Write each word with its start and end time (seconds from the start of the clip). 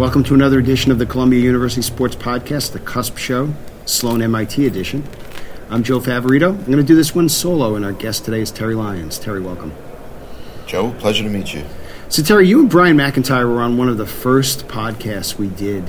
Welcome 0.00 0.24
to 0.24 0.34
another 0.34 0.58
edition 0.58 0.90
of 0.90 0.98
the 0.98 1.04
Columbia 1.04 1.40
University 1.40 1.82
Sports 1.82 2.16
Podcast, 2.16 2.72
the 2.72 2.78
Cusp 2.78 3.18
Show, 3.18 3.52
Sloan 3.84 4.22
MIT 4.22 4.66
edition. 4.66 5.06
I'm 5.68 5.82
Joe 5.82 6.00
Favorito. 6.00 6.54
I'm 6.54 6.64
going 6.64 6.78
to 6.78 6.82
do 6.82 6.94
this 6.94 7.14
one 7.14 7.28
solo, 7.28 7.74
and 7.74 7.84
our 7.84 7.92
guest 7.92 8.24
today 8.24 8.40
is 8.40 8.50
Terry 8.50 8.74
Lyons. 8.74 9.18
Terry, 9.18 9.42
welcome. 9.42 9.74
Joe, 10.66 10.92
pleasure 10.92 11.22
to 11.22 11.28
meet 11.28 11.52
you. 11.52 11.66
So, 12.08 12.22
Terry, 12.22 12.48
you 12.48 12.60
and 12.60 12.70
Brian 12.70 12.96
McIntyre 12.96 13.46
were 13.46 13.60
on 13.60 13.76
one 13.76 13.90
of 13.90 13.98
the 13.98 14.06
first 14.06 14.68
podcasts 14.68 15.36
we 15.36 15.48
did 15.48 15.84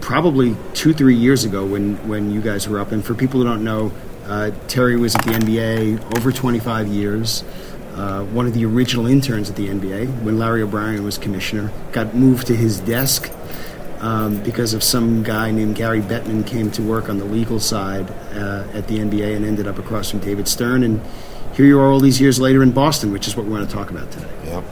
probably 0.00 0.56
two, 0.74 0.92
three 0.92 1.14
years 1.14 1.44
ago 1.44 1.64
when, 1.64 2.08
when 2.08 2.32
you 2.32 2.40
guys 2.40 2.68
were 2.68 2.80
up. 2.80 2.90
And 2.90 3.04
for 3.04 3.14
people 3.14 3.38
who 3.38 3.46
don't 3.46 3.62
know, 3.62 3.92
uh, 4.24 4.50
Terry 4.66 4.96
was 4.96 5.14
at 5.14 5.24
the 5.24 5.30
NBA 5.34 6.18
over 6.18 6.32
25 6.32 6.88
years 6.88 7.44
uh, 7.94 8.24
one 8.24 8.46
of 8.46 8.54
the 8.54 8.64
original 8.64 9.06
interns 9.06 9.50
at 9.50 9.56
the 9.56 9.68
NBA 9.68 10.22
when 10.22 10.38
Larry 10.38 10.62
O'Brien 10.62 11.04
was 11.04 11.18
commissioner, 11.18 11.72
got 11.92 12.14
moved 12.14 12.46
to 12.46 12.56
his 12.56 12.80
desk 12.80 13.30
um, 14.00 14.42
because 14.42 14.74
of 14.74 14.82
some 14.82 15.22
guy 15.22 15.50
named 15.50 15.76
Gary 15.76 16.00
Bettman 16.00 16.46
came 16.46 16.70
to 16.72 16.82
work 16.82 17.08
on 17.08 17.18
the 17.18 17.24
legal 17.24 17.60
side 17.60 18.10
uh, 18.32 18.66
at 18.72 18.88
the 18.88 18.98
NBA 18.98 19.36
and 19.36 19.44
ended 19.44 19.66
up 19.66 19.78
across 19.78 20.10
from 20.10 20.20
David 20.20 20.48
Stern. 20.48 20.82
And 20.82 21.00
here 21.54 21.66
you 21.66 21.78
are 21.78 21.90
all 21.90 22.00
these 22.00 22.20
years 22.20 22.40
later 22.40 22.62
in 22.62 22.72
Boston, 22.72 23.12
which 23.12 23.26
is 23.26 23.36
what 23.36 23.44
we 23.44 23.52
want 23.52 23.68
to 23.68 23.74
talk 23.74 23.90
about 23.90 24.10
today. 24.10 24.30
Yeah, 24.44 24.62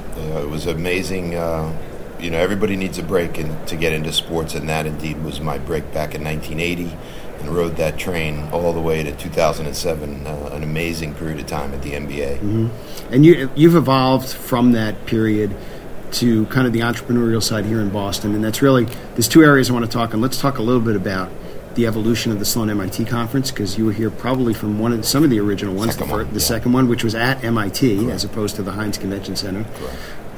it 0.40 0.48
was 0.48 0.66
amazing. 0.66 1.34
Uh, 1.34 1.76
you 2.18 2.30
know, 2.30 2.38
everybody 2.38 2.76
needs 2.76 2.98
a 2.98 3.02
break 3.02 3.38
in, 3.38 3.64
to 3.66 3.76
get 3.76 3.92
into 3.92 4.12
sports, 4.12 4.54
and 4.54 4.68
that 4.68 4.86
indeed 4.86 5.22
was 5.22 5.40
my 5.40 5.58
break 5.58 5.84
back 5.92 6.14
in 6.14 6.24
1980 6.24 6.96
and 7.40 7.48
rode 7.48 7.76
that 7.76 7.98
train 7.98 8.48
all 8.52 8.72
the 8.72 8.80
way 8.80 9.02
to 9.02 9.12
2007. 9.12 10.26
Uh, 10.26 10.50
an 10.52 10.62
amazing 10.62 11.14
period 11.14 11.38
of 11.38 11.46
time 11.46 11.72
at 11.72 11.82
the 11.82 11.92
NBA. 11.92 12.38
Mm-hmm. 12.38 13.12
And 13.12 13.24
you 13.24 13.50
you've 13.54 13.76
evolved 13.76 14.28
from 14.28 14.72
that 14.72 15.06
period 15.06 15.54
to 16.12 16.46
kind 16.46 16.66
of 16.66 16.72
the 16.72 16.80
entrepreneurial 16.80 17.42
side 17.42 17.66
here 17.66 17.80
in 17.80 17.90
Boston, 17.90 18.34
and 18.34 18.42
that's 18.42 18.62
really 18.62 18.84
there's 19.14 19.28
two 19.28 19.42
areas 19.42 19.70
I 19.70 19.72
want 19.72 19.84
to 19.84 19.90
talk 19.90 20.14
on. 20.14 20.20
Let's 20.20 20.40
talk 20.40 20.58
a 20.58 20.62
little 20.62 20.80
bit 20.80 20.96
about 20.96 21.30
the 21.74 21.86
evolution 21.86 22.32
of 22.32 22.40
the 22.40 22.44
Sloan 22.44 22.70
MIT 22.70 23.04
conference 23.04 23.50
because 23.52 23.78
you 23.78 23.84
were 23.84 23.92
here 23.92 24.10
probably 24.10 24.52
from 24.52 24.78
one 24.80 24.92
of 24.92 25.04
some 25.04 25.22
of 25.22 25.30
the 25.30 25.38
original 25.38 25.74
ones, 25.74 25.92
second 25.92 26.08
the, 26.08 26.16
one, 26.16 26.26
the 26.28 26.32
yeah. 26.34 26.38
second 26.40 26.72
one, 26.72 26.88
which 26.88 27.04
was 27.04 27.14
at 27.14 27.44
MIT 27.44 27.96
Correct. 27.98 28.10
as 28.12 28.24
opposed 28.24 28.56
to 28.56 28.62
the 28.62 28.72
Hynes 28.72 28.98
Convention 28.98 29.36
Center. 29.36 29.64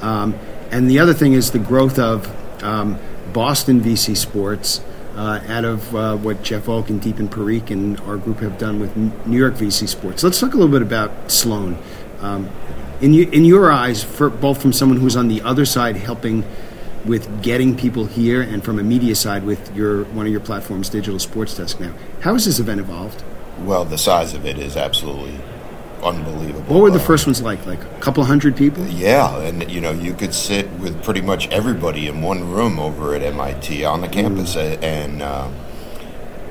Um, 0.01 0.35
and 0.69 0.89
the 0.89 0.99
other 0.99 1.13
thing 1.13 1.33
is 1.33 1.51
the 1.51 1.59
growth 1.59 1.97
of 1.97 2.29
um, 2.63 2.99
Boston 3.33 3.81
VC 3.81 4.15
Sports 4.15 4.81
uh, 5.21 5.39
out 5.49 5.65
of 5.65 5.95
uh, 5.95 6.17
what 6.17 6.41
Jeff 6.41 6.63
Volk 6.63 6.89
and 6.89 6.99
Deepan 6.99 7.29
Parikh 7.29 7.69
and 7.69 7.99
our 8.01 8.17
group 8.17 8.39
have 8.39 8.57
done 8.57 8.79
with 8.79 8.97
New 8.97 9.37
York 9.37 9.53
VC 9.53 9.87
Sports. 9.87 10.23
Let's 10.23 10.39
talk 10.39 10.55
a 10.55 10.57
little 10.57 10.71
bit 10.71 10.81
about 10.81 11.31
Sloan. 11.31 11.77
Um, 12.21 12.49
in, 13.01 13.13
you, 13.13 13.29
in 13.29 13.45
your 13.45 13.71
eyes, 13.71 14.03
for, 14.03 14.31
both 14.31 14.59
from 14.59 14.73
someone 14.73 14.99
who's 14.99 15.15
on 15.15 15.27
the 15.27 15.43
other 15.43 15.63
side 15.63 15.95
helping 15.95 16.43
with 17.05 17.43
getting 17.43 17.77
people 17.77 18.05
here 18.05 18.41
and 18.41 18.63
from 18.63 18.79
a 18.79 18.83
media 18.83 19.13
side 19.13 19.43
with 19.43 19.75
your 19.75 20.05
one 20.05 20.25
of 20.25 20.31
your 20.31 20.41
platforms, 20.41 20.89
Digital 20.89 21.19
Sports 21.19 21.55
Desk 21.55 21.79
now, 21.79 21.93
how 22.21 22.33
has 22.33 22.45
this 22.45 22.57
event 22.57 22.79
evolved? 22.79 23.23
Well, 23.59 23.85
the 23.85 23.99
size 23.99 24.33
of 24.33 24.47
it 24.47 24.57
is 24.57 24.75
absolutely 24.75 25.39
unbelievable. 26.03 26.73
What 26.73 26.81
were 26.81 26.91
the 26.91 26.99
first 26.99 27.25
ones 27.25 27.41
like? 27.41 27.65
Like 27.65 27.83
a 27.83 27.99
couple 27.99 28.23
hundred 28.23 28.55
people? 28.55 28.85
Yeah, 28.87 29.37
and 29.39 29.69
you 29.69 29.81
know 29.81 29.91
you 29.91 30.13
could 30.13 30.33
sit 30.33 30.69
with 30.79 31.03
pretty 31.03 31.21
much 31.21 31.47
everybody 31.49 32.07
in 32.07 32.21
one 32.21 32.49
room 32.49 32.79
over 32.79 33.15
at 33.15 33.21
MIT 33.21 33.83
on 33.85 34.01
the 34.01 34.07
campus, 34.07 34.55
uh, 34.55 34.77
and 34.81 35.21
uh, 35.21 35.49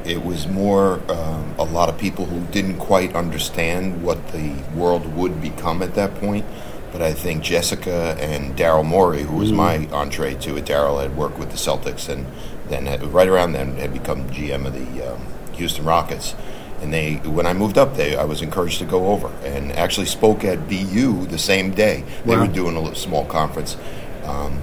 it 0.05 0.25
was 0.25 0.47
more 0.47 1.01
um, 1.11 1.55
a 1.59 1.65
lot 1.65 1.89
of 1.89 1.99
people 1.99 2.27
who 2.27 2.41
didn't 2.53 2.79
quite 2.79 3.15
understand 3.15 4.03
what 4.03 4.33
the 4.33 4.55
world 4.75 5.15
would 5.15 5.41
become 5.41 5.83
at 5.83 5.95
that 5.95 6.15
point. 6.17 6.45
But 6.93 7.03
I 7.03 7.13
think 7.13 7.45
Jessica 7.45 8.17
and 8.19 8.57
Daryl 8.57 8.85
Morey, 8.85 9.23
who 9.23 9.37
was 9.37 9.53
my 9.53 9.87
entree 9.93 10.35
to 10.37 10.57
it, 10.57 10.65
Daryl 10.65 11.01
had 11.01 11.17
worked 11.17 11.39
with 11.39 11.51
the 11.51 11.57
Celtics 11.57 12.09
and 12.09 12.27
then 12.69 12.87
had, 12.87 13.03
right 13.05 13.29
around 13.29 13.53
then 13.53 13.77
had 13.77 13.93
become 13.93 14.29
GM 14.31 14.67
of 14.67 14.73
the 14.73 15.13
um, 15.13 15.27
Houston 15.53 15.85
Rockets. 15.85 16.35
And 16.81 16.93
they, 16.93 17.17
when 17.17 17.47
I 17.47 17.53
moved 17.53 17.77
up 17.79 17.97
there, 17.97 18.19
I 18.19 18.25
was 18.25 18.41
encouraged 18.43 18.79
to 18.79 18.85
go 18.87 19.09
over 19.09 19.29
and 19.45 19.71
actually 19.73 20.07
spoke 20.07 20.45
at 20.45 20.69
BU 20.69 21.27
the 21.27 21.39
same 21.39 21.73
day. 21.73 22.05
They 22.25 22.35
Wow. 22.35 22.43
were 22.47 22.53
doing 22.53 22.77
a 22.77 22.81
little 22.81 22.95
small 22.99 23.25
conference. 23.27 23.77
Um, 24.25 24.59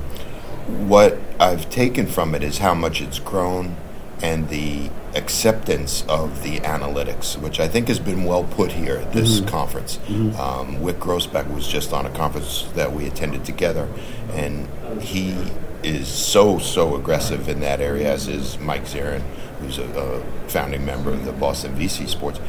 what 0.88 1.18
I've 1.40 1.70
taken 1.70 2.08
from 2.08 2.34
it 2.36 2.44
is 2.44 2.58
how 2.58 2.74
much 2.74 3.02
it's 3.02 3.20
grown 3.20 3.76
and 4.24 4.50
the 4.50 4.90
acceptance 5.14 6.04
of 6.10 6.42
the 6.44 6.60
analytics, 6.62 7.38
which 7.38 7.60
I 7.60 7.68
think 7.68 7.88
has 7.88 8.00
been 8.00 8.24
well 8.24 8.44
put 8.44 8.72
here 8.72 8.98
at 8.98 9.14
this 9.14 9.42
conference. 9.42 10.00
Um, 10.10 10.78
Wyc 10.82 10.96
Grousbeck 10.96 11.54
was 11.54 11.68
just 11.68 11.94
on 11.94 12.06
a 12.08 12.10
conference 12.10 12.66
that 12.74 12.92
we 12.94 13.06
attended 13.06 13.46
together, 13.46 13.88
and 14.34 14.68
he 15.02 15.36
is 15.84 16.08
so, 16.08 16.60
so 16.60 16.96
aggressive 16.96 17.48
in 17.48 17.60
that 17.62 17.80
area, 17.82 18.12
as 18.12 18.28
is 18.28 18.60
Mike 18.60 18.86
Zarren, 18.86 19.22
who's 19.60 19.78
a, 19.78 19.84
a 19.84 20.50
founding 20.50 20.86
member 20.86 21.12
of 21.12 21.26
the 21.26 21.32
Boston 21.32 21.76
VC 21.76 22.08
Sports. 22.08 22.40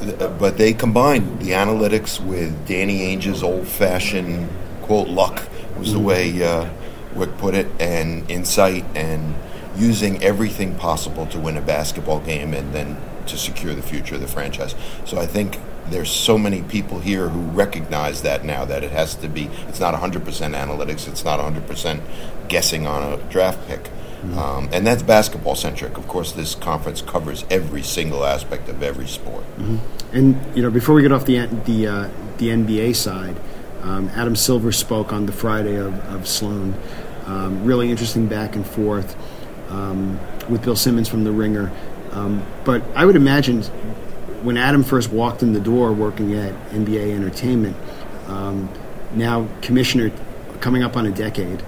Uh, 0.00 0.28
But 0.38 0.58
they 0.58 0.72
combined 0.72 1.40
the 1.40 1.50
analytics 1.50 2.20
with 2.20 2.66
Danny 2.66 3.02
Ainge's 3.02 3.42
old-fashioned 3.42 4.48
quote 4.82 5.08
luck 5.08 5.48
was 5.78 5.92
the 5.92 5.98
way 5.98 6.42
uh, 6.42 6.68
Wyc 7.14 7.36
put 7.38 7.54
it, 7.54 7.66
and 7.80 8.28
insight, 8.30 8.84
and 8.94 9.34
using 9.76 10.22
everything 10.22 10.74
possible 10.74 11.26
to 11.26 11.38
win 11.38 11.56
a 11.56 11.60
basketball 11.60 12.20
game, 12.20 12.54
and 12.54 12.72
then 12.72 12.96
to 13.26 13.36
secure 13.36 13.74
the 13.74 13.82
future 13.82 14.14
of 14.14 14.20
the 14.20 14.28
franchise. 14.28 14.74
So 15.04 15.18
I 15.18 15.26
think 15.26 15.58
there's 15.90 16.10
so 16.10 16.38
many 16.38 16.62
people 16.62 17.00
here 17.00 17.28
who 17.28 17.40
recognize 17.40 18.22
that 18.22 18.44
now 18.44 18.64
that 18.64 18.84
it 18.84 18.90
has 18.90 19.14
to 19.16 19.28
be. 19.28 19.50
It's 19.68 19.80
not 19.80 19.94
100% 19.94 20.22
analytics. 20.22 21.08
It's 21.08 21.24
not 21.24 21.40
100% 21.40 22.00
guessing 22.48 22.86
on 22.86 23.12
a 23.12 23.16
draft 23.30 23.66
pick. 23.66 23.90
Um, 24.36 24.68
and 24.72 24.84
that's 24.86 25.02
basketball 25.02 25.54
centric. 25.54 25.96
Of 25.96 26.08
course, 26.08 26.32
this 26.32 26.56
conference 26.56 27.00
covers 27.00 27.44
every 27.50 27.82
single 27.82 28.24
aspect 28.24 28.68
of 28.68 28.82
every 28.82 29.06
sport. 29.06 29.44
And 30.12 30.56
you 30.56 30.62
know, 30.62 30.70
before 30.70 30.94
we 30.96 31.02
get 31.02 31.12
off 31.12 31.24
the 31.24 31.46
the 31.46 31.86
uh, 31.86 32.10
the 32.38 32.48
NBA 32.48 32.96
side, 32.96 33.36
um, 33.82 34.08
Adam 34.14 34.34
Silver 34.34 34.72
spoke 34.72 35.12
on 35.12 35.26
the 35.26 35.32
Friday 35.32 35.76
of, 35.76 35.94
of 36.12 36.26
Sloan. 36.26 36.74
Um, 37.26 37.64
really 37.64 37.90
interesting 37.90 38.26
back 38.26 38.56
and 38.56 38.66
forth 38.66 39.16
um, 39.70 40.18
with 40.48 40.64
Bill 40.64 40.76
Simmons 40.76 41.08
from 41.08 41.24
The 41.24 41.32
Ringer. 41.32 41.70
Um, 42.10 42.44
but 42.64 42.82
I 42.96 43.04
would 43.04 43.16
imagine 43.16 43.62
when 44.42 44.56
Adam 44.56 44.82
first 44.84 45.10
walked 45.10 45.42
in 45.42 45.52
the 45.52 45.60
door 45.60 45.92
working 45.92 46.34
at 46.34 46.52
NBA 46.70 47.14
Entertainment, 47.14 47.76
um, 48.26 48.68
now 49.14 49.48
commissioner, 49.62 50.10
coming 50.60 50.82
up 50.82 50.96
on 50.96 51.06
a 51.06 51.10
decade, 51.10 51.62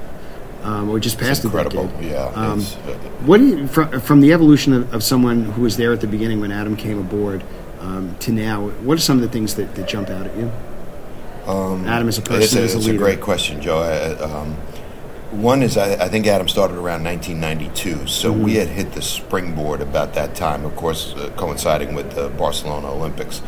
um, 0.62 0.90
or 0.90 0.98
just 1.00 1.18
past 1.18 1.38
It's 1.38 1.44
incredible. 1.46 1.84
a 1.84 1.88
decade. 1.88 2.10
Yeah. 2.10 2.24
Um, 2.34 2.60
it's, 2.60 2.76
uh, 2.76 2.92
what 3.24 3.38
do 3.38 3.46
you, 3.46 3.66
from, 3.66 4.00
from 4.00 4.20
the 4.20 4.32
evolution 4.32 4.72
of, 4.72 4.92
of 4.94 5.02
someone 5.02 5.44
who 5.44 5.62
was 5.62 5.76
there 5.76 5.92
at 5.92 6.00
the 6.00 6.06
beginning 6.06 6.40
when 6.40 6.52
Adam 6.52 6.76
came 6.76 6.98
aboard 6.98 7.42
um, 7.80 8.14
to 8.20 8.32
now? 8.32 8.68
What 8.68 8.98
are 8.98 9.00
some 9.00 9.16
of 9.16 9.22
the 9.22 9.28
things 9.28 9.54
that, 9.54 9.74
that 9.76 9.88
jump 9.88 10.10
out 10.10 10.26
at 10.26 10.36
you? 10.36 10.50
Adam 11.46 12.06
as 12.08 12.18
a 12.18 12.20
It's, 12.20 12.28
person, 12.28 12.58
a, 12.58 12.62
as 12.62 12.74
a 12.74 12.76
it's 12.78 12.86
leader. 12.86 12.98
a 12.98 13.02
great 13.06 13.20
question, 13.20 13.60
Joe. 13.60 13.78
I, 13.78 14.22
um, 14.22 14.56
one 15.30 15.62
is 15.62 15.76
I, 15.76 16.04
I 16.04 16.08
think 16.08 16.26
Adam 16.26 16.48
started 16.48 16.74
around 16.74 17.04
1992, 17.04 18.06
so 18.06 18.32
Mm-hmm. 18.32 18.42
we 18.42 18.54
had 18.54 18.68
hit 18.68 18.92
the 18.92 19.02
springboard 19.02 19.80
about 19.80 20.14
that 20.14 20.34
time. 20.34 20.64
Of 20.64 20.76
course, 20.76 21.14
uh, 21.14 21.30
coinciding 21.36 21.94
with 21.94 22.12
the 22.12 22.28
Barcelona 22.28 22.88
Olympics. 22.92 23.42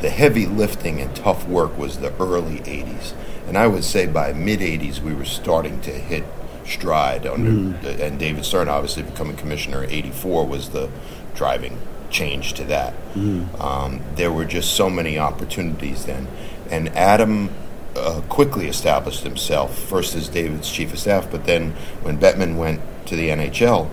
The 0.00 0.10
heavy 0.10 0.46
lifting 0.46 1.00
and 1.00 1.14
tough 1.16 1.48
work 1.48 1.76
was 1.78 1.98
the 1.98 2.12
early 2.20 2.58
80s, 2.60 3.14
and 3.48 3.56
I 3.56 3.66
would 3.66 3.84
say 3.84 4.06
by 4.06 4.32
mid 4.32 4.60
80s 4.60 5.00
we 5.00 5.14
were 5.14 5.24
starting 5.24 5.80
to 5.82 5.90
hit 5.90 6.24
stride 6.64 7.26
under. 7.26 7.50
Mm-hmm. 7.50 8.02
And 8.02 8.18
David 8.18 8.44
Stern, 8.44 8.68
obviously 8.68 9.02
becoming 9.04 9.36
commissioner 9.36 9.84
in 9.84 9.90
'84, 9.90 10.46
was 10.46 10.70
the 10.70 10.90
driving 11.34 11.78
change 12.10 12.54
to 12.54 12.64
that. 12.64 12.94
Mm-hmm. 13.14 13.60
Um, 13.60 14.00
there 14.14 14.30
were 14.30 14.44
just 14.44 14.74
so 14.74 14.90
many 14.90 15.18
opportunities 15.18 16.04
then, 16.04 16.28
and 16.70 16.88
Adam 16.90 17.50
uh, 17.96 18.20
quickly 18.28 18.68
established 18.68 19.22
himself 19.22 19.78
first 19.78 20.14
as 20.14 20.28
David's 20.28 20.70
chief 20.70 20.92
of 20.92 20.98
staff, 20.98 21.30
but 21.30 21.44
then 21.44 21.72
when 22.02 22.18
Bettman 22.18 22.56
went 22.56 22.80
to 23.06 23.16
the 23.16 23.28
NHL, 23.28 23.88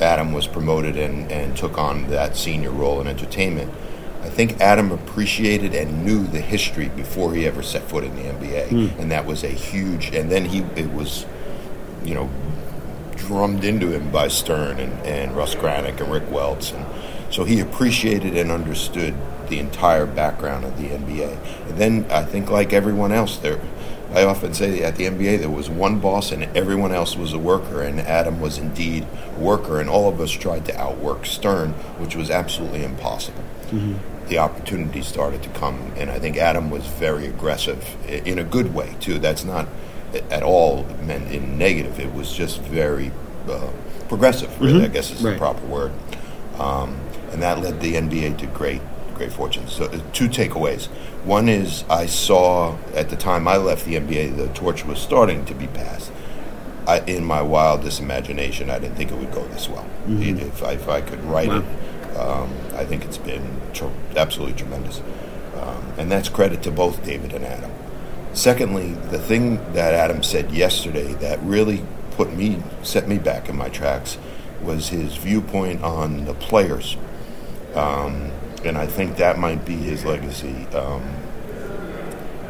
Adam 0.00 0.32
was 0.32 0.46
promoted 0.46 0.96
and, 0.96 1.30
and 1.30 1.56
took 1.56 1.78
on 1.78 2.08
that 2.10 2.36
senior 2.36 2.70
role 2.70 3.00
in 3.00 3.06
entertainment. 3.06 3.72
I 4.22 4.30
think 4.30 4.60
Adam 4.60 4.90
appreciated 4.90 5.74
and 5.74 6.04
knew 6.04 6.26
the 6.26 6.40
history 6.40 6.88
before 6.88 7.34
he 7.34 7.46
ever 7.46 7.62
set 7.62 7.82
foot 7.82 8.04
in 8.04 8.16
the 8.16 8.22
NBA, 8.22 8.70
and 8.98 9.10
that 9.10 9.26
was 9.26 9.44
a 9.44 9.48
huge. 9.48 10.14
And 10.14 10.30
then 10.30 10.46
he 10.46 10.60
it 10.80 10.92
was, 10.92 11.26
you 12.04 12.14
know, 12.14 12.30
drummed 13.16 13.64
into 13.64 13.92
him 13.92 14.10
by 14.10 14.28
Stern 14.28 14.78
and, 14.80 14.92
and 15.06 15.36
Russ 15.36 15.54
Granik 15.54 16.00
and 16.00 16.10
Rick 16.10 16.30
Welts, 16.30 16.72
and 16.72 16.86
so 17.30 17.44
he 17.44 17.60
appreciated 17.60 18.34
and 18.36 18.50
understood 18.50 19.14
the 19.48 19.58
entire 19.58 20.06
background 20.06 20.64
of 20.64 20.76
the 20.80 20.88
NBA. 20.88 21.36
And 21.68 21.78
then 21.78 22.06
I 22.10 22.22
think, 22.24 22.50
like 22.50 22.72
everyone 22.72 23.12
else, 23.12 23.36
there, 23.38 23.60
I 24.14 24.24
often 24.24 24.54
say 24.54 24.82
at 24.82 24.96
the 24.96 25.04
NBA 25.06 25.40
there 25.40 25.50
was 25.50 25.68
one 25.68 25.98
boss 25.98 26.30
and 26.30 26.44
everyone 26.56 26.92
else 26.92 27.16
was 27.16 27.32
a 27.32 27.38
worker, 27.38 27.82
and 27.82 28.00
Adam 28.00 28.40
was 28.40 28.58
indeed 28.58 29.06
a 29.36 29.40
worker, 29.40 29.80
and 29.80 29.88
all 29.90 30.08
of 30.08 30.20
us 30.20 30.30
tried 30.30 30.64
to 30.66 30.78
outwork 30.80 31.26
Stern, 31.26 31.70
which 31.98 32.14
was 32.16 32.30
absolutely 32.30 32.84
impossible. 32.84 33.42
The 34.28 34.38
opportunity 34.38 35.02
started 35.02 35.42
to 35.42 35.48
come, 35.50 35.92
and 35.96 36.10
I 36.10 36.18
think 36.18 36.36
Adam 36.36 36.70
was 36.70 36.86
very 36.86 37.26
aggressive 37.26 37.96
in 38.08 38.38
a 38.38 38.44
good 38.44 38.72
way 38.74 38.94
too. 39.00 39.18
That's 39.18 39.44
not 39.44 39.66
at 40.30 40.42
all 40.44 40.86
meant 41.04 41.30
in 41.32 41.58
negative. 41.58 41.98
It 42.00 42.14
was 42.14 42.32
just 42.32 42.60
very 42.62 43.10
uh, 43.50 43.68
progressive. 44.08 44.48
Really, 44.60 44.80
Mhm. 44.80 44.84
I 44.84 44.88
guess 44.88 45.10
is 45.10 45.22
Right. 45.22 45.32
the 45.32 45.38
proper 45.38 45.66
word. 45.66 45.92
Um, 46.58 46.96
and 47.32 47.42
that 47.42 47.60
led 47.60 47.80
the 47.80 47.96
NBA 47.96 48.38
to 48.38 48.46
great, 48.46 48.80
great 49.14 49.32
fortune. 49.32 49.66
So, 49.68 49.84
uh, 49.86 50.00
two 50.12 50.28
takeaways. 50.28 50.86
One 51.24 51.48
is 51.48 51.84
I 51.88 52.06
saw 52.06 52.76
at 52.94 53.08
the 53.10 53.16
time 53.16 53.46
I 53.48 53.56
left 53.56 53.84
the 53.86 53.94
NBA, 53.94 54.36
the 54.36 54.48
torch 54.48 54.84
was 54.84 54.98
starting 54.98 55.44
to 55.46 55.54
be 55.54 55.66
passed. 55.68 56.12
I, 56.86 57.00
in 57.00 57.24
my 57.24 57.40
wildest 57.40 58.00
imagination, 58.00 58.68
I 58.68 58.78
didn't 58.78 58.96
think 58.96 59.10
it 59.10 59.16
would 59.16 59.32
go 59.32 59.46
this 59.48 59.68
well. 59.68 59.86
If, 60.06 60.62
I, 60.62 60.72
if 60.72 60.88
I 60.88 61.00
could 61.00 61.22
write 61.24 61.48
Wow. 61.48 61.62
it, 61.62 62.16
um, 62.18 62.52
I 62.74 62.84
think 62.84 63.04
it's 63.04 63.16
been 63.18 63.60
tr- 63.72 63.86
absolutely 64.16 64.54
tremendous. 64.56 65.00
Um, 65.56 65.92
and 65.96 66.12
that's 66.12 66.28
credit 66.28 66.62
to 66.64 66.70
both 66.70 67.02
David 67.04 67.32
and 67.32 67.44
Adam. 67.44 67.70
Secondly, 68.34 68.92
the 69.10 69.18
thing 69.18 69.56
that 69.72 69.94
Adam 69.94 70.22
said 70.22 70.50
yesterday 70.52 71.14
that 71.14 71.40
really 71.42 71.84
put 72.12 72.34
me, 72.34 72.62
set 72.82 73.08
me 73.08 73.16
back 73.18 73.48
in 73.48 73.56
my 73.56 73.68
tracks, 73.70 74.18
was 74.60 74.88
his 74.90 75.16
viewpoint 75.16 75.82
on 75.82 76.24
the 76.26 76.34
players. 76.34 76.96
Um, 77.74 78.30
and 78.64 78.78
I 78.78 78.86
think 78.86 79.16
that 79.16 79.38
might 79.38 79.64
be 79.64 79.76
his 79.76 80.04
legacy. 80.04 80.66
Um, 80.74 81.02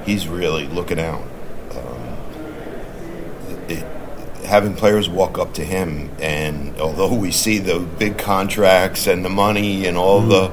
he's 0.04 0.28
really 0.28 0.66
looking 0.66 0.98
out. 0.98 1.22
Um, 1.72 2.16
it, 3.68 3.84
having 4.44 4.74
players 4.74 5.08
walk 5.08 5.38
up 5.38 5.54
to 5.54 5.64
him, 5.64 6.10
and 6.20 6.78
although 6.80 7.14
we 7.14 7.30
see 7.30 7.58
the 7.58 7.80
big 7.80 8.18
contracts 8.18 9.06
and 9.06 9.24
the 9.24 9.30
money 9.30 9.86
and 9.86 9.96
all 9.96 10.20
the 10.20 10.50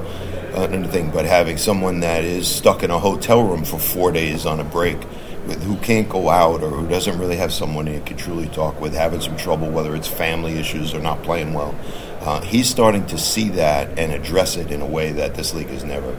uh, 0.54 0.68
and 0.70 0.90
thing, 0.90 1.10
but 1.10 1.24
having 1.24 1.56
someone 1.56 2.00
that 2.00 2.24
is 2.24 2.46
stuck 2.46 2.82
in 2.82 2.90
a 2.90 2.98
hotel 2.98 3.42
room 3.42 3.64
for 3.64 3.78
four 3.78 4.12
days 4.12 4.44
on 4.44 4.60
a 4.60 4.64
break, 4.64 4.98
with, 5.46 5.62
who 5.62 5.76
can't 5.78 6.08
go 6.08 6.28
out 6.28 6.62
or 6.62 6.70
who 6.70 6.86
doesn't 6.88 7.18
really 7.18 7.36
have 7.36 7.52
someone 7.52 7.86
he 7.86 7.98
can 8.00 8.16
truly 8.16 8.48
talk 8.48 8.80
with, 8.80 8.94
having 8.94 9.20
some 9.20 9.36
trouble, 9.36 9.70
whether 9.70 9.94
it's 9.96 10.08
family 10.08 10.58
issues 10.58 10.94
or 10.94 11.00
not 11.00 11.22
playing 11.22 11.54
well, 11.54 11.74
uh, 12.22 12.40
he's 12.40 12.68
starting 12.68 13.04
to 13.06 13.18
see 13.18 13.48
that 13.50 13.98
and 13.98 14.12
address 14.12 14.56
it 14.56 14.70
in 14.70 14.80
a 14.80 14.86
way 14.86 15.12
that 15.12 15.34
this 15.34 15.52
league 15.54 15.68
has 15.68 15.84
never. 15.84 16.16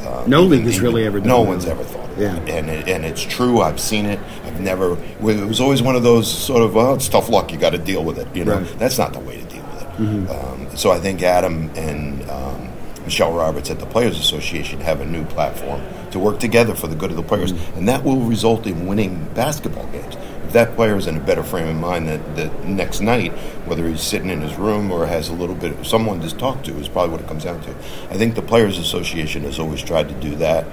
Uh, 0.00 0.22
No 0.26 0.40
even- 0.44 0.50
league 0.50 0.64
has 0.66 0.74
even- 0.74 0.84
really 0.86 1.06
ever 1.06 1.18
done 1.18 1.28
No 1.28 1.42
that. 1.42 1.48
one's 1.48 1.66
ever 1.66 1.82
thought 1.82 2.10
of 2.10 2.18
Yeah. 2.18 2.34
that. 2.34 2.48
And 2.48 2.70
it, 2.70 2.88
and 2.88 3.04
it's 3.04 3.22
true. 3.22 3.60
I've 3.62 3.80
seen 3.80 4.06
it. 4.06 4.20
I've 4.46 4.60
never. 4.60 4.92
It 4.94 5.20
was 5.48 5.60
always 5.60 5.82
one 5.82 5.96
of 5.96 6.02
those 6.04 6.30
sort 6.30 6.62
of, 6.62 6.74
well, 6.74 6.94
it's 6.94 7.08
tough 7.08 7.28
luck. 7.28 7.50
You 7.52 7.58
got 7.58 7.70
to 7.70 7.78
deal 7.78 8.04
with 8.04 8.18
it. 8.18 8.28
You 8.34 8.44
know, 8.44 8.58
Right. 8.58 8.78
that's 8.78 8.98
not 8.98 9.12
the 9.14 9.18
way 9.20 9.36
to 9.38 9.44
deal 9.44 9.64
with 9.72 9.82
it. 9.82 9.88
Mm-hmm. 10.02 10.30
Um, 10.30 10.76
so 10.76 10.92
I 10.92 10.98
think 11.00 11.22
Adam 11.22 11.70
and 11.74 12.22
um, 12.30 12.68
Michelle 13.04 13.32
Roberts 13.32 13.70
at 13.70 13.78
the 13.80 13.86
Players 13.86 14.18
Association 14.20 14.80
have 14.80 15.00
a 15.00 15.06
new 15.06 15.24
platform 15.24 15.80
to 16.12 16.18
work 16.18 16.38
together 16.38 16.74
for 16.74 16.86
the 16.86 16.94
good 16.94 17.10
of 17.10 17.16
the 17.16 17.22
players, 17.22 17.52
Mm-hmm. 17.52 17.78
and 17.78 17.88
that 17.88 18.04
will 18.04 18.20
result 18.20 18.66
in 18.66 18.86
winning 18.86 19.26
basketball 19.34 19.86
games. 19.86 20.16
That 20.56 20.74
player 20.74 20.96
is 20.96 21.06
in 21.06 21.18
a 21.18 21.20
better 21.20 21.42
frame 21.42 21.68
of 21.68 21.76
mind 21.76 22.08
that 22.08 22.34
the 22.34 22.46
next 22.66 23.02
night, 23.02 23.30
whether 23.66 23.86
he's 23.86 24.00
sitting 24.00 24.30
in 24.30 24.40
his 24.40 24.54
room 24.56 24.90
or 24.90 25.04
has 25.04 25.28
a 25.28 25.34
little 25.34 25.54
bit 25.54 25.72
of 25.78 25.86
someone 25.86 26.18
to 26.22 26.34
talk 26.34 26.62
to, 26.64 26.74
is 26.78 26.88
probably 26.88 27.12
what 27.12 27.20
it 27.20 27.26
comes 27.26 27.44
down 27.44 27.60
to. 27.60 27.70
I 28.10 28.16
think 28.16 28.36
the 28.36 28.40
Players 28.40 28.78
Association 28.78 29.42
has 29.42 29.58
always 29.58 29.82
tried 29.82 30.08
to 30.08 30.14
do 30.14 30.34
that. 30.36 30.64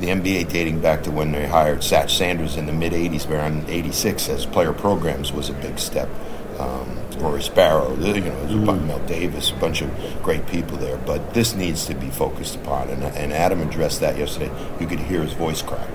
The 0.00 0.08
NBA, 0.08 0.50
dating 0.50 0.80
back 0.80 1.04
to 1.04 1.10
when 1.10 1.32
they 1.32 1.46
hired 1.46 1.78
Satch 1.78 2.10
Sanders 2.10 2.58
in 2.58 2.66
the 2.66 2.74
mid 2.74 2.92
'80s, 2.92 3.26
around 3.26 3.70
'86, 3.70 4.28
as 4.28 4.44
player 4.44 4.74
programs, 4.74 5.32
was 5.32 5.48
a 5.48 5.54
big 5.54 5.78
step. 5.78 6.10
Um, 6.58 6.98
Rory 7.16 7.42
Sparrow, 7.42 7.96
you 7.98 8.20
know, 8.20 8.66
bunch- 8.66 8.82
Mel 8.82 8.98
Davis, 9.06 9.50
a 9.50 9.54
bunch 9.54 9.80
of 9.80 9.90
great 10.22 10.46
people 10.46 10.76
there. 10.76 10.98
But 10.98 11.32
this 11.32 11.54
needs 11.54 11.86
to 11.86 11.94
be 11.94 12.10
focused 12.10 12.56
upon, 12.56 12.90
and, 12.90 13.02
and 13.02 13.32
Adam 13.32 13.62
addressed 13.62 14.00
that 14.00 14.18
yesterday. 14.18 14.50
You 14.78 14.86
could 14.86 15.00
hear 15.00 15.22
his 15.22 15.32
voice 15.32 15.62
crack. 15.62 15.88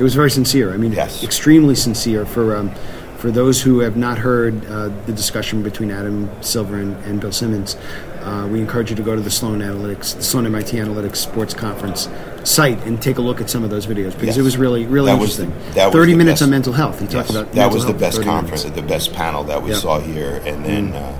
It 0.00 0.02
was 0.02 0.14
very 0.14 0.30
sincere. 0.30 0.72
I 0.72 0.78
mean, 0.78 0.92
Yes. 0.92 1.22
extremely 1.22 1.74
sincere 1.74 2.24
for 2.24 2.56
um, 2.56 2.70
for 3.18 3.30
those 3.30 3.60
who 3.60 3.80
have 3.80 3.98
not 3.98 4.16
heard 4.16 4.64
uh, 4.64 4.88
the 5.04 5.12
discussion 5.12 5.62
between 5.62 5.90
Adam 5.90 6.30
Silver 6.40 6.76
and, 6.76 6.96
and 7.04 7.20
Bill 7.20 7.30
Simmons. 7.32 7.76
Uh, 8.22 8.48
we 8.50 8.60
encourage 8.60 8.88
you 8.88 8.96
to 8.96 9.02
go 9.02 9.14
to 9.14 9.20
the 9.20 9.30
Sloan 9.30 9.58
Analytics, 9.60 10.16
the 10.16 10.22
Sloan 10.22 10.46
MIT 10.46 10.78
Analytics 10.78 11.16
Sports 11.16 11.52
Conference 11.52 12.08
site 12.44 12.82
and 12.86 13.00
take 13.02 13.18
a 13.18 13.20
look 13.20 13.42
at 13.42 13.50
some 13.50 13.62
of 13.62 13.68
those 13.68 13.86
videos 13.86 14.12
because 14.14 14.28
Yes. 14.28 14.36
it 14.38 14.42
was 14.42 14.56
really 14.56 14.86
really 14.86 15.12
That 15.12 15.20
was 15.20 15.36
the- 15.36 15.42
interesting. 15.44 15.74
that 15.74 15.86
was 15.88 15.92
Thirty 15.92 16.14
minutes 16.14 16.36
best- 16.40 16.42
on 16.44 16.50
mental 16.50 16.72
health. 16.72 16.98
He 16.98 17.04
Yes, 17.04 17.12
talked 17.12 17.28
about 17.30 17.52
that 17.52 17.70
was 17.70 17.84
the 17.84 17.92
best 17.92 18.22
conference, 18.22 18.64
minutes. 18.64 18.80
the 18.80 18.86
best 18.88 19.12
panel 19.12 19.44
that 19.44 19.62
we 19.62 19.68
Yep. 19.72 19.80
saw 19.80 20.00
here, 20.00 20.40
and 20.46 20.64
then 20.64 20.94
uh, 20.94 21.12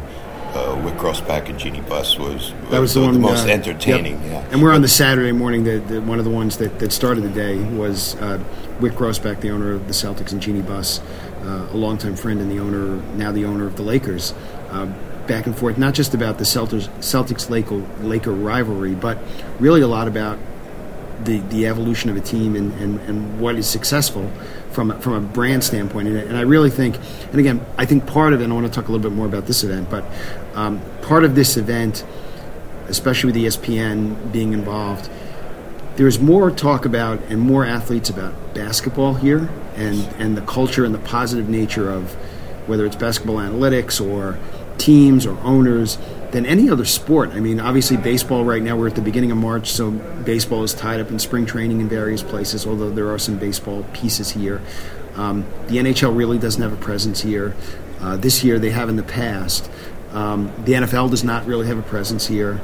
uh, 0.54 0.76
Wyc 0.84 0.96
Grousbeck 0.98 1.48
and 1.48 1.58
Jeanie 1.58 1.80
Buss 1.82 2.18
was, 2.18 2.52
That 2.70 2.80
was 2.80 2.94
the, 2.94 3.00
the, 3.00 3.06
one 3.06 3.20
most 3.20 3.46
uh, 3.46 3.50
entertaining. 3.50 4.14
yep. 4.22 4.30
Yeah, 4.30 4.48
And 4.50 4.62
we're 4.62 4.72
on 4.72 4.82
the 4.82 4.88
Saturday 4.88 5.32
morning. 5.32 5.64
The, 5.64 5.78
the, 5.78 6.00
one 6.00 6.18
of 6.18 6.24
the 6.24 6.30
ones 6.30 6.56
that, 6.58 6.78
that 6.78 6.92
started 6.92 7.22
the 7.22 7.30
day 7.30 7.58
was 7.76 8.14
uh, 8.16 8.42
Wyc 8.80 8.92
Grousbeck, 8.92 9.40
the 9.40 9.50
owner 9.50 9.72
of 9.72 9.86
the 9.86 9.92
Celtics, 9.92 10.32
and 10.32 10.40
Jeanie 10.40 10.62
Buss, 10.62 11.00
uh, 11.42 11.68
a 11.70 11.76
longtime 11.76 12.16
friend 12.16 12.40
and 12.40 12.50
the 12.50 12.58
owner, 12.58 12.96
now 13.16 13.32
the 13.32 13.44
owner 13.44 13.66
of 13.66 13.76
the 13.76 13.82
Lakers. 13.82 14.34
Uh, 14.70 14.86
back 15.26 15.46
and 15.46 15.56
forth, 15.56 15.78
not 15.78 15.94
just 15.94 16.12
about 16.12 16.38
the 16.38 16.44
Celtics, 16.44 16.88
Celtics 16.98 17.48
Laker 18.02 18.32
rivalry, 18.32 18.94
but 18.94 19.18
really 19.60 19.80
a 19.80 19.86
lot 19.86 20.08
about 20.08 20.38
the, 21.24 21.38
the 21.38 21.66
evolution 21.66 22.10
of 22.10 22.16
a 22.16 22.20
team 22.20 22.56
and, 22.56 22.72
and, 22.74 23.00
and 23.00 23.40
what 23.40 23.56
is 23.56 23.68
successful 23.68 24.30
from 24.70 24.90
a, 24.90 25.00
from 25.00 25.12
a 25.14 25.20
brand 25.20 25.64
standpoint. 25.64 26.08
And, 26.08 26.16
and 26.16 26.36
I 26.36 26.42
really 26.42 26.70
think, 26.70 26.96
and 27.30 27.38
again, 27.38 27.64
I 27.76 27.86
think 27.86 28.06
part 28.06 28.32
of 28.32 28.40
it, 28.40 28.44
and 28.44 28.52
I 28.52 28.56
want 28.56 28.66
to 28.66 28.72
talk 28.72 28.88
a 28.88 28.92
little 28.92 29.08
bit 29.08 29.14
more 29.14 29.26
about 29.26 29.46
this 29.46 29.64
event, 29.64 29.90
but 29.90 30.04
um, 30.54 30.80
part 31.02 31.24
of 31.24 31.34
this 31.34 31.56
event, 31.56 32.04
especially 32.88 33.32
with 33.32 33.42
ESPN 33.42 34.32
being 34.32 34.52
involved, 34.52 35.10
there's 35.96 36.18
more 36.18 36.50
talk 36.50 36.84
about 36.84 37.20
and 37.24 37.40
more 37.40 37.64
athletes 37.64 38.08
about 38.08 38.54
basketball 38.54 39.14
here 39.14 39.50
and, 39.76 40.00
and 40.18 40.36
the 40.36 40.42
culture 40.42 40.84
and 40.84 40.94
the 40.94 41.00
positive 41.00 41.48
nature 41.48 41.90
of 41.90 42.12
whether 42.66 42.86
it's 42.86 42.96
basketball 42.96 43.36
analytics 43.36 44.00
or 44.00 44.38
teams 44.78 45.26
or 45.26 45.38
owners 45.40 45.98
than 46.32 46.46
any 46.46 46.70
other 46.70 46.84
sport. 46.84 47.30
I 47.30 47.40
mean, 47.40 47.60
obviously, 47.60 47.96
baseball 47.96 48.44
right 48.44 48.62
now, 48.62 48.76
we're 48.76 48.88
at 48.88 48.94
the 48.94 49.02
beginning 49.02 49.30
of 49.30 49.38
March, 49.38 49.70
so 49.70 49.90
baseball 49.90 50.62
is 50.62 50.74
tied 50.74 51.00
up 51.00 51.10
in 51.10 51.18
spring 51.18 51.46
training 51.46 51.80
in 51.80 51.88
various 51.88 52.22
places, 52.22 52.66
although 52.66 52.90
there 52.90 53.10
are 53.10 53.18
some 53.18 53.38
baseball 53.38 53.84
pieces 53.92 54.30
here. 54.30 54.62
Um, 55.16 55.44
the 55.66 55.78
NHL 55.78 56.16
really 56.16 56.38
doesn't 56.38 56.62
have 56.62 56.72
a 56.72 56.82
presence 56.82 57.20
here. 57.20 57.54
Uh, 58.00 58.16
this 58.16 58.44
year, 58.44 58.58
they 58.58 58.70
have 58.70 58.88
in 58.88 58.96
the 58.96 59.02
past. 59.02 59.70
Um, 60.12 60.52
the 60.64 60.72
NFL 60.72 61.10
does 61.10 61.24
not 61.24 61.46
really 61.46 61.66
have 61.66 61.78
a 61.78 61.82
presence 61.82 62.26
here. 62.26 62.60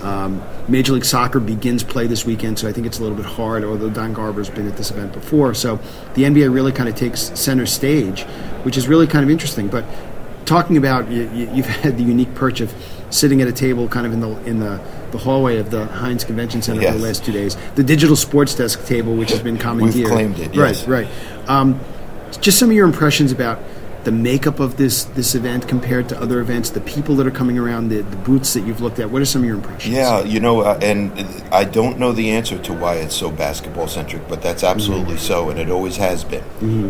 Um, 0.00 0.42
Major 0.68 0.92
League 0.92 1.04
Soccer 1.04 1.40
begins 1.40 1.82
play 1.82 2.06
this 2.06 2.24
weekend, 2.24 2.58
so 2.58 2.68
I 2.68 2.72
think 2.72 2.86
it's 2.86 2.98
a 2.98 3.02
little 3.02 3.16
bit 3.16 3.26
hard, 3.26 3.64
although 3.64 3.90
Don 3.90 4.12
Garber's 4.12 4.48
been 4.48 4.68
at 4.68 4.76
this 4.76 4.90
event 4.90 5.12
before. 5.12 5.54
So 5.54 5.80
the 6.14 6.22
NBA 6.22 6.52
really 6.52 6.70
kind 6.72 6.88
of 6.88 6.94
takes 6.94 7.32
center 7.38 7.66
stage, 7.66 8.22
which 8.62 8.76
is 8.76 8.86
really 8.86 9.08
kind 9.08 9.24
of 9.24 9.30
interesting. 9.30 9.66
But 9.68 9.84
talking 10.48 10.76
about, 10.76 11.10
you, 11.10 11.30
you, 11.32 11.50
you've 11.52 11.66
had 11.66 11.96
the 11.96 12.02
unique 12.02 12.34
perch 12.34 12.60
of 12.60 12.74
sitting 13.10 13.40
at 13.40 13.48
a 13.48 13.52
table 13.52 13.88
kind 13.88 14.06
of 14.06 14.12
in 14.12 14.20
the, 14.20 14.28
in 14.44 14.58
the, 14.58 14.80
the 15.12 15.18
hallway 15.18 15.58
of 15.58 15.70
the 15.70 15.86
Hynes 15.86 16.24
Convention 16.24 16.60
Center 16.62 16.82
for 16.82 16.98
the 16.98 17.04
last 17.04 17.24
two 17.24 17.32
days. 17.32 17.56
The 17.74 17.84
digital 17.84 18.16
sports 18.16 18.54
desk 18.54 18.84
table, 18.86 19.14
which 19.14 19.30
has 19.30 19.40
been 19.40 19.58
commandeered. 19.58 20.08
claimed 20.08 20.38
it, 20.38 20.54
yes. 20.54 20.86
Right, 20.86 21.06
right. 21.06 21.48
Um, 21.48 21.80
just 22.40 22.58
some 22.58 22.70
of 22.70 22.76
your 22.76 22.86
impressions 22.86 23.32
about 23.32 23.60
the 24.04 24.12
makeup 24.12 24.60
of 24.60 24.76
this 24.76 25.04
this 25.04 25.34
event 25.34 25.66
compared 25.68 26.08
to 26.08 26.20
other 26.20 26.40
events, 26.40 26.70
the 26.70 26.80
people 26.80 27.16
that 27.16 27.26
are 27.26 27.30
coming 27.32 27.58
around, 27.58 27.88
the, 27.88 28.02
the 28.02 28.16
booths 28.18 28.54
that 28.54 28.60
you've 28.60 28.80
looked 28.80 28.98
at. 28.98 29.10
What 29.10 29.20
are 29.22 29.24
some 29.24 29.42
of 29.42 29.46
your 29.46 29.56
impressions? 29.56 29.94
Yeah, 29.94 30.22
you 30.22 30.40
know, 30.40 30.60
uh, 30.60 30.78
and 30.82 31.12
I 31.52 31.64
don't 31.64 31.98
know 31.98 32.12
the 32.12 32.30
answer 32.30 32.58
to 32.58 32.72
why 32.72 32.94
it's 32.96 33.14
so 33.14 33.30
basketball 33.30 33.88
centric, 33.88 34.28
but 34.28 34.40
that's 34.40 34.62
absolutely 34.62 35.16
so, 35.16 35.50
and 35.50 35.58
it 35.58 35.68
always 35.70 35.96
has 35.96 36.24
been. 36.24 36.44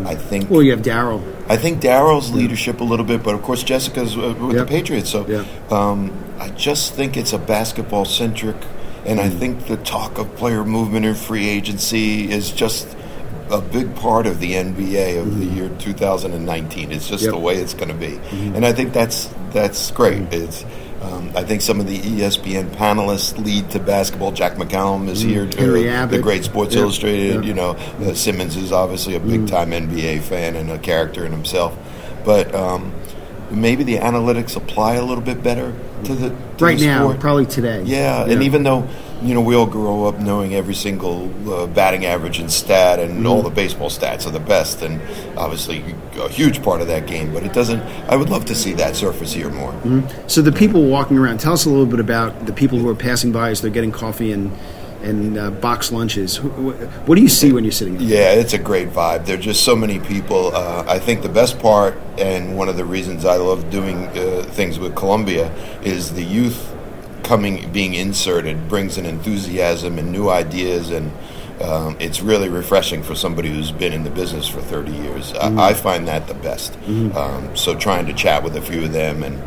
I 0.06 0.14
think. 0.14 0.44
Mm-hmm. 0.44 0.52
Well, 0.52 0.62
you 0.62 0.70
have 0.72 0.82
Daryl. 0.82 1.22
I 1.48 1.56
think 1.56 1.80
Daryl's 1.80 2.30
leadership 2.32 2.80
a 2.80 2.84
little 2.84 3.06
bit, 3.06 3.22
but 3.22 3.34
of 3.34 3.42
course 3.42 3.62
Jessica's 3.62 4.16
uh, 4.16 4.34
with 4.38 4.56
Yep. 4.56 4.66
the 4.66 4.70
Patriots. 4.70 5.10
So 5.10 5.26
Yep. 5.26 5.72
um, 5.72 6.12
I 6.38 6.50
just 6.50 6.94
think 6.94 7.16
it's 7.16 7.32
a 7.32 7.38
basketball 7.38 8.04
centric, 8.04 8.56
and 9.06 9.18
I 9.18 9.30
think 9.30 9.66
the 9.66 9.78
talk 9.78 10.18
of 10.18 10.36
player 10.36 10.64
movement 10.64 11.06
and 11.06 11.16
free 11.16 11.48
agency 11.48 12.30
is 12.30 12.50
just 12.52 12.86
a 13.50 13.60
big 13.60 13.94
part 13.96 14.26
of 14.26 14.40
the 14.40 14.52
NBA 14.52 15.20
of 15.20 15.38
the 15.38 15.46
year 15.46 15.70
2019. 15.78 16.92
It's 16.92 17.08
just 17.08 17.24
Yep. 17.24 17.32
the 17.32 17.38
way 17.38 17.56
it's 17.56 17.74
going 17.74 17.88
to 17.88 17.94
be, 17.94 18.18
and 18.54 18.64
I 18.66 18.72
think 18.72 18.92
that's 18.92 19.30
that's 19.52 19.90
great. 19.90 20.22
It's 20.32 20.64
um, 21.02 21.30
I 21.36 21.44
think 21.44 21.62
some 21.62 21.78
of 21.80 21.86
the 21.86 21.98
ESPN 21.98 22.70
panelists 22.74 23.42
lead 23.42 23.70
to 23.70 23.78
basketball. 23.78 24.32
Jack 24.32 24.54
McCallum 24.54 25.08
is 25.08 25.20
here, 25.20 25.44
uh, 25.44 26.06
the 26.06 26.18
great 26.20 26.44
Sports 26.44 26.74
Yep. 26.74 26.82
Illustrated. 26.82 27.34
Yep. 27.36 27.44
You 27.44 27.54
know, 27.54 27.70
uh, 27.70 28.14
Simmons 28.14 28.56
is 28.56 28.72
obviously 28.72 29.14
a 29.14 29.20
big 29.20 29.46
time 29.46 29.70
NBA 29.70 30.22
fan 30.22 30.56
and 30.56 30.70
a 30.70 30.78
character 30.78 31.24
in 31.24 31.30
himself. 31.32 31.76
But 32.24 32.52
um, 32.54 32.92
maybe 33.50 33.84
the 33.84 33.96
analytics 33.98 34.56
apply 34.56 34.94
a 34.94 35.02
little 35.04 35.22
bit 35.24 35.42
better 35.42 35.72
to 36.04 36.14
the 36.14 36.28
to 36.58 36.64
Right 36.64 36.78
the 36.78 36.86
now, 36.86 37.04
sport. 37.04 37.20
probably 37.20 37.46
today. 37.46 37.82
Yeah, 37.84 38.24
and 38.26 38.42
even 38.42 38.64
though 38.64 38.86
you 39.22 39.34
know 39.34 39.40
we 39.40 39.54
all 39.54 39.66
grow 39.66 40.04
up 40.04 40.18
knowing 40.18 40.54
every 40.54 40.74
single 40.74 41.28
uh, 41.52 41.66
batting 41.66 42.06
average 42.06 42.38
and 42.38 42.50
stat, 42.50 42.98
and 42.98 43.26
all 43.26 43.42
the 43.42 43.50
baseball 43.50 43.90
stats 43.90 44.26
are 44.26 44.30
the 44.30 44.40
best, 44.40 44.82
and 44.82 45.00
obviously 45.36 45.84
a 46.20 46.28
huge 46.28 46.62
part 46.62 46.80
of 46.80 46.86
that 46.88 47.06
game. 47.06 47.32
But 47.32 47.42
it 47.42 47.52
doesn't. 47.52 47.80
I 48.08 48.16
would 48.16 48.30
love 48.30 48.44
to 48.46 48.54
see 48.54 48.72
that 48.74 48.96
surface 48.96 49.32
here 49.32 49.50
more. 49.50 49.74
So 50.28 50.42
the 50.42 50.52
people 50.52 50.84
walking 50.84 51.18
around, 51.18 51.40
tell 51.40 51.52
us 51.52 51.64
a 51.66 51.70
little 51.70 51.86
bit 51.86 52.00
about 52.00 52.46
the 52.46 52.52
people 52.52 52.78
who 52.78 52.88
are 52.88 52.94
passing 52.94 53.32
by 53.32 53.50
as 53.50 53.60
they're 53.60 53.70
getting 53.70 53.92
coffee 53.92 54.32
and 54.32 54.52
and 55.02 55.38
uh, 55.38 55.50
box 55.50 55.92
lunches. 55.92 56.40
What 56.40 57.14
do 57.14 57.22
you 57.22 57.28
see 57.28 57.52
when 57.52 57.64
you're 57.64 57.72
sitting 57.72 57.98
there? 57.98 58.08
Yeah, 58.08 58.40
it's 58.40 58.52
a 58.52 58.58
great 58.58 58.88
vibe. 58.88 59.26
There 59.26 59.36
are 59.36 59.40
just 59.40 59.62
so 59.62 59.76
many 59.76 60.00
people. 60.00 60.54
Uh, 60.54 60.84
I 60.88 60.98
think 60.98 61.22
the 61.22 61.28
best 61.28 61.58
part, 61.58 61.96
and 62.18 62.56
one 62.56 62.68
of 62.68 62.76
the 62.76 62.84
reasons 62.84 63.24
I 63.24 63.36
love 63.36 63.70
doing 63.70 64.06
uh, 64.08 64.44
things 64.50 64.78
with 64.78 64.96
Columbia, 64.96 65.52
is 65.82 66.12
the 66.12 66.24
youth 66.24 66.74
coming, 67.22 67.70
being 67.72 67.94
inserted, 67.94 68.68
brings 68.68 68.98
an 68.98 69.06
enthusiasm 69.06 69.98
and 69.98 70.12
new 70.12 70.28
ideas, 70.28 70.90
and 70.90 71.12
um, 71.62 71.96
it's 71.98 72.20
really 72.20 72.48
refreshing 72.48 73.02
for 73.02 73.14
somebody 73.14 73.48
who's 73.48 73.70
been 73.70 73.92
in 73.92 74.04
the 74.04 74.10
business 74.10 74.48
for 74.48 74.60
30 74.60 74.92
years. 74.92 75.32
I, 75.34 75.70
I 75.70 75.74
find 75.74 76.06
that 76.08 76.26
the 76.28 76.34
best. 76.34 76.76
Um, 77.16 77.56
so 77.56 77.74
trying 77.74 78.06
to 78.06 78.14
chat 78.14 78.42
with 78.42 78.56
a 78.56 78.62
few 78.62 78.84
of 78.84 78.92
them 78.92 79.22
and. 79.22 79.42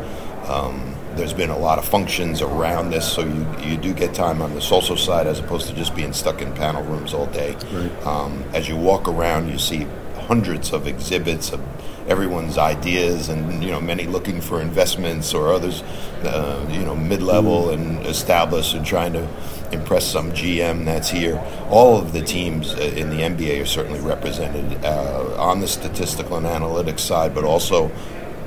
Um, 0.48 0.92
there's 1.16 1.32
been 1.32 1.50
a 1.50 1.58
lot 1.58 1.78
of 1.78 1.84
functions 1.84 2.40
around 2.40 2.90
this, 2.90 3.10
so 3.10 3.22
you, 3.22 3.46
you 3.60 3.76
do 3.76 3.92
get 3.92 4.14
time 4.14 4.40
on 4.40 4.54
the 4.54 4.60
social 4.60 4.96
side 4.96 5.26
as 5.26 5.38
opposed 5.38 5.68
to 5.68 5.74
just 5.74 5.94
being 5.94 6.12
stuck 6.12 6.40
in 6.40 6.52
panel 6.54 6.82
rooms 6.84 7.12
all 7.12 7.26
day. 7.26 7.54
Right. 7.70 8.06
Um, 8.06 8.42
as 8.52 8.68
you 8.68 8.76
walk 8.76 9.08
around, 9.08 9.50
you 9.50 9.58
see 9.58 9.86
hundreds 10.32 10.72
of 10.72 10.86
exhibits 10.86 11.52
of 11.52 11.60
everyone's 12.08 12.56
ideas, 12.56 13.28
and 13.28 13.62
you 13.62 13.70
know 13.70 13.82
many 13.82 14.06
looking 14.06 14.40
for 14.40 14.62
investments 14.62 15.34
or 15.34 15.52
others, 15.52 15.82
uh, 16.24 16.66
you 16.70 16.82
know, 16.86 16.96
mid-level 16.96 17.68
and 17.68 17.84
established 18.06 18.72
and 18.74 18.86
trying 18.86 19.12
to 19.12 19.28
impress 19.72 20.06
some 20.06 20.32
GM 20.32 20.86
that's 20.86 21.10
here. 21.10 21.36
All 21.68 21.98
of 21.98 22.14
the 22.14 22.22
teams 22.22 22.72
uh, 22.72 22.78
in 22.96 23.10
the 23.10 23.20
NBA 23.30 23.62
are 23.62 23.66
certainly 23.66 24.00
represented 24.00 24.82
uh, 24.82 25.36
on 25.50 25.60
the 25.60 25.68
statistical 25.68 26.38
and 26.38 26.46
analytics 26.46 27.00
side, 27.00 27.34
but 27.34 27.44
also 27.44 27.90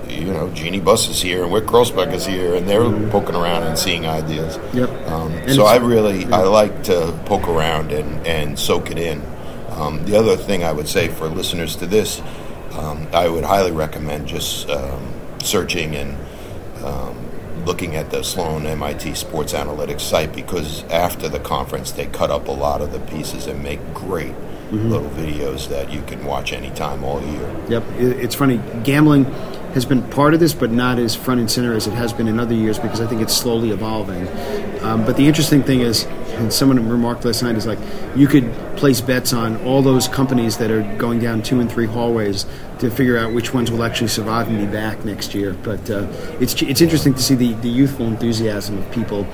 you 0.08 0.34
know, 0.34 0.50
Jeanie 0.51 0.80
Buss 0.80 1.08
is 1.08 1.22
here 1.22 1.44
and 1.44 1.51
Wyc 1.51 1.65
Grousbeck 1.65 2.13
is 2.13 2.25
here, 2.25 2.56
and 2.56 2.68
they're 2.68 2.89
poking 3.10 3.36
around 3.36 3.63
and 3.63 3.77
seeing 3.77 4.08
ideas. 4.08 4.58
Yep. 4.74 4.89
Um, 5.08 5.50
so 5.50 5.65
I 5.65 5.77
really 5.77 6.25
I 6.25 6.44
like 6.44 6.84
to 6.86 6.98
poke 7.25 7.48
around 7.48 7.92
and, 7.92 8.25
and 8.25 8.58
soak 8.58 8.92
it 8.92 8.98
in. 8.98 9.22
Um, 9.75 10.03
the 10.05 10.15
other 10.17 10.36
thing 10.38 10.63
I 10.63 10.72
would 10.72 10.88
say 10.88 11.08
for 11.10 11.27
listeners 11.27 11.75
to 11.77 11.86
this, 11.86 12.22
um, 12.74 13.08
I 13.13 13.27
would 13.27 13.44
highly 13.44 13.72
recommend 13.72 14.27
just 14.27 14.70
um, 14.70 15.13
searching 15.44 15.96
and 15.96 16.17
um, 16.84 17.65
looking 17.65 17.96
at 17.96 18.10
the 18.12 18.24
Sloan 18.24 18.65
MIT 18.65 19.15
Sports 19.15 19.53
Analytics 19.53 20.01
site 20.01 20.34
because 20.34 20.84
after 20.86 21.27
the 21.29 21.39
conference 21.39 21.91
they 21.91 22.05
cut 22.08 22.29
up 22.32 22.48
a 22.48 22.51
lot 22.51 22.82
of 22.82 22.91
the 22.91 23.00
pieces 23.01 23.48
and 23.48 23.63
make 23.63 23.79
great 23.94 24.34
Mm-hmm. 24.65 24.89
little 24.89 25.10
videos 25.12 25.70
that 25.70 25.91
you 25.94 26.01
can 26.08 26.25
watch 26.25 26.51
anytime 26.51 27.03
all 27.03 27.22
year. 27.22 27.55
Yep, 27.70 27.84
it's 28.00 28.34
funny. 28.34 28.60
Gambling 28.84 29.25
has 29.75 29.86
been 29.86 30.01
part 30.10 30.34
of 30.34 30.39
this, 30.39 30.53
but 30.53 30.72
not 30.72 30.98
as 30.98 31.15
front 31.15 31.41
and 31.41 31.51
center 31.51 31.74
as 31.74 31.86
it 31.86 31.94
has 31.94 32.13
been 32.13 32.29
in 32.29 32.39
other 32.39 32.55
years 32.55 32.79
because 32.79 33.01
I 33.01 33.08
think 33.08 33.22
it's 33.22 33.36
slowly 33.36 33.72
evolving. 33.72 34.25
Um, 34.82 35.05
but 35.05 35.17
the 35.17 35.27
interesting 35.27 35.63
thing 35.63 35.82
is, 35.82 36.05
and 36.36 36.51
someone 36.51 36.88
remarked 36.88 37.25
last 37.25 37.44
night, 37.44 37.55
is 37.55 37.65
like 37.67 37.79
you 38.15 38.25
could 38.25 38.51
place 38.77 39.01
bets 39.01 39.34
on 39.34 39.58
all 39.65 39.82
those 39.82 40.08
companies 40.08 40.58
that 40.60 40.72
are 40.72 40.82
going 40.98 41.20
down 41.20 41.44
two 41.44 41.60
and 41.60 41.70
three 41.70 41.88
hallways 41.88 42.46
to 42.79 42.89
figure 42.89 43.17
out 43.17 43.34
which 43.34 43.53
ones 43.53 43.70
will 43.70 43.84
actually 43.84 44.08
survive 44.08 44.48
and 44.48 44.58
be 44.58 44.65
back 44.65 45.03
next 45.03 45.36
year. 45.36 45.53
But 45.62 45.89
uh, 45.89 46.08
it's 46.39 46.62
it's 46.62 46.79
interesting 46.79 47.13
to 47.13 47.22
see 47.22 47.36
the, 47.36 47.53
the 47.55 47.70
youthful 47.70 48.05
enthusiasm 48.08 48.77
of 48.77 48.89
people 48.91 49.27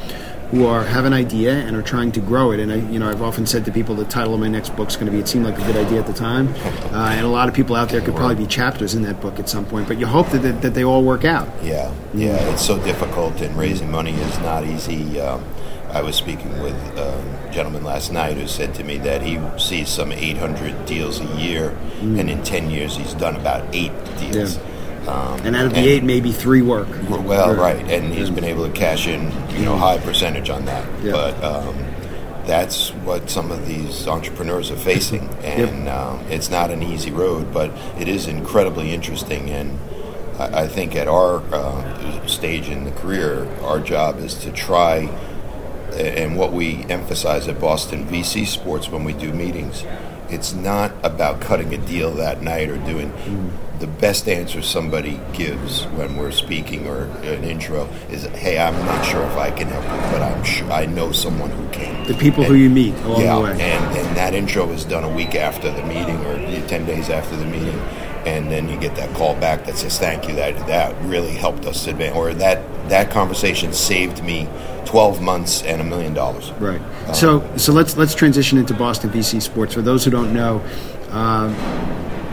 who 0.52 0.68
are 0.68 0.84
have 0.84 1.06
an 1.06 1.14
idea 1.14 1.54
and 1.54 1.76
are 1.76 1.82
trying 1.82 2.12
to 2.12 2.20
grow 2.20 2.52
it. 2.52 2.60
And 2.60 2.72
I, 2.72 2.76
you 2.76 3.00
know, 3.00 3.10
I've 3.10 3.22
often 3.22 3.46
said 3.46 3.66
to 3.66 3.72
people, 3.72 3.96
the 3.96 4.06
title 4.06 4.34
of 4.34 4.40
my 4.40 4.48
next 4.48 4.76
book 4.76 4.90
is 4.90 4.96
going 4.96 5.08
to 5.08 5.12
be 5.12 5.20
"It 5.20 5.28
Seemed 5.28 5.46
Like 5.46 5.58
a 5.58 5.66
Good 5.66 5.78
Idea 5.78 6.00
at 6.00 6.08
the 6.08 6.14
Time," 6.14 6.50
uh, 6.94 7.14
and 7.16 7.26
a 7.26 7.30
lot 7.30 7.50
of 7.50 7.56
people 7.56 7.76
out 7.76 7.90
there 7.90 8.02
could 8.02 8.16
probably 8.16 8.36
be 8.36 8.48
chapters 8.48 8.94
in 8.94 9.02
that 9.04 9.22
book 9.22 9.40
at 9.40 9.50
some 9.50 9.66
point. 9.66 9.88
But 9.88 9.98
you 9.98 10.06
hope 10.06 10.30
that 10.30 10.40
that, 10.40 10.62
that 10.62 10.74
they 10.74 10.84
all 10.84 11.04
work 11.04 11.26
out. 11.26 11.48
Yeah, 11.64 11.94
yeah, 12.14 12.36
it's 12.52 12.66
so 12.66 12.78
difficult, 12.84 13.42
and 13.42 13.56
raising 13.58 13.90
money 13.90 14.14
is 14.14 14.40
not 14.40 14.66
easy. 14.66 15.20
Um, 15.20 15.44
I 15.90 16.02
was 16.02 16.16
speaking 16.16 16.52
with 16.62 16.76
a 16.98 17.50
gentleman 17.52 17.84
last 17.84 18.14
night 18.14 18.38
who 18.38 18.48
said 18.48 18.74
to 18.76 18.84
me 18.84 18.98
that 19.00 19.22
he 19.22 19.40
sees 19.58 19.90
some 19.90 20.12
800 20.14 20.86
deals 20.86 21.20
a 21.20 21.26
year, 21.38 21.78
and 22.02 22.30
in 22.30 22.44
10 22.44 22.70
years 22.70 22.96
he's 22.96 23.14
done 23.14 23.36
about 23.36 23.66
eight 23.74 23.92
deals. 24.18 24.58
Yeah. 24.58 24.64
Um, 25.08 25.40
And 25.44 25.56
out 25.56 25.66
of 25.66 25.74
the 25.74 25.88
eight, 25.88 26.04
maybe 26.04 26.32
three 26.32 26.62
work. 26.62 26.88
well, 27.10 27.52
Or- 27.52 27.56
right, 27.56 27.80
and 27.92 28.14
he's 28.14 28.30
been 28.30 28.44
able 28.44 28.66
to 28.66 28.72
cash 28.72 29.08
in, 29.08 29.32
you 29.58 29.66
know, 29.66 29.76
high 29.78 29.98
percentage 29.98 30.50
on 30.50 30.66
that. 30.66 30.86
But 31.04 31.44
um, 31.44 31.76
that's 32.46 32.90
what 33.04 33.30
some 33.30 33.52
of 33.52 33.68
these 33.68 34.08
entrepreneurs 34.08 34.70
are 34.72 34.76
facing, 34.76 35.28
and 35.44 35.90
um, 35.90 36.20
it's 36.30 36.50
not 36.52 36.70
an 36.72 36.84
easy 36.84 37.12
road, 37.12 37.52
but 37.54 37.72
it 38.00 38.08
is 38.08 38.28
incredibly 38.28 38.92
interesting. 38.94 39.50
And 39.50 39.80
I, 40.40 40.64
I 40.64 40.68
think 40.68 40.96
at 40.96 41.08
our 41.08 41.42
uh, 41.52 42.28
stage 42.28 42.70
in 42.70 42.84
the 42.84 42.92
career, 42.92 43.48
our 43.64 43.80
job 43.80 44.20
is 44.20 44.36
to 44.44 44.52
try, 44.52 45.10
and 45.94 46.38
what 46.38 46.54
we 46.54 46.86
emphasize 46.90 47.48
at 47.48 47.60
Boston 47.60 48.06
VC 48.08 48.46
Sports 48.46 48.90
when 48.90 49.04
we 49.04 49.14
do 49.14 49.34
meetings. 49.34 49.84
It's 50.30 50.54
not 50.54 50.94
about 51.04 51.42
cutting 51.42 51.74
a 51.74 51.78
deal 51.78 52.12
that 52.14 52.42
night 52.42 52.70
or 52.70 52.78
doing 52.78 53.12
the 53.82 53.88
best 53.88 54.30
answer 54.30 54.62
somebody 54.62 55.20
gives 55.34 55.84
when 55.98 56.16
we're 56.16 56.32
speaking 56.32 56.88
or 56.88 57.06
an 57.24 57.44
intro 57.44 57.90
is, 58.12 58.26
"Hey, 58.26 58.60
I'm 58.60 58.78
not 58.86 59.04
sure 59.04 59.24
if 59.24 59.36
I 59.38 59.50
can 59.50 59.68
help 59.68 59.84
you, 59.84 60.12
but 60.12 60.22
I'm 60.22 60.44
sure 60.44 60.72
I 60.72 60.86
know 60.86 61.12
someone 61.12 61.50
who 61.50 61.68
can." 61.70 62.06
The 62.06 62.14
people 62.14 62.44
who 62.44 62.54
you 62.54 62.70
meet 62.70 62.94
along 63.04 63.22
yeah, 63.22 63.36
the 63.36 63.42
way. 63.42 63.52
and 63.52 63.98
and 63.98 64.16
that 64.16 64.36
intro 64.36 64.70
is 64.70 64.86
done 64.86 65.04
a 65.04 65.10
week 65.10 65.34
after 65.34 65.72
the 65.72 65.84
meeting 65.84 66.18
or 66.28 66.38
ten 66.68 66.86
days 66.86 67.10
after 67.10 67.36
the 67.36 67.46
meeting, 67.46 67.82
and 68.26 68.52
then 68.52 68.70
you 68.70 68.78
get 68.78 68.96
that 68.96 69.12
call 69.16 69.36
back 69.36 69.66
that 69.66 69.78
says, 69.78 69.98
"Thank 69.98 70.28
you, 70.28 70.36
that 70.36 70.68
that 70.68 70.96
really 71.04 71.32
helped 71.34 71.66
us 71.66 71.88
advance," 71.88 72.16
or 72.16 72.34
that 72.36 72.62
that 72.88 73.10
conversation 73.10 73.74
saved 73.74 74.24
me 74.24 74.48
twelve 74.86 75.22
months 75.22 75.64
and 75.64 75.82
a 75.82 75.84
million 75.84 76.14
dollars. 76.14 76.52
Right. 76.60 76.82
So 77.14 77.44
so 77.58 77.74
let's 77.74 77.98
let's 77.98 78.14
transition 78.14 78.60
into 78.60 78.76
Boston 78.76 79.10
VC 79.10 79.42
Sports. 79.42 79.74
For 79.74 79.82
those 79.82 80.06
who 80.06 80.12
don't 80.12 80.34
know, 80.34 80.62
um, 81.10 81.56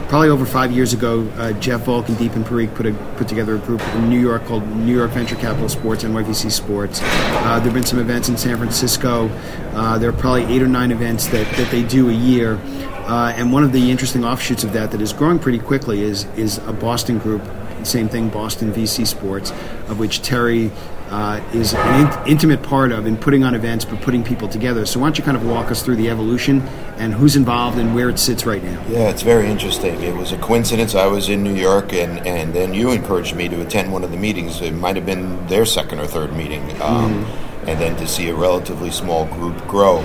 probably 0.08 0.30
over 0.30 0.46
five 0.46 0.72
years 0.72 0.92
ago, 0.92 1.28
uh, 1.36 1.52
Jeff 1.54 1.82
Volk 1.82 2.08
and 2.08 2.16
Deepan 2.16 2.42
Parikh 2.44 2.74
put 2.74 2.86
a, 2.86 2.92
put 3.16 3.28
together 3.28 3.56
a 3.56 3.58
group 3.58 3.80
in 3.94 4.08
New 4.08 4.18
York 4.18 4.44
called 4.46 4.66
New 4.68 4.96
York 4.96 5.10
Venture 5.10 5.36
Capital 5.36 5.68
Sports 5.68 6.02
NYVC 6.02 6.50
Sports. 6.50 7.00
Uh, 7.02 7.54
there 7.56 7.64
have 7.64 7.74
been 7.74 7.84
some 7.84 7.98
events 7.98 8.28
in 8.28 8.36
San 8.36 8.56
Francisco. 8.56 9.28
Uh, 9.74 9.98
there 9.98 10.08
are 10.08 10.14
probably 10.14 10.44
eight 10.44 10.62
or 10.62 10.68
nine 10.68 10.90
events 10.92 11.26
that, 11.28 11.46
that 11.56 11.70
they 11.70 11.82
do 11.82 12.08
a 12.08 12.12
year. 12.12 12.58
Uh, 13.06 13.32
and 13.36 13.52
one 13.52 13.64
of 13.64 13.72
the 13.72 13.90
interesting 13.90 14.24
offshoots 14.24 14.64
of 14.64 14.72
that 14.72 14.90
that 14.90 15.00
is 15.00 15.12
growing 15.12 15.38
pretty 15.38 15.58
quickly 15.58 16.02
is 16.02 16.24
is 16.36 16.58
a 16.66 16.72
Boston 16.72 17.18
group. 17.18 17.42
Same 17.82 18.08
thing, 18.08 18.28
Boston 18.28 18.72
VC 18.72 19.06
Sports, 19.06 19.50
of 19.88 19.98
which 19.98 20.20
Terry 20.20 20.70
uh, 21.10 21.40
is 21.52 21.74
an 21.74 22.06
in- 22.06 22.28
intimate 22.28 22.62
part 22.62 22.92
of 22.92 23.06
in 23.06 23.16
putting 23.16 23.44
on 23.44 23.54
events, 23.54 23.84
but 23.84 24.00
putting 24.02 24.22
people 24.22 24.48
together. 24.48 24.86
So 24.86 25.00
why 25.00 25.06
don't 25.06 25.18
you 25.18 25.24
kind 25.24 25.36
of 25.36 25.46
walk 25.46 25.70
us 25.70 25.82
through 25.82 25.96
the 25.96 26.10
evolution 26.10 26.60
and 26.98 27.14
who's 27.14 27.36
involved 27.36 27.78
and 27.78 27.94
where 27.94 28.08
it 28.08 28.18
sits 28.18 28.44
right 28.44 28.62
now? 28.62 28.82
Yeah, 28.88 29.08
it's 29.08 29.22
very 29.22 29.48
interesting. 29.48 30.02
It 30.02 30.14
was 30.14 30.32
a 30.32 30.38
coincidence. 30.38 30.94
I 30.94 31.06
was 31.06 31.28
in 31.28 31.42
New 31.42 31.54
York, 31.54 31.92
and, 31.92 32.26
and 32.26 32.52
then 32.54 32.74
you 32.74 32.90
encouraged 32.90 33.34
me 33.34 33.48
to 33.48 33.60
attend 33.62 33.92
one 33.92 34.04
of 34.04 34.10
the 34.10 34.16
meetings. 34.16 34.60
It 34.60 34.72
might 34.72 34.96
have 34.96 35.06
been 35.06 35.46
their 35.46 35.64
second 35.64 36.00
or 36.00 36.06
third 36.06 36.34
meeting, 36.34 36.62
um, 36.82 37.24
and 37.66 37.80
then 37.80 37.96
to 37.96 38.06
see 38.06 38.28
a 38.28 38.34
relatively 38.34 38.90
small 38.90 39.26
group 39.26 39.66
grow. 39.66 40.04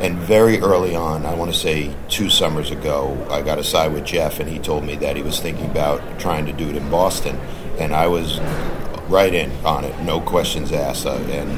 And 0.00 0.18
very 0.18 0.58
early 0.58 0.96
on, 0.96 1.24
I 1.24 1.34
want 1.34 1.52
to 1.52 1.56
say 1.56 1.94
two 2.08 2.28
summers 2.28 2.72
ago, 2.72 3.24
I 3.30 3.40
got 3.40 3.60
aside 3.60 3.92
with 3.92 4.04
Jeff, 4.04 4.40
and 4.40 4.48
he 4.48 4.58
told 4.58 4.84
me 4.84 4.96
that 4.96 5.14
he 5.14 5.22
was 5.22 5.38
thinking 5.38 5.66
about 5.66 6.18
trying 6.18 6.44
to 6.46 6.52
do 6.52 6.68
it 6.68 6.74
in 6.74 6.90
Boston, 6.90 7.36
and 7.78 7.94
I 7.94 8.08
was 8.08 8.40
right 9.08 9.32
in 9.32 9.50
on 9.64 9.84
it, 9.84 9.98
no 10.02 10.20
questions 10.20 10.72
asked. 10.72 11.06
Uh, 11.06 11.16
and 11.16 11.50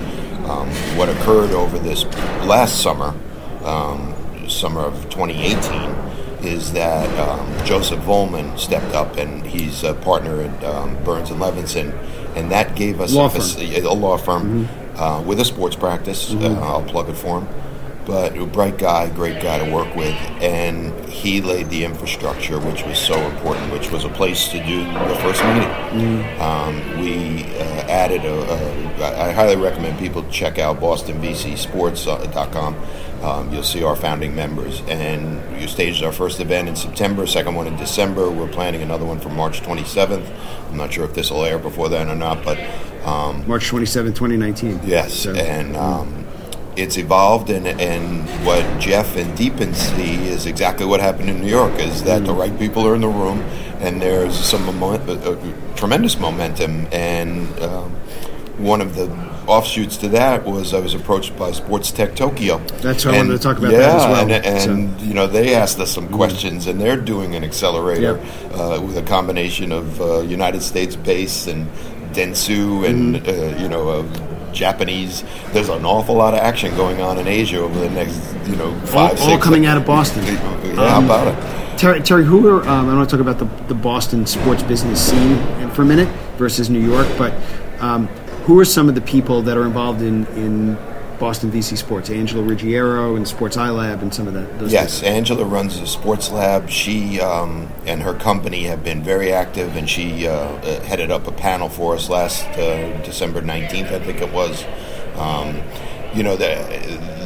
um, 0.47 0.69
what 0.99 1.09
occurred 1.09 1.51
over 1.53 1.79
this 1.79 2.05
last 2.47 2.83
summer, 2.83 3.15
um, 3.65 4.15
summer 4.49 4.81
of 4.81 4.95
2018, 5.11 5.91
is 6.45 6.73
that 6.73 7.09
um, 7.19 7.67
Joseph 7.67 8.01
Volman 8.01 8.59
stepped 8.59 8.95
up, 8.95 9.17
and 9.17 9.45
he's 9.47 9.83
a 9.83 9.95
partner 9.95 10.43
at 10.43 10.65
um, 10.65 11.03
Burns 11.05 11.31
and 11.31 11.41
Levinson, 11.41 11.93
and 12.37 12.51
that 12.51 12.77
gave 12.77 13.01
us 13.01 13.15
Law 13.15 13.31
a, 13.35 13.81
a 13.81 13.93
law 13.93 14.17
firm 14.19 14.69
uh, 14.97 15.23
with 15.27 15.41
a 15.41 15.45
sports 15.45 15.77
practice. 15.77 16.33
Uh, 16.35 16.61
I'll 16.61 16.83
plug 16.83 17.09
it 17.09 17.15
for 17.15 17.41
him. 17.41 17.49
But 18.07 18.37
a 18.37 18.45
bright 18.45 18.77
guy, 18.77 19.09
great 19.09 19.41
guy 19.43 19.59
to 19.65 19.73
work 19.73 19.95
with, 19.97 20.15
and 20.43 20.93
he 21.09 21.41
laid 21.41 21.71
the 21.71 21.85
infrastructure, 21.85 22.59
which 22.61 22.85
was 22.85 22.99
so 22.99 23.15
important, 23.19 23.73
which 23.73 23.91
was 23.91 24.05
a 24.05 24.11
place 24.11 24.47
to 24.49 24.63
do 24.67 24.85
the 24.85 25.17
first 25.23 25.43
meeting. 25.43 25.71
Um, 26.39 27.01
we 27.01 27.45
uh, 27.59 27.87
added 27.89 28.27
a, 28.27 28.35
a. 28.43 29.27
I 29.27 29.33
highly 29.33 29.57
recommend 29.57 29.99
people 29.99 30.23
check 30.31 30.59
out 30.59 30.81
BostonVCSports.com. 30.81 32.77
Um, 33.23 33.51
you'll 33.53 33.63
see 33.63 33.83
our 33.83 33.97
founding 33.97 34.35
members, 34.37 34.83
and 34.87 35.41
you 35.59 35.67
staged 35.67 36.03
our 36.03 36.13
first 36.13 36.41
event 36.41 36.69
in 36.69 36.77
September, 36.77 37.27
second 37.27 37.55
one 37.55 37.67
in 37.67 37.77
December. 37.77 38.29
We're 38.31 38.49
planning 38.49 38.83
another 38.83 39.07
one 39.07 39.19
for 39.19 39.31
March 39.31 39.63
27th. 39.63 40.31
I'm 40.69 40.77
not 40.77 40.93
sure 40.93 41.07
if 41.07 41.15
this 41.15 41.31
will 41.31 41.45
air 41.47 41.59
before 41.59 41.89
then 41.89 42.11
or 42.11 42.17
not, 42.17 42.45
but 42.45 42.59
um, 43.07 43.49
March 43.49 43.67
27, 43.69 44.13
2019. 44.13 44.81
Yes, 44.85 45.15
So- 45.21 45.33
and 45.35 45.75
um, 45.75 46.24
it's 46.77 46.97
evolved, 46.97 47.51
and, 47.51 47.67
and 47.81 48.29
what 48.47 48.63
Jeff 48.81 49.17
and 49.17 49.37
Deepan 49.39 49.75
see 49.75 50.15
is 50.29 50.47
exactly 50.47 50.87
what 50.87 51.01
happened 51.01 51.29
in 51.31 51.41
New 51.41 51.49
York: 51.51 51.79
is 51.79 52.03
that 52.05 52.25
the 52.25 52.33
right 52.33 52.57
people 52.59 52.87
are 52.87 52.95
in 52.95 53.01
the 53.03 53.09
room, 53.09 53.41
and 53.81 54.01
there's 54.01 54.35
some 54.39 54.65
moment, 54.79 55.09
uh, 55.09 55.37
tremendous 55.77 56.19
momentum, 56.19 56.87
and 56.93 57.49
um, 57.61 57.91
one 58.59 58.81
of 58.81 58.95
the 58.97 59.07
offshoots 59.47 59.99
to 59.99 60.09
that 60.09 60.43
was 60.45 60.73
I 60.73 60.79
was 60.81 60.95
approached 60.95 61.37
by 61.37 61.53
Sports 61.53 61.91
Tech 61.91 62.17
Tokyo. 62.17 62.59
That's 62.81 63.05
what 63.05 63.15
I 63.15 63.19
wanted 63.19 63.33
to 63.33 63.39
talk 63.39 63.59
about 63.59 63.73
yeah, 63.73 63.79
that 63.81 63.97
as 63.97 64.07
well. 64.07 64.21
And, 64.23 64.33
and 64.47 65.01
So- 65.01 65.05
you 65.07 65.13
know 65.15 65.27
they 65.27 65.55
asked 65.55 65.79
us 65.81 65.91
some 65.93 66.09
questions, 66.09 66.67
and 66.67 66.81
they're 66.81 66.97
doing 66.97 67.35
an 67.35 67.45
accelerator 67.45 68.21
Yep. 68.23 68.55
uh, 68.55 68.81
with 68.83 68.97
a 68.97 69.03
combination 69.03 69.71
of 69.73 70.01
uh, 70.01 70.21
United 70.21 70.63
States 70.63 70.97
base 70.97 71.47
and 71.47 71.69
Dentsu 72.15 72.89
and 72.89 73.17
Mm-hmm. 73.17 73.59
uh, 73.59 73.63
you 73.63 73.69
know. 73.69 74.05
Japanese. 74.55 75.25
There's 75.53 75.69
an 75.69 75.85
awful 75.85 76.15
lot 76.15 76.33
of 76.35 76.41
action 76.41 76.75
going 76.77 77.01
on 77.03 77.19
in 77.19 77.27
Asia 77.27 77.59
over 77.59 77.79
the 77.79 77.91
next, 77.91 78.19
you 78.49 78.57
know, 78.57 78.75
five, 78.87 79.21
all 79.21 79.29
six. 79.29 79.43
coming 79.45 79.67
out 79.67 79.77
of 79.77 79.85
Boston. 79.85 80.25
Yeah, 80.25 80.37
how 80.89 80.99
Um, 80.99 81.05
about 81.05 81.29
it? 81.29 81.79
Terry, 81.79 82.01
Terry, 82.01 82.25
who 82.25 82.47
are 82.49 82.67
um, 82.69 82.89
I 82.89 82.95
want 82.95 83.09
to 83.11 83.17
talk 83.17 83.21
about 83.27 83.39
the, 83.39 83.65
the 83.67 83.75
Boston 83.75 84.25
sports 84.27 84.63
business 84.63 85.05
scene 85.05 85.37
for 85.71 85.83
a 85.83 85.85
minute 85.85 86.09
versus 86.39 86.71
New 86.71 86.79
York, 86.81 87.09
but 87.19 87.35
um, 87.81 88.07
who 88.47 88.59
are 88.61 88.65
some 88.65 88.89
of 88.89 88.95
the 88.95 89.01
people 89.01 89.43
that 89.43 89.57
are 89.57 89.65
involved 89.67 90.01
in, 90.01 90.25
in 90.37 90.77
Boston 91.19 91.51
VC 91.51 91.77
Sports? 91.77 92.11
Angela 92.11 92.43
Ruggiero 92.43 93.17
and 93.17 93.27
Sports 93.27 93.57
iLab 93.57 94.03
and 94.03 94.15
some 94.15 94.29
of 94.29 94.35
that. 94.35 94.59
Those 94.59 94.73
Yes, 94.73 95.03
Angela 95.03 95.45
runs 95.45 95.81
the 95.81 95.87
sports 95.87 96.31
lab. 96.31 96.69
She 96.71 97.21
um, 97.21 97.71
and 97.87 98.03
her 98.03 98.15
company 98.15 98.65
have 98.65 98.85
been 98.85 99.03
very 99.03 99.33
active, 99.33 99.77
and 99.77 99.89
she 99.89 100.27
uh, 100.27 100.33
uh, 100.33 100.81
headed 100.83 101.11
up 101.11 101.27
a 101.27 101.33
panel 101.33 101.69
for 101.69 101.95
us 101.95 102.09
last 102.09 102.47
uh, 102.59 103.03
December 103.03 103.43
19th, 103.43 103.93
I 103.93 103.99
think 104.01 104.21
it 104.21 104.33
was. 104.33 104.65
Um, 105.17 105.63
you 106.15 106.23
know, 106.23 106.37
the, 106.37 106.47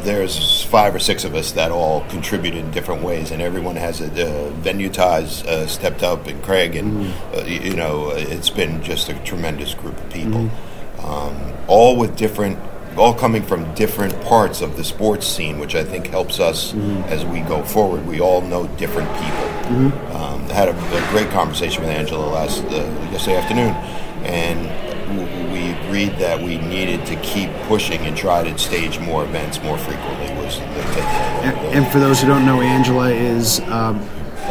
there's 0.02 0.62
five 0.62 0.95
or 0.95 0.99
six 0.99 1.25
of 1.25 1.35
us 1.35 1.52
that 1.52 1.71
all 1.71 2.02
contribute 2.09 2.54
in 2.54 2.71
different 2.71 3.02
ways, 3.02 3.30
and 3.30 3.42
everyone 3.42 3.76
has 3.76 4.00
a 4.00 4.07
uh, 4.07 4.50
venue 4.50 4.88
ties 4.88 5.42
uh, 5.45 5.66
stepped 5.66 6.02
up, 6.02 6.26
and 6.26 6.42
Craig, 6.42 6.75
and 6.76 7.12
uh, 7.35 7.45
you 7.45 7.75
know, 7.75 8.11
it's 8.11 8.50
been 8.50 8.83
just 8.83 9.09
a 9.09 9.14
tremendous 9.25 9.75
group 9.75 9.97
of 9.97 10.11
people, 10.11 10.50
um, 11.00 11.52
all 11.66 11.97
with 11.97 12.16
different 12.16 12.59
all 12.98 13.14
coming 13.14 13.42
from 13.42 13.72
different 13.74 14.20
parts 14.22 14.60
of 14.60 14.76
the 14.76 14.84
sports 14.84 15.26
scene, 15.26 15.58
which 15.58 15.74
I 15.74 15.84
think 15.84 16.08
helps 16.08 16.40
us 16.40 16.74
as 17.06 17.24
we 17.24 17.40
go 17.40 17.62
forward. 17.62 18.06
We 18.06 18.20
all 18.20 18.40
know 18.42 18.66
different 18.76 19.10
people. 19.14 20.16
Um, 20.16 20.44
I 20.50 20.52
had 20.52 20.68
a, 20.68 20.72
a 20.76 21.10
great 21.10 21.30
conversation 21.30 21.82
with 21.82 21.90
Angela 21.90 22.26
last 22.26 22.64
uh, 22.64 22.76
yesterday 23.12 23.36
afternoon, 23.36 23.74
and 24.24 25.52
we 25.52 25.70
agreed 25.86 26.18
that 26.18 26.38
we 26.42 26.58
needed 26.58 27.04
to 27.06 27.16
keep 27.16 27.50
pushing 27.64 28.00
and 28.00 28.16
try 28.16 28.42
to 28.42 28.58
stage 28.58 28.98
more 28.98 29.24
events 29.24 29.62
more 29.62 29.78
frequently. 29.78 30.26
Was 30.44 30.58
the 30.58 30.64
takeaway. 30.64 31.42
And, 31.44 31.56
and 31.76 31.92
for 31.92 31.98
those 31.98 32.20
who 32.20 32.26
don't 32.28 32.46
know, 32.46 32.60
Angela 32.60 33.10
is 33.10 33.60
um, 33.60 34.00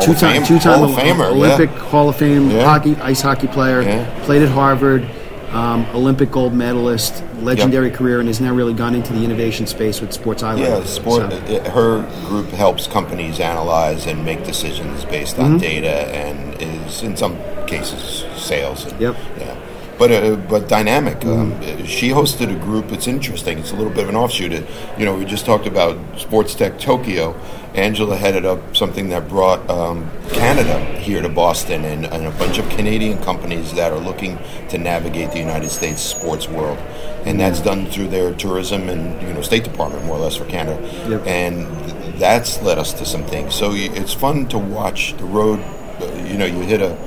two-time, 0.01 0.43
two-time 0.45 0.79
Hall 0.79 0.85
of 0.85 0.91
Famer, 0.95 1.31
Olympic 1.31 1.71
yeah. 1.71 1.79
Hall 1.89 2.09
of 2.09 2.15
Fame 2.17 2.51
Yeah. 2.51 2.63
hockey 2.63 2.95
ice 2.97 3.21
hockey 3.21 3.47
player. 3.47 3.81
Yeah. 3.81 4.23
Played 4.25 4.43
at 4.43 4.49
Harvard, 4.49 5.03
um, 5.51 5.85
Olympic 5.93 6.31
gold 6.31 6.53
medalist, 6.53 7.23
legendary 7.41 7.89
career, 7.89 8.19
and 8.19 8.27
has 8.27 8.41
now 8.41 8.53
really 8.53 8.73
gone 8.73 8.95
into 8.95 9.13
the 9.13 9.23
innovation 9.23 9.65
space 9.67 10.01
with 10.01 10.11
Sports 10.13 10.43
Island. 10.43 10.65
Yeah, 10.65 10.83
sport. 10.83 11.31
So- 11.31 11.37
uh, 11.37 11.69
Her 11.71 12.01
group 12.27 12.49
helps 12.49 12.87
companies 12.87 13.39
analyze 13.39 14.05
and 14.07 14.23
make 14.25 14.43
decisions 14.43 15.05
based 15.05 15.39
on 15.39 15.57
data, 15.57 16.13
and 16.15 16.61
is 16.61 17.01
in 17.03 17.15
some 17.15 17.37
cases 17.67 18.25
sales. 18.35 18.85
And, 18.91 18.99
Yep. 19.01 19.15
Yeah, 19.39 19.55
but 19.97 20.11
uh, 20.11 20.35
but 20.35 20.67
dynamic. 20.67 21.23
Um, 21.25 21.59
she 21.85 22.09
hosted 22.09 22.55
a 22.55 22.59
group. 22.59 22.91
It's 22.91 23.07
interesting. 23.07 23.57
It's 23.59 23.71
a 23.71 23.75
little 23.75 23.91
bit 23.91 24.03
of 24.03 24.09
an 24.09 24.15
offshoot. 24.15 24.51
It, 24.53 24.67
you 24.97 25.05
know, 25.05 25.15
we 25.17 25.25
just 25.25 25.45
talked 25.45 25.65
about 25.67 25.97
Sports 26.19 26.55
Tech 26.55 26.79
Tokyo. 26.79 27.33
Angela 27.73 28.15
headed 28.15 28.43
up 28.43 28.75
something 28.75 29.09
that 29.09 29.29
brought 29.29 29.67
um, 29.69 30.09
Canada 30.31 30.79
here 30.99 31.21
to 31.21 31.29
Boston, 31.29 31.85
and, 31.85 32.05
and 32.07 32.25
a 32.25 32.31
bunch 32.31 32.57
of 32.57 32.67
Canadian 32.69 33.19
companies 33.21 33.71
that 33.75 33.91
are 33.91 33.99
looking 33.99 34.39
to 34.69 34.79
navigate 34.79 35.31
the 35.31 35.37
United 35.37 35.69
States 35.69 36.01
sports 36.01 36.47
world, 36.47 36.79
and 37.25 37.39
that's 37.39 37.61
done 37.61 37.85
through 37.85 38.07
their 38.07 38.33
tourism 38.33 38.89
and 38.89 39.21
you 39.27 39.31
know 39.33 39.41
State 39.43 39.63
Department 39.63 40.05
more 40.05 40.15
or 40.17 40.21
less 40.21 40.35
for 40.35 40.45
Canada, 40.45 40.79
Yep. 41.07 41.27
and 41.27 41.67
th- 41.85 42.15
that's 42.15 42.61
led 42.63 42.79
us 42.79 42.93
to 42.93 43.05
some 43.05 43.23
things. 43.25 43.53
So 43.53 43.69
y- 43.69 43.89
it's 43.93 44.13
fun 44.13 44.47
to 44.47 44.57
watch 44.57 45.13
the 45.17 45.25
road. 45.25 45.59
uh, 46.01 46.05
You 46.25 46.37
know, 46.39 46.45
you 46.45 46.61
hit 46.61 46.81
a, 46.81 46.97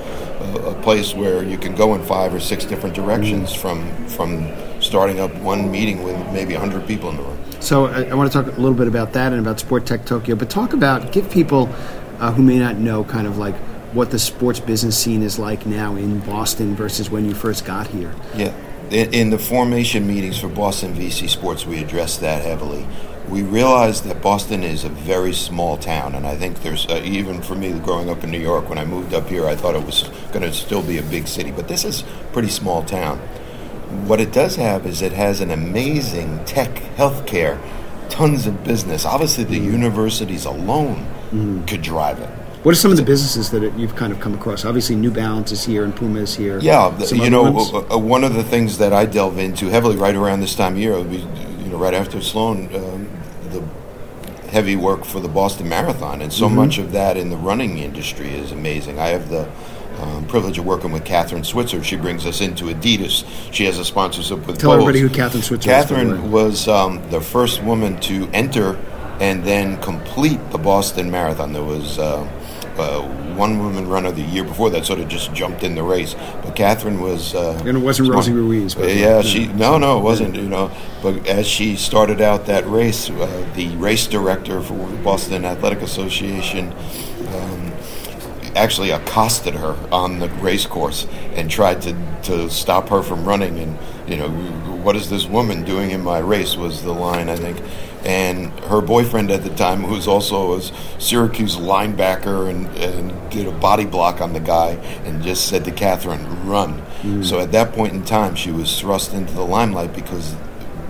a, 0.54 0.70
a 0.70 0.82
place 0.82 1.14
where 1.14 1.42
you 1.42 1.58
can 1.58 1.74
go 1.74 1.94
in 1.94 2.02
five 2.04 2.34
or 2.34 2.40
six 2.40 2.64
different 2.64 2.94
directions 2.94 3.54
from 3.54 3.90
from 4.08 4.50
starting 4.80 5.20
up 5.20 5.34
one 5.36 5.70
meeting 5.70 6.02
with 6.02 6.16
maybe 6.32 6.54
hundred 6.54 6.86
people 6.86 7.10
in 7.10 7.16
the 7.16 7.22
room. 7.22 7.38
So 7.60 7.86
I, 7.86 8.04
I 8.04 8.14
want 8.14 8.30
to 8.32 8.42
talk 8.42 8.46
a 8.46 8.60
little 8.60 8.76
bit 8.76 8.88
about 8.88 9.12
that 9.12 9.32
and 9.32 9.40
about 9.40 9.60
Sport 9.60 9.86
Tech 9.86 10.04
Tokyo, 10.06 10.34
but 10.34 10.48
talk 10.48 10.72
about 10.72 11.12
give 11.12 11.30
people 11.30 11.68
uh, 12.18 12.32
who 12.32 12.42
may 12.42 12.58
not 12.58 12.76
know 12.76 13.04
kind 13.04 13.26
of 13.26 13.38
like 13.38 13.56
what 13.92 14.10
the 14.10 14.18
sports 14.18 14.60
business 14.60 14.96
scene 14.96 15.22
is 15.22 15.38
like 15.38 15.66
now 15.66 15.96
in 15.96 16.20
Boston 16.20 16.76
versus 16.76 17.10
when 17.10 17.24
you 17.24 17.34
first 17.34 17.64
got 17.64 17.88
here. 17.88 18.14
Yeah. 18.36 18.54
In, 18.90 19.14
in 19.14 19.30
the 19.30 19.38
formation 19.38 20.06
meetings 20.06 20.38
for 20.38 20.48
Boston 20.48 20.94
VC 20.94 21.28
Sports, 21.28 21.66
we 21.66 21.82
addressed 21.82 22.20
that 22.20 22.44
heavily. 22.44 22.86
We 23.30 23.42
realized 23.42 24.04
that 24.04 24.20
Boston 24.20 24.64
is 24.64 24.82
a 24.82 24.88
very 24.88 25.32
small 25.32 25.76
town, 25.76 26.16
and 26.16 26.26
I 26.26 26.34
think 26.34 26.62
there's, 26.62 26.86
uh, 26.88 27.00
even 27.04 27.40
for 27.40 27.54
me, 27.54 27.70
growing 27.78 28.10
up 28.10 28.24
in 28.24 28.30
New 28.32 28.40
York, 28.40 28.68
when 28.68 28.76
I 28.76 28.84
moved 28.84 29.14
up 29.14 29.28
here, 29.28 29.46
I 29.46 29.54
thought 29.54 29.76
it 29.76 29.86
was 29.86 30.10
going 30.32 30.42
to 30.42 30.52
still 30.52 30.82
be 30.82 30.98
a 30.98 31.02
big 31.02 31.28
city, 31.28 31.52
but 31.52 31.68
this 31.68 31.84
is 31.84 32.00
a 32.00 32.32
pretty 32.32 32.48
small 32.48 32.82
town. 32.82 33.18
What 34.06 34.20
it 34.20 34.32
does 34.32 34.56
have 34.56 34.84
is 34.84 35.00
it 35.00 35.12
has 35.12 35.40
an 35.40 35.52
amazing 35.52 36.44
tech, 36.44 36.74
healthcare, 36.96 37.58
tons 38.08 38.48
of 38.48 38.64
business. 38.64 39.04
Obviously, 39.04 39.44
the 39.44 39.58
universities 39.58 40.44
alone 40.44 41.06
could 41.68 41.82
drive 41.82 42.18
it. 42.18 42.28
What 42.64 42.72
are 42.72 42.76
some 42.76 42.90
of 42.90 42.96
the 42.96 43.04
businesses 43.04 43.50
that 43.52 43.62
you've 43.78 43.94
kind 43.94 44.12
of 44.12 44.18
come 44.18 44.34
across? 44.34 44.64
Obviously, 44.64 44.96
New 44.96 45.10
Balance 45.12 45.52
is 45.52 45.64
here 45.64 45.84
and 45.84 45.94
Puma 45.94 46.18
is 46.20 46.34
here. 46.34 46.58
Yeah, 46.58 46.90
the- 46.90 47.06
Some 47.06 47.18
you 47.18 47.30
know, 47.30 47.50
ones? 47.52 47.72
uh, 47.72 47.94
uh, 47.94 47.98
one 47.98 48.24
of 48.24 48.34
the 48.34 48.42
things 48.42 48.78
that 48.78 48.92
I 48.92 49.06
delve 49.06 49.38
into 49.38 49.68
heavily 49.68 49.96
right 49.96 50.16
around 50.16 50.40
this 50.40 50.56
time 50.56 50.72
of 50.74 50.78
year, 50.80 50.98
would 50.98 51.10
be, 51.10 51.18
you 51.62 51.70
know, 51.70 51.78
right 51.78 51.94
after 51.94 52.20
Sloan, 52.20 52.68
um, 52.74 53.08
heavy 54.50 54.76
work 54.76 55.04
for 55.04 55.20
the 55.20 55.28
Boston 55.28 55.68
Marathon, 55.68 56.22
and 56.22 56.32
so 56.32 56.46
Mm-hmm. 56.46 56.56
much 56.56 56.78
of 56.78 56.92
that 56.92 57.16
in 57.16 57.30
the 57.30 57.36
running 57.36 57.78
industry 57.78 58.28
is 58.30 58.52
amazing. 58.52 58.98
I 58.98 59.08
have 59.08 59.28
the 59.28 59.48
um, 60.00 60.26
privilege 60.26 60.58
of 60.58 60.64
working 60.64 60.92
with 60.92 61.04
Kathrine 61.04 61.44
Switzer. 61.44 61.82
She 61.84 61.96
brings 61.96 62.24
us 62.26 62.40
into 62.40 62.64
Adidas. 62.66 63.24
She 63.52 63.64
has 63.66 63.78
a 63.78 63.84
sponsorship 63.84 64.46
with 64.46 64.58
Tell 64.58 64.70
Bose. 64.70 64.80
everybody 64.80 65.00
who 65.00 65.08
Kathrine 65.08 65.42
Switzer 65.42 65.70
is, 65.70 65.86
by 65.86 66.02
the 66.04 66.10
way. 66.10 66.16
Kathrine 66.16 66.30
was 66.30 66.68
um, 66.68 67.00
the 67.10 67.20
first 67.20 67.62
woman 67.62 67.98
to 68.00 68.26
enter 68.32 68.76
and 69.20 69.44
then 69.44 69.76
complete 69.82 70.40
the 70.50 70.58
Boston 70.58 71.10
Marathon. 71.10 71.52
There 71.52 71.62
was 71.62 71.98
uh, 71.98 72.26
uh, 72.78 73.00
one 73.36 73.58
woman 73.58 73.88
runner 73.88 74.10
the 74.12 74.22
year 74.22 74.44
before 74.44 74.70
that 74.70 74.84
sort 74.84 75.00
of 75.00 75.08
just 75.08 75.32
jumped 75.32 75.62
in 75.62 75.74
the 75.74 75.82
race, 75.82 76.14
but 76.42 76.54
Kathrine 76.54 77.00
was. 77.00 77.34
Uh, 77.34 77.58
And 77.64 77.76
it 77.78 77.80
wasn't 77.80 78.06
smart. 78.06 78.16
Rosie 78.16 78.32
Ruiz, 78.32 78.74
but- 78.74 78.84
Uh, 78.84 78.88
yeah, 78.88 79.22
she 79.22 79.46
no, 79.48 79.78
no, 79.78 79.98
it 79.98 80.02
wasn't. 80.02 80.34
You 80.36 80.48
know, 80.48 80.70
but 81.02 81.26
as 81.26 81.46
she 81.46 81.76
started 81.76 82.20
out 82.20 82.46
that 82.46 82.68
race, 82.68 83.10
uh, 83.10 83.44
the 83.54 83.68
race 83.76 84.06
director 84.06 84.60
for 84.62 84.74
the 84.74 84.96
Boston 85.02 85.44
Athletic 85.44 85.82
Association. 85.82 86.72
Um, 87.34 87.72
actually 88.56 88.90
accosted 88.90 89.54
her 89.54 89.76
on 89.92 90.18
the 90.18 90.28
race 90.42 90.66
course 90.66 91.06
and 91.36 91.48
tried 91.48 91.80
to, 91.80 91.94
to 92.24 92.50
stop 92.50 92.88
her 92.88 93.00
from 93.00 93.24
running 93.24 93.56
and 93.60 93.78
you 94.08 94.16
know 94.16 94.28
what 94.82 94.96
is 94.96 95.08
this 95.08 95.24
woman 95.24 95.62
doing 95.62 95.92
in 95.92 96.00
my 96.02 96.18
race 96.18 96.56
was 96.56 96.82
the 96.82 96.92
line 96.92 97.28
I 97.28 97.36
think 97.36 97.62
and 98.04 98.50
her 98.60 98.80
boyfriend 98.80 99.30
at 99.30 99.42
the 99.44 99.50
time 99.50 99.82
who 99.82 99.94
was 99.94 100.08
also 100.08 100.54
a 100.56 100.62
Syracuse 100.98 101.56
linebacker 101.56 102.48
and, 102.48 102.66
and 102.78 103.30
did 103.30 103.46
a 103.46 103.52
body 103.52 103.84
block 103.84 104.20
on 104.20 104.32
the 104.32 104.40
guy 104.40 104.70
and 105.04 105.22
just 105.22 105.48
said 105.48 105.64
to 105.66 105.70
Kathrine 105.70 106.46
run 106.46 106.82
so 107.24 107.40
at 107.40 107.52
that 107.52 107.72
point 107.72 107.92
in 107.94 108.04
time 108.04 108.34
she 108.34 108.50
was 108.50 108.78
thrust 108.78 109.12
into 109.14 109.32
the 109.34 109.44
limelight 109.44 109.94
because 109.94 110.34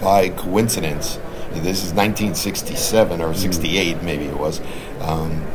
by 0.00 0.28
coincidence 0.30 1.16
this 1.52 1.84
is 1.84 1.92
1967 1.92 3.20
or 3.20 3.34
68 3.34 4.02
maybe 4.02 4.24
it 4.24 4.36
was 4.36 4.60
um, 5.00 5.46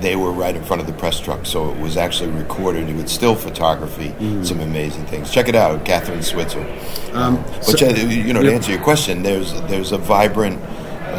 they 0.00 0.14
were 0.14 0.30
right 0.30 0.54
in 0.54 0.62
front 0.62 0.82
of 0.82 0.86
the 0.86 0.92
press 0.92 1.18
truck, 1.18 1.46
so 1.46 1.70
it 1.72 1.78
was 1.80 1.96
actually 1.96 2.28
recorded 2.30 2.94
with 2.94 3.08
still 3.08 3.34
photography. 3.34 4.14
Some 4.44 4.60
amazing 4.60 5.06
things. 5.06 5.30
Check 5.30 5.48
it 5.48 5.54
out, 5.54 5.86
Kathrine 5.86 6.22
Switzer. 6.22 6.60
Um, 7.14 7.36
but 7.42 7.64
so- 7.64 7.86
you 8.26 8.34
know, 8.34 8.42
to 8.42 8.52
answer 8.52 8.72
your 8.72 8.82
question, 8.82 9.22
there's 9.22 9.54
there's 9.62 9.92
a 9.92 9.96
vibrant 9.98 10.60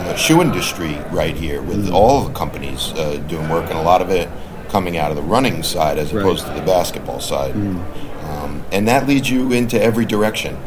uh, 0.08 0.16
shoe 0.16 0.42
industry 0.42 0.96
right 1.12 1.36
here 1.36 1.62
with 1.62 1.90
all 1.90 2.24
the 2.26 2.34
companies 2.34 2.92
uh, 2.94 3.18
doing 3.28 3.48
work, 3.50 3.70
and 3.70 3.78
a 3.78 3.82
lot 3.82 4.02
of 4.02 4.10
it 4.10 4.30
coming 4.70 4.98
out 4.98 5.12
of 5.12 5.18
the 5.18 5.24
running 5.24 5.64
side 5.64 5.98
as 5.98 6.14
Right. 6.14 6.22
opposed 6.22 6.46
to 6.48 6.54
the 6.54 6.62
basketball 6.62 7.20
side. 7.20 7.56
Um, 7.56 8.64
and 8.72 8.88
that 8.88 9.08
leads 9.08 9.30
you 9.30 9.52
into 9.54 9.82
every 9.82 10.06
direction. 10.06 10.58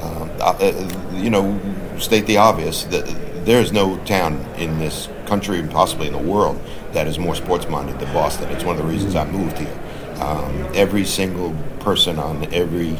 Um, 0.00 0.30
uh, 0.40 0.54
uh, 0.60 0.88
you 1.14 1.30
know, 1.30 1.58
state 1.98 2.26
the 2.26 2.36
obvious 2.36 2.84
that 2.84 3.04
there 3.44 3.60
is 3.60 3.72
no 3.72 3.96
town 4.04 4.44
in 4.56 4.78
this 4.78 5.08
country, 5.26 5.58
and 5.58 5.70
possibly 5.70 6.06
in 6.06 6.12
the 6.12 6.18
world, 6.32 6.60
that 6.92 7.06
is 7.06 7.18
more 7.18 7.34
sports 7.34 7.68
minded 7.68 7.98
than 7.98 8.12
Boston. 8.14 8.48
It's 8.50 8.64
one 8.64 8.76
of 8.78 8.82
the 8.82 8.88
reasons 8.90 9.16
I 9.16 9.24
moved 9.30 9.58
here. 9.58 9.78
Um, 10.20 10.68
every 10.74 11.04
single 11.04 11.54
person 11.80 12.18
on 12.18 12.52
every 12.52 12.96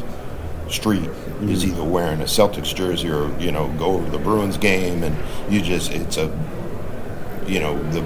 street 0.71 1.09
is 1.41 1.65
either 1.65 1.83
wearing 1.83 2.21
a 2.21 2.25
Celtics 2.25 2.73
jersey 2.73 3.09
or 3.09 3.37
you 3.39 3.51
know 3.51 3.67
go 3.77 3.93
over 3.93 4.05
to 4.05 4.11
the 4.11 4.19
Bruins 4.19 4.57
game, 4.57 5.03
and 5.03 5.15
you 5.51 5.61
just 5.61 5.91
it's 5.91 6.17
a 6.17 6.27
you 7.47 7.59
know 7.59 7.81
the 7.91 8.01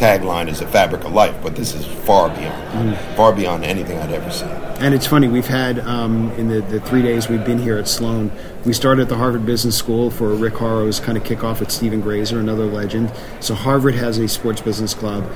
tagline 0.00 0.48
is 0.48 0.62
a 0.62 0.66
fabric 0.66 1.04
of 1.04 1.12
life, 1.12 1.36
but 1.42 1.54
this 1.54 1.74
is 1.74 1.84
far 1.84 2.30
beyond, 2.30 2.96
far 3.16 3.34
beyond 3.34 3.64
anything 3.64 3.98
I'd 3.98 4.10
ever 4.10 4.30
seen. 4.30 4.48
And 4.80 4.94
it's 4.94 5.06
funny, 5.06 5.28
we've 5.28 5.46
had, 5.46 5.78
um, 5.80 6.30
in 6.32 6.48
the, 6.48 6.62
the 6.62 6.80
three 6.80 7.02
days 7.02 7.28
we've 7.28 7.44
been 7.44 7.58
here 7.58 7.76
at 7.76 7.86
Sloan, 7.86 8.32
we 8.64 8.72
started 8.72 9.02
at 9.02 9.08
the 9.10 9.16
Harvard 9.16 9.44
Business 9.44 9.76
School 9.76 10.10
for 10.10 10.30
Rick 10.30 10.54
Horrow's 10.54 11.00
kind 11.00 11.18
of 11.18 11.24
kickoff 11.24 11.60
at 11.60 11.70
Stephen 11.70 12.00
Greyser, 12.00 12.40
another 12.40 12.64
legend. 12.64 13.12
So 13.40 13.54
Harvard 13.54 13.94
has 13.94 14.16
a 14.16 14.26
sports 14.26 14.62
business 14.62 14.94
club. 14.94 15.30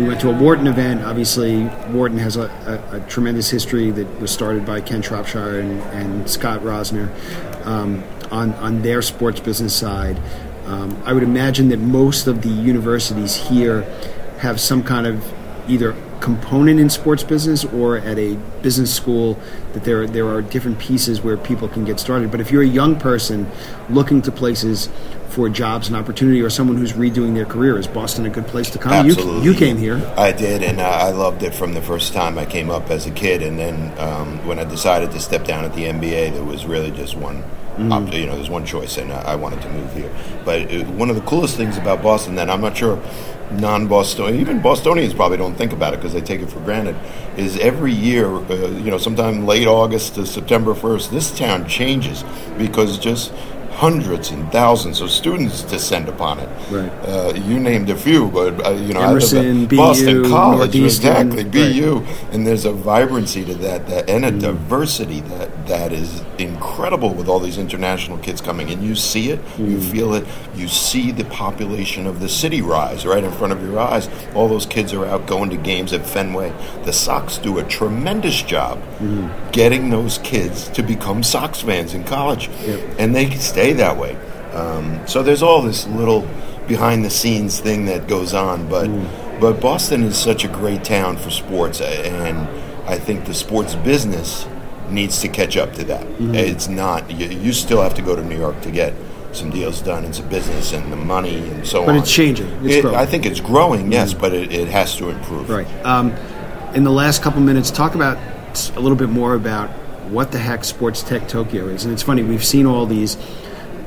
We 0.00 0.06
went 0.06 0.22
to 0.22 0.30
a 0.30 0.32
Wharton 0.32 0.66
event. 0.66 1.02
Obviously, 1.02 1.64
Wharton 1.90 2.16
has 2.16 2.38
a, 2.38 2.48
a, 2.90 2.96
a 2.96 3.00
tremendous 3.00 3.50
history 3.50 3.90
that 3.90 4.18
was 4.18 4.30
started 4.30 4.64
by 4.64 4.80
Ken 4.80 5.02
Shropshire 5.02 5.60
and, 5.60 5.78
and 5.92 6.30
Scott 6.30 6.62
Rosner 6.62 7.10
um, 7.66 8.02
on, 8.30 8.54
on 8.54 8.80
their 8.80 9.02
sports 9.02 9.40
business 9.40 9.76
side. 9.76 10.18
Um, 10.64 10.98
I 11.04 11.12
would 11.12 11.22
imagine 11.22 11.68
that 11.68 11.80
most 11.80 12.28
of 12.28 12.40
the 12.40 12.48
universities 12.48 13.34
here 13.34 13.82
have 14.38 14.58
some 14.58 14.82
kind 14.82 15.06
of 15.06 15.34
either 15.68 15.94
component 16.20 16.78
in 16.78 16.90
sports 16.90 17.22
business 17.22 17.64
or 17.64 17.96
at 17.96 18.18
a 18.18 18.34
business 18.62 18.94
school 18.94 19.38
that 19.72 19.84
there 19.84 20.06
there 20.06 20.28
are 20.28 20.42
different 20.42 20.78
pieces 20.78 21.22
where 21.22 21.36
people 21.36 21.68
can 21.68 21.84
get 21.84 21.98
started. 21.98 22.30
But 22.30 22.40
if 22.40 22.50
you're 22.50 22.62
a 22.62 22.66
young 22.66 22.98
person 22.98 23.50
looking 23.88 24.22
to 24.22 24.32
places 24.32 24.88
for 25.30 25.48
jobs 25.48 25.86
and 25.86 25.96
opportunity, 25.96 26.42
or 26.42 26.50
someone 26.50 26.76
who's 26.76 26.92
redoing 26.92 27.34
their 27.34 27.44
career, 27.46 27.78
is 27.78 27.86
Boston 27.86 28.26
a 28.26 28.30
good 28.30 28.46
place 28.48 28.68
to 28.70 28.78
come? 28.78 28.92
Absolutely. 28.92 29.44
You, 29.44 29.52
you 29.52 29.58
came 29.58 29.76
here. 29.76 29.96
I 30.16 30.32
did, 30.32 30.62
and 30.62 30.80
uh, 30.80 30.84
I 30.84 31.10
loved 31.10 31.42
it 31.42 31.54
from 31.54 31.74
the 31.74 31.82
first 31.82 32.12
time 32.12 32.36
I 32.36 32.44
came 32.44 32.68
up 32.68 32.90
as 32.90 33.06
a 33.06 33.10
kid. 33.12 33.42
And 33.42 33.58
then 33.58 33.98
um, 33.98 34.44
when 34.46 34.58
I 34.58 34.64
decided 34.64 35.12
to 35.12 35.20
step 35.20 35.44
down 35.44 35.64
at 35.64 35.74
the 35.74 35.84
NBA, 35.84 36.32
there 36.34 36.44
was 36.44 36.66
really 36.66 36.90
just 36.90 37.16
one. 37.16 37.44
Mm. 37.76 38.12
You 38.12 38.26
know, 38.26 38.34
there's 38.34 38.50
one 38.50 38.66
choice, 38.66 38.98
and 38.98 39.12
I 39.12 39.32
I 39.32 39.34
wanted 39.36 39.62
to 39.62 39.70
move 39.70 39.92
here. 39.94 40.12
But 40.44 40.70
one 40.88 41.08
of 41.08 41.16
the 41.16 41.22
coolest 41.22 41.56
things 41.56 41.78
about 41.78 42.02
Boston 42.02 42.34
that 42.34 42.50
I'm 42.50 42.60
not 42.60 42.76
sure 42.76 43.00
non-Bostonians, 43.52 44.40
even 44.40 44.60
Bostonians 44.60 45.14
probably 45.14 45.36
don't 45.36 45.54
think 45.54 45.72
about 45.72 45.94
it 45.94 45.98
because 45.98 46.12
they 46.12 46.20
take 46.20 46.40
it 46.40 46.50
for 46.50 46.60
granted, 46.60 46.96
is 47.36 47.58
every 47.58 47.92
year, 47.92 48.26
uh, 48.26 48.54
you 48.68 48.90
know, 48.90 48.98
sometime 48.98 49.46
late 49.46 49.66
August 49.66 50.14
to 50.14 50.26
September 50.26 50.74
1st, 50.74 51.10
this 51.10 51.36
town 51.36 51.66
changes 51.68 52.24
because 52.58 52.98
just 52.98 53.32
hundreds 53.72 54.30
and 54.30 54.50
thousands 54.52 55.00
of 55.00 55.10
students 55.10 55.62
descend 55.62 56.08
upon 56.08 56.38
it. 56.40 56.48
Right. 56.70 56.90
Uh, 57.06 57.32
you 57.34 57.58
named 57.58 57.88
a 57.90 57.96
few, 57.96 58.28
but 58.28 58.64
uh, 58.66 58.70
you 58.72 58.92
know, 58.92 59.00
Emerson, 59.00 59.66
Boston 59.66 60.22
BU, 60.22 60.28
College, 60.28 60.74
exactly, 60.76 61.44
right. 61.44 61.52
BU, 61.52 62.04
and 62.32 62.46
there's 62.46 62.64
a 62.64 62.72
vibrancy 62.72 63.44
to 63.44 63.54
that, 63.54 63.86
that 63.88 64.08
and 64.10 64.24
a 64.24 64.30
Mm. 64.30 64.40
diversity 64.40 65.20
that 65.20 65.66
that 65.66 65.92
is 65.92 66.22
incredible 66.38 67.10
with 67.14 67.28
all 67.28 67.38
these 67.40 67.58
international 67.58 68.18
kids 68.18 68.40
coming, 68.40 68.70
and 68.70 68.82
you 68.82 68.94
see 68.94 69.30
it, 69.30 69.40
you 69.58 69.76
Mm. 69.78 69.82
feel 69.92 70.14
it, 70.14 70.24
you 70.54 70.68
see 70.68 71.10
the 71.10 71.24
population 71.24 72.06
of 72.06 72.20
the 72.20 72.28
city 72.28 72.60
rise 72.62 73.06
right 73.06 73.22
in 73.24 73.30
front 73.32 73.52
of 73.52 73.62
your 73.62 73.78
eyes. 73.78 74.08
All 74.34 74.48
those 74.48 74.66
kids 74.66 74.92
are 74.92 75.06
out 75.06 75.26
going 75.26 75.50
to 75.50 75.56
games 75.56 75.92
at 75.92 76.06
Fenway. 76.06 76.52
The 76.84 76.92
Sox 76.92 77.38
do 77.38 77.58
a 77.58 77.64
tremendous 77.64 78.42
job 78.42 78.78
Mm. 79.02 79.30
getting 79.52 79.90
those 79.90 80.18
kids 80.18 80.68
to 80.70 80.82
become 80.82 81.22
Sox 81.22 81.60
fans 81.60 81.94
in 81.94 82.04
college, 82.04 82.50
Yep. 82.66 82.80
and 82.98 83.14
they 83.14 83.30
stay 83.30 83.69
that 83.74 83.96
way. 83.96 84.16
Um, 84.52 85.06
so 85.06 85.22
there's 85.22 85.42
all 85.42 85.62
this 85.62 85.86
little 85.88 86.26
behind 86.66 87.04
the 87.04 87.10
scenes 87.10 87.60
thing 87.60 87.86
that 87.86 88.08
goes 88.08 88.34
on, 88.34 88.68
but 88.68 88.88
but 89.40 89.60
Boston 89.60 90.04
is 90.04 90.16
such 90.16 90.44
a 90.44 90.48
great 90.48 90.84
town 90.84 91.16
for 91.16 91.30
sports, 91.30 91.80
and 91.80 92.38
I 92.88 92.98
think 92.98 93.24
the 93.24 93.34
sports 93.34 93.74
business 93.76 94.46
needs 94.88 95.20
to 95.20 95.28
catch 95.28 95.56
up 95.56 95.72
to 95.74 95.84
that. 95.84 96.06
It's 96.18 96.68
not 96.68 97.10
you, 97.10 97.26
you 97.26 97.52
still 97.52 97.80
have 97.82 97.94
to 97.94 98.02
go 98.02 98.16
to 98.16 98.24
New 98.24 98.38
York 98.38 98.60
to 98.62 98.70
get 98.70 98.92
some 99.32 99.50
deals 99.50 99.80
done 99.80 100.04
It's 100.04 100.18
a 100.18 100.24
business 100.24 100.72
and 100.72 100.92
the 100.92 100.96
money 100.96 101.38
and 101.38 101.66
so 101.66 101.80
But 101.80 101.90
on. 101.90 101.94
But 101.94 102.02
it's 102.02 102.12
changing. 102.12 102.48
It's 102.64 102.84
It-. 102.84 102.84
I 102.86 103.06
think 103.06 103.26
it's 103.26 103.40
growing, 103.40 103.92
yes, 103.92 104.14
but 104.14 104.32
it, 104.32 104.52
it 104.52 104.68
has 104.68 104.96
to 104.96 105.08
improve. 105.08 105.48
Right. 105.48 105.68
Um, 105.84 106.10
in 106.74 106.84
the 106.84 106.90
last 106.90 107.22
couple 107.22 107.40
minutes, 107.40 107.70
talk 107.70 107.94
about 107.94 108.18
a 108.74 108.80
little 108.80 108.96
bit 108.96 109.08
more 109.08 109.34
about 109.34 109.70
what 110.10 110.32
the 110.32 110.38
heck 110.38 110.64
Sports 110.64 111.02
Tech 111.02 111.28
Tokyo 111.28 111.66
is. 111.68 111.84
And 111.84 111.92
it's 111.92 112.02
funny, 112.02 112.22
we've 112.22 112.44
seen 112.44 112.66
all 112.66 112.86
these. 112.86 113.16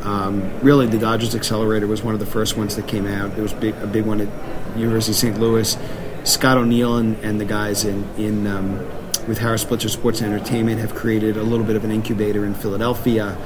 Um, 0.04 0.60
really, 0.60 0.86
the 0.86 0.98
Dodgers 0.98 1.34
Accelerator 1.34 1.88
was 1.88 2.04
one 2.04 2.14
of 2.14 2.20
the 2.20 2.26
first 2.26 2.58
ones 2.58 2.76
that 2.76 2.88
came 2.88 3.08
out. 3.08 3.38
It 3.38 3.42
was 3.42 3.54
big, 3.54 3.76
a 3.78 3.88
big 3.88 4.06
one 4.06 4.22
at 4.22 4.78
University 4.78 5.14
of 5.14 5.18
St. 5.18 5.40
Louis. 5.40 5.78
Scott 6.26 6.58
O'Neill 6.58 6.98
and, 6.98 7.18
and 7.24 7.40
the 7.40 7.46
guys 7.46 7.86
in, 7.86 8.08
in 8.18 8.48
um, 8.48 8.78
with 9.28 9.38
Harris 9.38 9.64
Blitzer 9.64 9.90
Sports 9.90 10.22
Entertainment 10.22 10.80
have 10.80 10.94
created 10.96 11.38
a 11.38 11.44
little 11.44 11.66
bit 11.66 11.76
of 11.76 11.84
an 11.86 11.92
incubator 11.92 12.46
in 12.46 12.54
Philadelphia. 12.54 13.38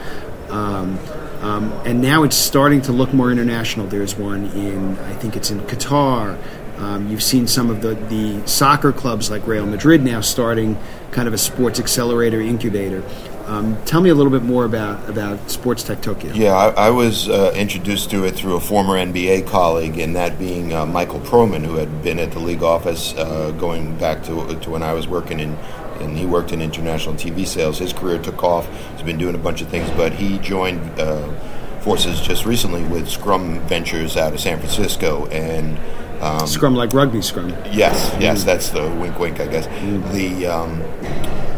Um, 0.50 0.98
um, 1.41 1.72
and 1.86 2.02
now 2.02 2.24
it's 2.24 2.36
starting 2.36 2.82
to 2.84 2.91
look 2.91 3.13
more 3.13 3.32
international. 3.32 3.86
There's 3.86 4.15
one 4.15 4.46
in, 4.52 4.98
I 5.00 5.13
think 5.13 5.36
it's 5.36 5.52
in 5.52 5.60
Qatar. 5.62 6.39
Um, 6.80 7.10
you've 7.10 7.24
seen 7.24 7.48
some 7.48 7.70
of 7.70 7.82
the, 7.82 7.96
the 7.96 8.48
soccer 8.48 8.91
clubs 8.91 9.30
like 9.30 9.46
Real 9.48 9.65
Madrid 9.65 10.04
now 10.04 10.22
starting 10.22 10.78
kind 11.12 11.28
of 11.28 11.34
a 11.34 11.38
sports 11.38 11.80
accelerator 11.80 12.41
incubator. 12.41 13.04
Um, 13.48 13.82
tell 13.86 14.02
me 14.02 14.10
a 14.10 14.16
little 14.16 14.32
bit 14.32 14.44
more 14.44 14.66
about, 14.66 15.10
about 15.10 15.50
Sports 15.50 15.82
Tech 15.82 16.02
Tokyo. 16.02 16.34
Yeah, 16.34 16.54
I, 16.54 16.88
I 16.88 16.90
was 16.90 17.30
uh, 17.30 17.54
introduced 17.56 18.12
to 18.12 18.26
it 18.26 18.36
through 18.36 18.58
a 18.58 18.60
former 18.60 18.96
NBA 18.96 19.48
colleague, 19.48 19.98
and 20.00 20.16
that 20.18 20.38
being 20.38 20.74
uh, 20.74 20.86
Michael 20.86 21.22
Proman, 21.22 21.66
who 21.66 21.76
had 21.76 22.04
been 22.04 22.20
at 22.20 22.34
the 22.34 22.40
league 22.40 22.62
office 22.62 23.14
uh, 23.14 23.52
going 23.52 23.98
back 23.98 24.22
to, 24.26 24.60
to 24.60 24.70
when 24.70 24.84
I 24.84 24.92
was 24.92 25.08
working 25.08 25.40
in, 25.40 25.54
and 26.02 26.18
he 26.18 26.26
worked 26.26 26.52
in 26.52 26.62
international 26.62 27.16
TV 27.16 27.48
sales. 27.48 27.80
His 27.80 27.94
career 27.94 28.20
took 28.20 28.44
off. 28.44 28.68
He's 28.92 29.04
been 29.04 29.18
doing 29.18 29.34
a 29.34 29.40
bunch 29.40 29.62
of 29.62 29.70
things, 29.70 29.90
but 29.92 30.12
he 30.12 30.40
joined 30.40 30.82
uh, 31.00 31.32
forces 31.80 32.20
just 32.20 32.46
recently 32.46 32.84
with 32.84 33.08
Scrum 33.08 33.62
Ventures 33.62 34.18
out 34.18 34.34
of 34.34 34.42
San 34.42 34.60
Francisco, 34.60 35.26
and 35.28 35.80
um, 36.22 36.46
Scrum 36.48 36.76
like 36.76 36.94
rugby 36.94 37.22
scrum. 37.22 37.50
Yes, 37.72 38.14
yes, 38.20 38.44
that's 38.44 38.72
the 38.72 38.82
wink, 39.00 39.18
wink. 39.20 39.40
I 39.40 39.48
guess 39.48 39.68
the 40.12 40.48
um, 40.48 40.82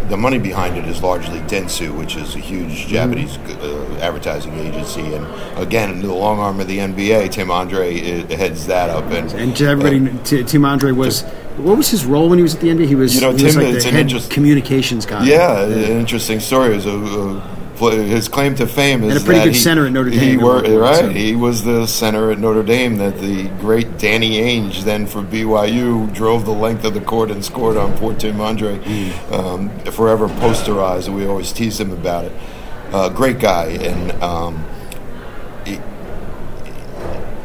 the 0.10 0.18
money 0.18 0.40
behind 0.40 0.76
it 0.78 0.86
is 0.86 1.02
largely 1.04 1.40
Dentsu, 1.42 1.96
which 1.98 2.16
is 2.16 2.36
a 2.36 2.40
huge 2.40 2.88
Japanese 2.88 3.38
uh, 3.38 4.00
advertising 4.02 4.54
agency, 4.56 5.14
and 5.14 5.26
again, 5.58 6.02
the 6.02 6.12
long 6.14 6.40
arm 6.40 6.60
of 6.60 6.68
the 6.68 6.80
NBA, 6.80 7.32
Tim 7.32 7.50
Andree 7.52 8.26
heads 8.32 8.66
that 8.68 8.90
up. 8.90 9.06
And, 9.12 9.32
And 9.34 9.56
to 9.58 9.68
everybody, 9.68 10.10
uh, 10.10 10.24
T- 10.24 10.44
Tim 10.44 10.66
Andree 10.66 10.92
was 10.94 11.22
what 11.58 11.78
was 11.78 11.90
his 11.90 12.06
role 12.06 12.30
when 12.30 12.40
he 12.40 12.44
was 12.44 12.56
at 12.56 12.62
the 12.62 12.70
NBA? 12.70 12.88
He 12.88 12.96
was 12.96 13.14
You 13.16 13.22
know, 13.22 13.32
he 13.34 13.44
was 13.44 13.54
Tim, 13.56 13.64
like 13.64 13.74
the 13.74 13.88
an 13.90 13.94
head 13.94 14.02
interest- 14.02 14.32
communications 14.32 15.06
guy. 15.06 15.26
yeah, 15.26 15.64
an 15.66 15.74
interesting 16.00 16.40
story. 16.40 16.76
Is 16.76 16.86
a, 16.86 16.90
a, 16.92 17.59
his 17.80 18.28
claim 18.28 18.56
to 18.56 18.68
fame 18.68 19.04
is 19.04 19.16
And 19.16 19.22
a 19.22 19.26
pretty 19.26 19.40
that 19.40 19.46
good 19.46 19.54
he- 19.56 19.60
center 19.60 19.86
at 19.88 19.92
Notre 19.94 20.10
He 20.10 20.20
Dame. 20.20 20.42
were, 20.42 20.62
right. 20.80 20.96
So- 20.96 21.10
He 21.10 21.36
was 21.36 21.64
the 21.64 21.88
center 21.88 22.32
at 22.32 22.40
Notre 22.40 22.64
Dame 22.64 22.98
that 22.98 23.20
the 23.20 23.48
great 23.62 23.98
Danny 23.98 24.38
Ainge, 24.42 24.84
then 24.84 25.06
for 25.08 25.22
BYU, 25.22 26.08
drove 26.14 26.46
the 26.46 26.52
length 26.54 26.84
of 26.86 26.94
the 26.94 27.02
court 27.02 27.32
and 27.32 27.44
scored 27.44 27.78
on 27.78 27.94
poor 27.98 28.14
Tim 28.14 28.38
Andree. 28.42 28.80
Mm. 28.80 29.32
Um, 29.34 29.70
forever 29.92 30.28
posterized, 30.28 31.08
and 31.08 31.16
we 31.16 31.26
always 31.26 31.52
tease 31.52 31.80
him 31.80 31.92
about 31.92 32.26
it. 32.26 32.32
Uh, 32.92 33.08
great 33.10 33.40
guy, 33.40 33.66
and 33.68 34.12
um, 34.24 34.66
he, 35.66 35.80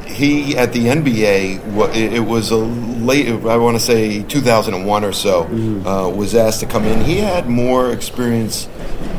he 0.07 0.57
at 0.57 0.73
the 0.73 0.87
NBA, 0.87 1.94
it 1.94 2.12
it 2.14 2.20
was 2.20 2.51
a 2.51 2.57
late, 2.57 3.29
I 3.29 3.57
want 3.57 3.77
to 3.77 3.83
say 3.83 4.23
2001 4.23 5.05
or 5.05 5.12
so, 5.12 5.42
uh, 5.87 6.09
was 6.09 6.35
asked 6.35 6.61
to 6.61 6.66
come 6.66 6.85
in. 6.85 7.05
He 7.05 7.18
had 7.18 7.49
more 7.49 7.92
experience 7.92 8.68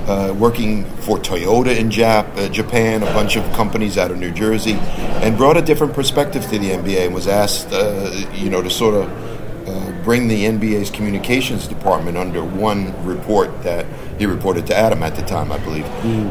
uh, 0.08 0.34
working 0.38 0.86
for 1.02 1.18
Toyota 1.18 1.76
in 1.76 1.90
Jap- 1.90 2.38
uh, 2.38 2.48
Japan, 2.50 3.04
a 3.04 3.08
bunch 3.08 3.36
of 3.36 3.44
companies 3.54 3.98
out 3.98 4.12
of 4.12 4.18
New 4.18 4.32
Jersey, 4.32 4.74
and 4.74 5.38
brought 5.38 5.58
a 5.58 5.62
different 5.62 5.94
perspective 5.94 6.44
to 6.44 6.60
the 6.60 6.70
NBA 6.72 7.06
and 7.06 7.14
was 7.14 7.28
asked, 7.28 7.72
uh, 7.72 8.12
you 8.34 8.50
know, 8.50 8.62
to 8.62 8.70
sort 8.70 8.96
of 8.96 9.68
uh, 9.68 10.04
bring 10.04 10.28
the 10.28 10.46
NBA's 10.46 10.92
communications 10.92 11.68
department 11.68 12.18
under 12.18 12.44
one 12.44 12.94
report 13.06 13.64
that 13.64 13.86
he 14.20 14.26
reported 14.28 14.68
to 14.68 14.76
Adam 14.76 15.02
at 15.02 15.16
the 15.16 15.24
time, 15.24 15.52
I 15.52 15.58
believe. 15.58 15.86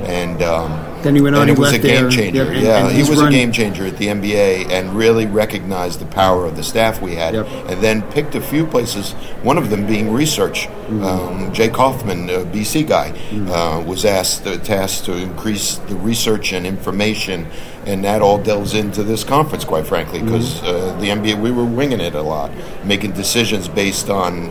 And 0.08 0.40
um, 0.42 0.70
Then 1.04 1.14
he 1.14 1.20
went 1.20 1.36
on, 1.36 1.42
and 1.42 1.50
he 1.50 1.54
it 1.54 1.58
was 1.58 1.72
a 1.72 1.78
game 1.78 2.02
there, 2.02 2.10
changer. 2.10 2.44
yep, 2.44 2.52
and- 2.54 2.62
yeah, 2.62 2.86
and 2.88 2.96
he 2.96 3.08
was 3.08 3.20
a 3.20 3.30
game 3.30 3.52
changer 3.52 3.86
at 3.86 3.96
the 3.98 4.08
NBA 4.08 4.70
and 4.70 4.94
really 4.96 5.26
recognized 5.26 6.00
the 6.00 6.06
power 6.06 6.44
of 6.46 6.56
the 6.56 6.62
staff 6.64 7.00
we 7.00 7.14
had. 7.14 7.34
Yep. 7.34 7.46
And 7.68 7.80
then 7.82 8.02
picked 8.10 8.34
a 8.34 8.40
few 8.40 8.66
places. 8.66 9.12
One 9.42 9.58
of 9.58 9.70
them 9.70 9.86
being 9.86 10.10
research. 10.12 10.66
Mm-hmm. 10.66 11.04
Um, 11.04 11.52
Jay 11.52 11.68
Kaufman, 11.68 12.28
a 12.30 12.44
BC 12.44 12.88
guy, 12.88 13.10
uh, 13.52 13.82
was 13.86 14.04
asked 14.04 14.46
uh, 14.46 14.58
tasked 14.58 15.04
to 15.04 15.12
increase 15.16 15.76
the 15.76 15.94
research 15.96 16.52
and 16.52 16.66
information, 16.66 17.46
and 17.86 18.02
that 18.04 18.20
all 18.22 18.38
delves 18.38 18.74
into 18.74 19.02
this 19.02 19.24
conference, 19.24 19.64
quite 19.64 19.86
frankly, 19.86 20.20
because 20.22 20.60
Mm-hmm. 20.60 20.66
uh, 20.96 21.00
the 21.00 21.08
NBA 21.08 21.40
we 21.40 21.50
were 21.50 21.64
winging 21.64 22.00
it 22.00 22.14
a 22.14 22.22
lot, 22.22 22.50
making 22.84 23.12
decisions 23.12 23.68
based 23.68 24.08
on. 24.10 24.50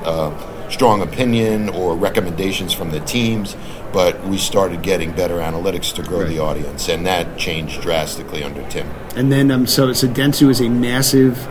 Strong 0.69 1.01
opinion 1.01 1.69
or 1.69 1.95
recommendations 1.95 2.73
from 2.73 2.91
the 2.91 2.99
teams, 3.01 3.55
but 3.91 4.25
we 4.27 4.37
started 4.37 4.81
getting 4.81 5.11
better 5.11 5.35
analytics 5.35 5.93
to 5.95 6.01
grow 6.01 6.19
Right. 6.21 6.29
the 6.29 6.39
audience, 6.39 6.89
and 6.89 7.05
that 7.05 7.37
changed 7.37 7.81
drastically 7.81 8.43
under 8.43 8.63
Tim. 8.69 8.87
And 9.15 9.31
then, 9.31 9.51
um, 9.51 9.67
so, 9.67 9.93
so 9.93 10.07
Dentsu 10.07 10.49
is 10.49 10.59
a 10.61 10.69
massive 10.69 11.47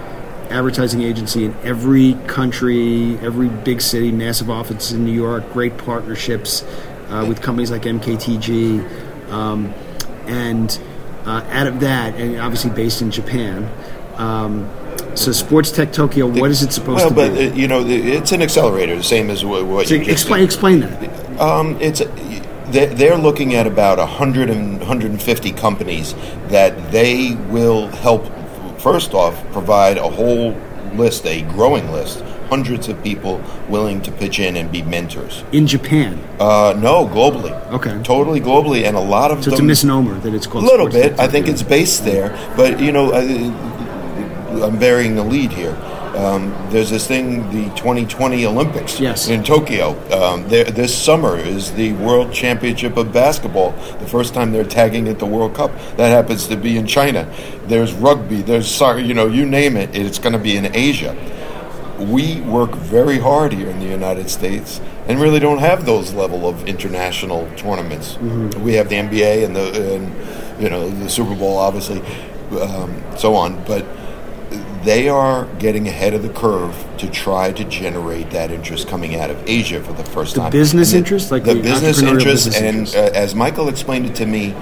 advertising 0.51 1.03
agency 1.03 1.44
in 1.44 1.55
every 1.62 2.14
country, 2.27 3.16
every 3.22 3.48
big 3.48 3.81
city, 3.81 4.11
massive 4.11 4.51
offices 4.51 4.92
in 4.92 5.05
New 5.05 5.12
York, 5.12 5.51
great 5.53 5.79
partnerships 5.79 6.64
uh, 7.09 7.25
with 7.29 7.40
companies 7.40 7.70
like 7.70 7.83
MKTG. 7.83 8.85
Um, 9.31 9.72
and 10.27 10.79
uh, 11.25 11.42
out 11.51 11.66
of 11.66 11.81
that, 11.81 12.14
and 12.16 12.38
obviously 12.40 12.70
based 12.70 13.01
in 13.03 13.11
Japan, 13.11 13.68
um, 14.16 14.68
So 15.14 15.33
Sports 15.33 15.70
Tech 15.70 15.92
Tokyo, 15.92 16.27
what 16.27 16.51
is 16.51 16.62
it 16.62 16.72
supposed 16.72 16.98
well, 16.98 17.09
to 17.11 17.14
but 17.14 17.35
be? 17.35 17.38
Well, 17.38 17.53
uh, 17.53 17.55
you 17.55 17.68
know, 17.68 17.87
it's 17.87 18.33
an 18.33 18.42
accelerator, 18.42 18.96
the 18.96 19.03
same 19.03 19.31
as 19.31 19.44
what, 19.44 19.66
what 19.66 19.88
So 19.88 19.94
you 19.94 20.03
explain, 20.11 20.42
explain 20.42 20.81
that. 20.81 21.40
Um, 21.40 21.79
it's 21.81 22.01
they're, 22.72 22.87
they're 22.87 23.18
looking 23.18 23.55
at 23.55 23.66
about 23.66 23.98
100 23.98 24.51
and 24.51 24.79
150 24.79 25.53
companies 25.53 26.14
that 26.48 26.90
they 26.90 27.35
will 27.51 27.88
help. 27.88 28.27
First 28.81 29.14
off, 29.14 29.40
provide 29.53 29.98
a 29.98 30.09
whole 30.09 30.57
list, 30.94 31.27
a 31.27 31.42
growing 31.42 31.92
list, 31.92 32.20
hundreds 32.48 32.88
of 32.88 33.03
people 33.03 33.42
willing 33.68 34.03
to 34.03 34.12
pitch 34.12 34.38
in 34.38 34.57
and 34.57 34.70
be 34.70 34.83
mentors. 34.83 35.44
In 35.53 35.66
Japan. 35.66 36.18
Uh, 36.40 36.75
no, 36.77 37.07
globally. 37.07 37.53
Okay. 37.72 37.98
Totally 38.03 38.40
globally, 38.40 38.85
and 38.85 38.96
a 38.96 39.01
lot 39.01 39.31
of 39.31 39.44
So 39.44 39.53
it's 39.53 39.61
a 39.61 39.62
misnomer 39.62 40.18
that 40.20 40.35
it's 40.35 40.46
called. 40.46 40.64
A 40.64 40.66
little 40.66 40.88
bit. 40.88 41.18
I 41.18 41.29
think 41.29 41.48
it's 41.48 41.62
based 41.62 42.05
there, 42.05 42.31
but 42.57 42.81
you 42.81 42.92
know, 42.92 43.12
I, 43.12 43.22
I'm 44.61 44.79
burying 44.79 45.15
the 45.17 45.23
lead 45.25 45.53
here. 45.53 45.77
Um, 46.17 46.55
there's 46.69 46.91
this 46.91 47.07
thing, 47.07 47.43
the 47.51 47.75
2020 47.75 48.45
Olympics 48.45 49.01
Yes. 49.01 49.29
in 49.29 49.43
Tokyo. 49.43 49.93
Um, 50.12 50.47
this 50.49 50.95
summer 50.95 51.37
is 51.38 51.73
the 51.73 51.95
World 51.95 52.33
Championship 52.35 52.99
of 52.99 53.12
Basketball. 53.15 53.71
The 53.99 54.07
first 54.07 54.35
time 54.35 54.53
they're 54.53 54.62
tagging 54.65 55.07
it 55.07 55.19
the 55.19 55.27
World 55.27 55.55
Cup. 55.55 55.71
That 55.97 56.11
happens 56.11 56.47
to 56.49 56.57
be 56.57 56.77
in 56.77 56.87
China. 56.87 57.33
There's 57.67 57.95
rugby. 57.95 58.43
There's 58.43 58.69
soccer. 58.71 59.01
You 59.01 59.15
know, 59.15 59.27
you 59.27 59.47
name 59.47 59.77
it. 59.79 59.97
It's 59.97 60.19
going 60.19 60.35
to 60.35 60.38
be 60.38 60.57
in 60.57 60.75
Asia. 60.77 61.17
We 61.99 62.41
work 62.43 62.73
very 62.75 63.19
hard 63.19 63.53
here 63.53 63.69
in 63.71 63.79
the 63.81 63.87
United 63.87 64.29
States 64.29 64.81
and 65.07 65.21
really 65.21 65.38
don't 65.41 65.59
have 65.59 65.87
those 65.87 66.12
level 66.12 66.49
of 66.49 66.67
international 66.69 67.49
tournaments. 67.57 68.19
We 68.19 68.75
have 68.75 68.88
the 68.88 68.97
NBA 68.97 69.45
and 69.45 69.55
the 69.57 69.95
and, 69.95 70.61
you 70.62 70.69
know 70.69 70.91
the 70.91 71.09
Super 71.09 71.35
Bowl, 71.35 71.57
obviously, 71.57 72.03
um, 72.61 73.03
so 73.17 73.35
on. 73.35 73.62
But 73.65 73.85
they 74.85 75.09
are 75.09 75.47
getting 75.59 75.87
ahead 75.88 76.12
of 76.14 76.23
the 76.23 76.29
curve 76.31 76.75
to 76.99 77.09
try 77.09 77.53
to 77.53 77.64
generate 77.64 78.31
that 78.31 78.51
interest 78.51 78.88
coming 78.88 79.16
out 79.16 79.31
of 79.31 79.42
Asia 79.49 79.83
for 79.83 79.92
the 79.92 80.05
first 80.05 80.35
The 80.35 80.40
time. 80.42 80.51
business 80.53 80.92
And 80.92 80.99
interest? 81.01 81.31
Like 81.31 81.45
the, 81.45 81.55
the 81.55 81.62
business 81.62 82.01
interest, 82.03 82.25
business 82.25 82.57
and 82.57 82.66
interest. 82.66 82.97
uh, 82.97 83.11
as 83.14 83.35
Michael 83.35 83.68
explained 83.68 84.07
it 84.07 84.14
to 84.16 84.27
me, 84.27 84.55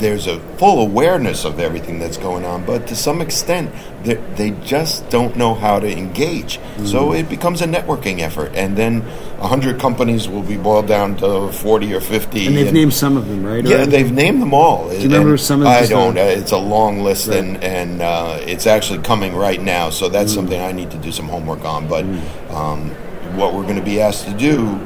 there's 0.00 0.26
a 0.26 0.38
full 0.58 0.80
awareness 0.80 1.44
of 1.44 1.58
everything 1.60 1.98
that's 1.98 2.16
going 2.16 2.44
on, 2.44 2.64
but 2.64 2.86
to 2.88 2.96
some 2.96 3.20
extent, 3.20 3.70
they, 4.04 4.14
they 4.36 4.50
just 4.64 5.08
don't 5.10 5.36
know 5.36 5.54
how 5.54 5.78
to 5.80 5.90
engage. 5.90 6.58
So 6.84 7.08
Mm. 7.10 7.20
it 7.20 7.28
becomes 7.28 7.60
a 7.62 7.66
networking 7.66 8.20
effort, 8.20 8.52
and 8.54 8.76
then 8.76 9.02
hundred 9.40 9.78
companies 9.80 10.28
will 10.28 10.42
be 10.42 10.56
boiled 10.56 10.86
down 10.86 11.16
to 11.18 11.50
forty 11.52 11.92
or 11.94 12.00
fifty. 12.00 12.46
And 12.46 12.56
they've 12.56 12.72
named 12.72 12.94
some 12.94 13.16
of 13.16 13.28
them, 13.28 13.44
right? 13.44 13.64
Yeah, 13.64 13.84
they've 13.86 14.10
named 14.12 14.40
them 14.40 14.54
all. 14.54 14.88
Do 14.88 14.96
you 14.96 15.02
remember 15.04 15.36
some 15.36 15.60
of 15.62 15.66
I 15.68 15.86
don't. 15.86 16.16
Uh, 16.16 16.22
it's 16.22 16.52
a 16.52 16.58
long 16.58 17.02
list, 17.02 17.28
Right. 17.28 17.38
and 17.38 17.62
and 17.64 18.02
uh, 18.02 18.38
it's 18.46 18.66
actually 18.66 19.00
coming 19.02 19.34
right 19.36 19.60
now. 19.60 19.90
So 19.90 20.08
that's 20.08 20.32
something 20.32 20.60
I 20.60 20.72
need 20.72 20.90
to 20.92 20.98
do 20.98 21.10
some 21.12 21.28
homework 21.28 21.64
on. 21.64 21.88
But 21.88 22.04
um, 22.54 22.90
what 23.36 23.54
we're 23.54 23.62
going 23.64 23.76
to 23.76 23.82
be 23.84 24.00
asked 24.00 24.26
to 24.26 24.32
do. 24.34 24.78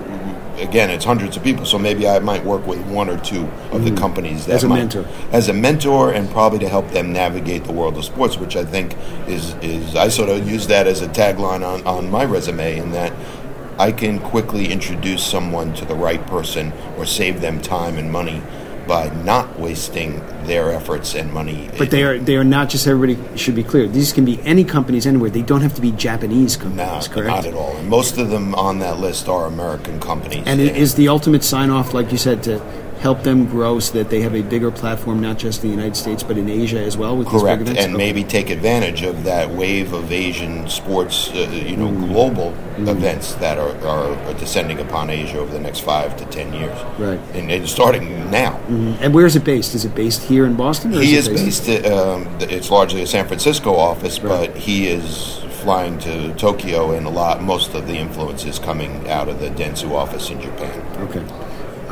Again, 0.60 0.90
it's 0.90 1.04
hundreds 1.04 1.36
of 1.36 1.42
people, 1.42 1.64
so 1.64 1.78
maybe 1.78 2.06
I 2.06 2.18
might 2.18 2.44
work 2.44 2.66
with 2.66 2.78
one 2.86 3.08
or 3.08 3.18
two 3.18 3.48
of 3.72 3.84
the 3.84 3.90
companies 3.92 4.46
that 4.46 4.52
Mm. 4.52 4.56
As 4.56 4.64
a 4.64 4.68
might- 4.68 4.78
mentor. 4.78 5.04
as 5.32 5.48
a 5.48 5.52
mentor, 5.52 6.10
and 6.12 6.30
probably 6.30 6.58
to 6.60 6.68
help 6.68 6.90
them 6.90 7.12
navigate 7.12 7.64
the 7.64 7.72
world 7.72 7.96
of 7.96 8.04
sports, 8.04 8.38
which 8.38 8.54
I 8.56 8.64
think 8.64 8.94
is 9.26 9.54
is 9.62 9.96
I 9.96 10.08
sort 10.08 10.28
of 10.28 10.48
use 10.48 10.66
that 10.68 10.86
as 10.86 11.00
a 11.00 11.08
tagline 11.08 11.66
on 11.66 11.82
on 11.86 12.10
my 12.10 12.24
resume, 12.24 12.76
in 12.78 12.92
that 12.92 13.12
I 13.78 13.90
can 13.92 14.18
quickly 14.18 14.70
introduce 14.70 15.22
someone 15.24 15.72
to 15.74 15.84
the 15.86 15.94
right 15.94 16.24
person 16.26 16.72
or 16.98 17.06
save 17.06 17.40
them 17.40 17.58
time 17.60 17.96
and 17.96 18.12
money 18.12 18.42
by 18.86 19.08
not 19.22 19.58
wasting 19.58 20.20
their 20.44 20.72
efforts 20.72 21.14
and 21.14 21.32
money. 21.32 21.70
But 21.78 21.90
they 21.90 22.02
are 22.02 22.18
they 22.18 22.36
are 22.36 22.44
not 22.44 22.68
just 22.68 22.86
everybody 22.86 23.18
should 23.36 23.54
be 23.54 23.62
clear. 23.62 23.86
These 23.86 24.12
can 24.12 24.24
be 24.24 24.40
any 24.42 24.64
companies 24.64 25.06
anywhere. 25.06 25.30
They 25.30 25.42
don't 25.42 25.60
have 25.60 25.74
to 25.74 25.80
be 25.80 25.92
Japanese 25.92 26.58
no, 26.58 26.64
companies, 26.64 27.08
correct? 27.08 27.28
not 27.28 27.46
at 27.46 27.54
all. 27.54 27.76
And 27.76 27.88
most 27.88 28.18
of 28.18 28.30
them 28.30 28.54
on 28.54 28.80
that 28.80 28.98
list 28.98 29.28
are 29.28 29.46
American 29.46 30.00
companies. 30.00 30.42
And 30.46 30.60
it 30.60 30.76
is 30.76 30.94
the 30.94 31.08
ultimate 31.08 31.44
sign 31.44 31.70
off, 31.70 31.94
like 31.94 32.10
you 32.12 32.18
said, 32.18 32.42
to 32.44 32.60
help 33.02 33.22
them 33.24 33.46
grow 33.46 33.80
so 33.80 33.98
that 33.98 34.08
they 34.10 34.20
have 34.20 34.32
a 34.34 34.42
bigger 34.42 34.70
platform, 34.70 35.20
not 35.20 35.36
just 35.36 35.62
in 35.64 35.70
the 35.70 35.76
United 35.76 35.96
States, 35.96 36.22
but 36.22 36.38
in 36.38 36.48
Asia 36.48 36.78
as 36.80 36.96
well 36.96 37.16
with 37.16 37.26
Correct, 37.26 37.58
these 37.58 37.68
big 37.70 37.78
events? 37.78 37.84
and 37.84 37.94
Okay. 37.96 38.04
maybe 38.04 38.22
take 38.22 38.48
advantage 38.48 39.02
of 39.02 39.24
that 39.24 39.50
wave 39.50 39.92
of 39.92 40.12
Asian 40.12 40.68
sports, 40.68 41.28
uh, 41.34 41.48
you 41.52 41.76
know, 41.76 41.88
Mm. 41.88 42.08
global 42.12 42.54
events 42.78 43.34
that 43.34 43.58
are, 43.58 43.74
are, 43.86 44.16
descending 44.38 44.78
upon 44.78 45.10
Asia 45.10 45.38
over 45.40 45.52
the 45.52 45.58
next 45.60 45.80
five 45.80 46.16
to 46.16 46.24
ten 46.26 46.52
years. 46.54 46.76
Right. 46.98 47.18
and, 47.34 47.50
and 47.50 47.68
starting 47.68 48.30
now. 48.30 48.58
And 49.00 49.12
where 49.12 49.26
is 49.26 49.34
it 49.36 49.44
based? 49.44 49.74
Is 49.74 49.84
it 49.84 49.94
based 49.96 50.22
here 50.22 50.46
in 50.46 50.54
Boston? 50.54 50.94
Or 50.94 51.00
He 51.00 51.16
is 51.16 51.26
is 51.28 51.42
based. 51.42 51.68
at, 51.68 51.92
Um, 51.92 52.26
it's 52.40 52.70
largely 52.70 53.02
a 53.02 53.06
San 53.06 53.26
Francisco 53.26 53.74
office, 53.74 54.18
but 54.20 54.56
he 54.56 54.86
is 54.86 55.40
flying 55.64 55.98
to 55.98 56.32
Tokyo, 56.34 56.92
and 56.92 57.06
a 57.06 57.10
lot, 57.10 57.42
most 57.42 57.74
of 57.74 57.86
the 57.88 57.94
influence 57.96 58.44
is 58.44 58.58
coming 58.60 58.92
out 59.08 59.28
of 59.28 59.40
the 59.40 59.50
Dentsu 59.50 59.92
office 59.92 60.30
in 60.30 60.40
Japan. 60.40 60.80
Okay. 61.02 61.22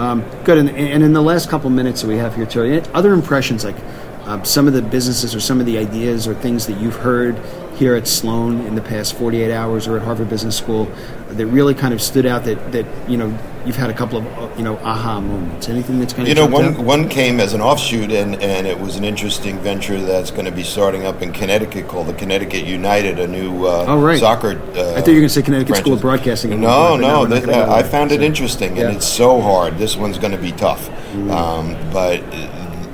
Um, 0.00 0.24
good. 0.44 0.56
And, 0.56 0.70
and 0.70 1.02
in 1.02 1.12
the 1.12 1.20
last 1.20 1.50
couple 1.50 1.68
minutes 1.68 2.00
that 2.00 2.08
we 2.08 2.16
have 2.16 2.34
here, 2.34 2.46
Terry, 2.46 2.80
other 2.94 3.12
impressions, 3.12 3.64
like 3.64 3.76
um, 4.24 4.42
some 4.46 4.66
of 4.66 4.72
the 4.72 4.80
businesses 4.80 5.34
or 5.34 5.40
some 5.40 5.60
of 5.60 5.66
the 5.66 5.76
ideas 5.76 6.26
or 6.26 6.34
things 6.34 6.66
that 6.68 6.80
you've 6.80 6.96
heard 6.96 7.38
here 7.76 7.94
at 7.94 8.08
Sloan 8.08 8.62
in 8.62 8.76
the 8.76 8.80
past 8.80 9.14
48 9.14 9.52
hours 9.52 9.86
or 9.86 9.98
at 9.98 10.02
Harvard 10.02 10.30
Business 10.30 10.56
School 10.56 10.86
that 11.28 11.44
really 11.44 11.74
kind 11.74 11.92
of 11.92 12.00
stood 12.00 12.24
out 12.24 12.44
that, 12.44 12.72
that 12.72 12.86
you 13.10 13.18
know, 13.18 13.38
you've 13.66 13.76
had 13.76 13.90
a 13.90 13.92
couple 13.94 14.18
of, 14.18 14.26
uh, 14.38 14.48
you 14.56 14.62
know, 14.62 14.76
aha 14.78 15.20
moments? 15.20 15.68
Anything 15.68 15.98
that's 16.00 16.12
kind 16.12 16.22
of 16.22 16.28
You 16.28 16.34
know, 16.34 16.46
one 16.46 16.64
out? 16.74 16.78
one 16.78 17.08
came 17.08 17.40
as 17.40 17.52
an 17.54 17.60
offshoot, 17.60 18.10
and, 18.10 18.40
and 18.42 18.66
it 18.66 18.78
was 18.78 18.96
an 18.96 19.04
interesting 19.04 19.58
venture 19.58 20.00
that's 20.00 20.30
going 20.30 20.44
to 20.46 20.50
be 20.52 20.62
starting 20.62 21.04
up 21.04 21.22
in 21.22 21.32
Connecticut 21.32 21.88
called 21.88 22.06
the 22.06 22.14
Connecticut 22.14 22.64
United, 22.64 23.18
a 23.18 23.26
new 23.26 23.66
uh, 23.66 23.84
Oh, 23.88 24.00
right. 24.00 24.18
soccer. 24.18 24.52
Uh, 24.74 24.94
I 24.94 25.00
thought 25.00 25.08
you 25.08 25.14
were 25.14 25.20
going 25.20 25.22
to 25.22 25.28
say 25.28 25.42
Connecticut 25.42 25.76
School 25.76 25.94
of. 25.94 26.00
Broadcasting. 26.00 26.60
No, 26.60 26.96
no, 26.96 27.26
this, 27.26 27.46
uh, 27.46 27.66
I 27.70 27.82
found 27.82 28.12
it 28.12 28.20
So- 28.20 28.24
interesting, 28.24 28.76
Yeah. 28.76 28.86
and 28.88 28.96
it's 28.96 29.06
so 29.06 29.40
hard. 29.40 29.78
This 29.78 29.96
one's 29.96 30.18
going 30.18 30.32
to 30.32 30.38
be 30.38 30.52
tough, 30.52 30.88
Mm. 31.14 31.30
um, 31.30 31.76
but 31.92 32.20
uh, 32.22 32.48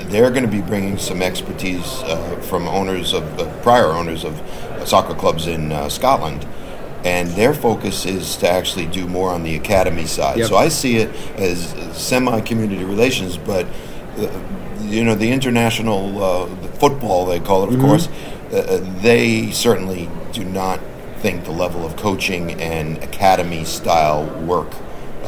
they're 0.08 0.30
going 0.30 0.44
to 0.44 0.50
be 0.50 0.60
bringing 0.62 0.98
some 0.98 1.20
expertise 1.22 2.02
uh, 2.04 2.16
from 2.42 2.66
owners 2.68 3.12
of 3.12 3.22
uh, 3.38 3.44
prior 3.62 3.88
owners 3.92 4.24
of 4.24 4.40
uh, 4.40 4.84
soccer 4.84 5.14
clubs 5.14 5.46
in 5.46 5.70
uh, 5.72 5.88
Scotland. 5.88 6.46
And 7.06 7.28
their 7.40 7.54
focus 7.54 8.04
is 8.04 8.36
to 8.38 8.50
actually 8.50 8.86
do 8.86 9.06
more 9.06 9.30
on 9.30 9.42
the 9.44 9.54
academy 9.54 10.06
side. 10.06 10.38
Yep. 10.38 10.48
So 10.48 10.56
I 10.56 10.68
see 10.68 10.96
it 10.96 11.08
as 11.38 11.68
semi-community 11.96 12.84
relations, 12.84 13.38
but 13.38 13.64
uh, 14.18 14.28
you 14.82 15.04
know 15.04 15.14
the 15.14 15.30
international 15.30 16.02
uh, 16.22 16.46
the 16.64 16.68
football 16.80 17.24
they 17.26 17.38
call 17.40 17.62
it, 17.64 17.68
of 17.68 17.74
Mm-hmm. 17.74 17.86
course. 17.86 18.08
Uh, 18.52 18.78
they 19.02 19.50
certainly 19.52 20.08
do 20.32 20.44
not 20.44 20.80
think 21.22 21.44
the 21.44 21.50
level 21.52 21.84
of 21.86 21.96
coaching 21.96 22.60
and 22.60 22.98
academy 23.02 23.64
style 23.64 24.24
work 24.46 24.70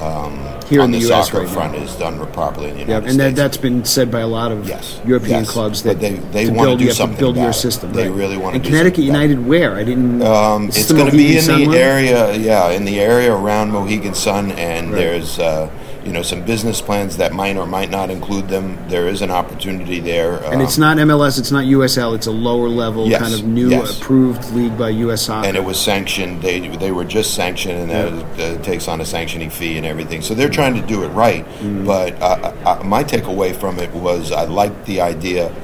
um, 0.03 0.39
Here 0.69 0.81
on 0.81 0.87
in 0.87 0.93
the, 0.93 0.99
the 1.01 1.13
US 1.13 1.27
soccer 1.29 1.39
right 1.39 1.47
now. 1.49 1.53
front 1.55 1.75
is 1.77 1.95
done 1.97 2.19
properly 2.33 2.69
in 2.71 2.75
the 2.75 2.81
United 2.81 3.05
and 3.05 3.13
States. 3.15 3.17
that, 3.19 3.35
that's 3.37 3.57
been 3.57 3.85
said 3.85 4.11
by 4.11 4.21
a 4.21 4.27
lot 4.27 4.53
of 4.53 4.69
Yes. 4.69 5.01
European 5.07 5.41
Yes. 5.41 5.51
clubs 5.51 5.83
But 5.83 6.01
that 6.01 6.01
they- 6.01 6.21
they 6.33 6.45
to 6.47 6.53
wanna 6.53 6.69
build, 6.71 6.79
do 6.79 6.85
you 6.85 6.93
have 6.93 7.11
to 7.11 7.17
build 7.19 7.37
your 7.37 7.51
it. 7.51 7.55
system. 7.55 7.93
They 7.93 8.09
right. 8.09 8.17
really 8.17 8.37
wanna 8.37 8.57
And 8.57 8.65
Connecticut 8.65 8.97
something. 8.97 9.07
United 9.15 9.47
where? 9.47 9.75
I 9.77 9.85
didn't. 9.85 10.23
Um, 10.23 10.69
it's 10.69 10.91
going 10.93 11.11
to 11.11 11.17
be 11.17 11.37
in 11.37 11.43
Sun 11.43 11.65
the 11.71 11.77
area, 11.79 12.35
yeah, 12.37 12.71
in 12.71 12.85
the 12.85 13.01
area 13.01 13.33
around 13.35 13.71
Mohegan 13.73 14.15
Sun, 14.15 14.53
and 14.53 14.93
Right. 14.93 14.99
there's 14.99 15.39
uh, 15.39 15.69
you 16.09 16.14
know 16.14 16.23
some 16.23 16.42
business 16.42 16.81
plans 16.81 17.18
that 17.18 17.35
might 17.35 17.59
or 17.59 17.66
might 17.66 17.90
not 17.90 18.09
include 18.09 18.49
them. 18.49 18.79
There 18.88 19.09
is 19.09 19.21
an 19.21 19.31
opportunity 19.31 20.01
there, 20.01 20.37
And 20.44 20.55
um, 20.55 20.61
it's 20.62 20.79
not 20.79 20.97
MLS, 20.97 21.38
it's 21.38 21.53
not 21.53 21.64
USL, 21.66 22.14
it's 22.16 22.27
a 22.27 22.31
lower 22.31 22.66
level 22.66 23.07
Yes, 23.07 23.21
kind 23.21 23.35
of 23.35 23.44
new 23.44 23.68
yes. 23.68 23.99
approved 23.99 24.51
league 24.53 24.77
by 24.79 24.88
US 25.05 25.27
Soccer. 25.27 25.47
and 25.47 25.55
it 25.55 25.62
was 25.62 25.79
sanctioned. 25.79 26.40
They 26.40 26.66
they 26.85 26.92
were 26.92 27.05
just 27.05 27.35
sanctioned, 27.35 27.79
and 27.79 27.90
that 27.90 28.40
uh, 28.40 28.62
takes 28.62 28.88
on 28.88 29.03
a 29.03 29.05
sanctioning 29.05 29.51
fee 29.51 29.77
and 29.77 29.85
everything. 29.85 30.23
So 30.23 30.33
they're 30.33 30.49
trying 30.49 30.75
to 30.81 30.87
do 30.87 31.05
it 31.05 31.09
right. 31.09 31.44
Mm-hmm. 31.44 31.85
But 31.85 32.14
uh, 32.23 32.55
uh, 32.64 32.83
my 32.85 33.05
takeaway 33.05 33.55
from 33.55 33.79
it 33.79 33.92
was 33.92 34.33
I 34.33 34.44
liked 34.47 34.87
the 34.87 35.03
idea. 35.03 35.55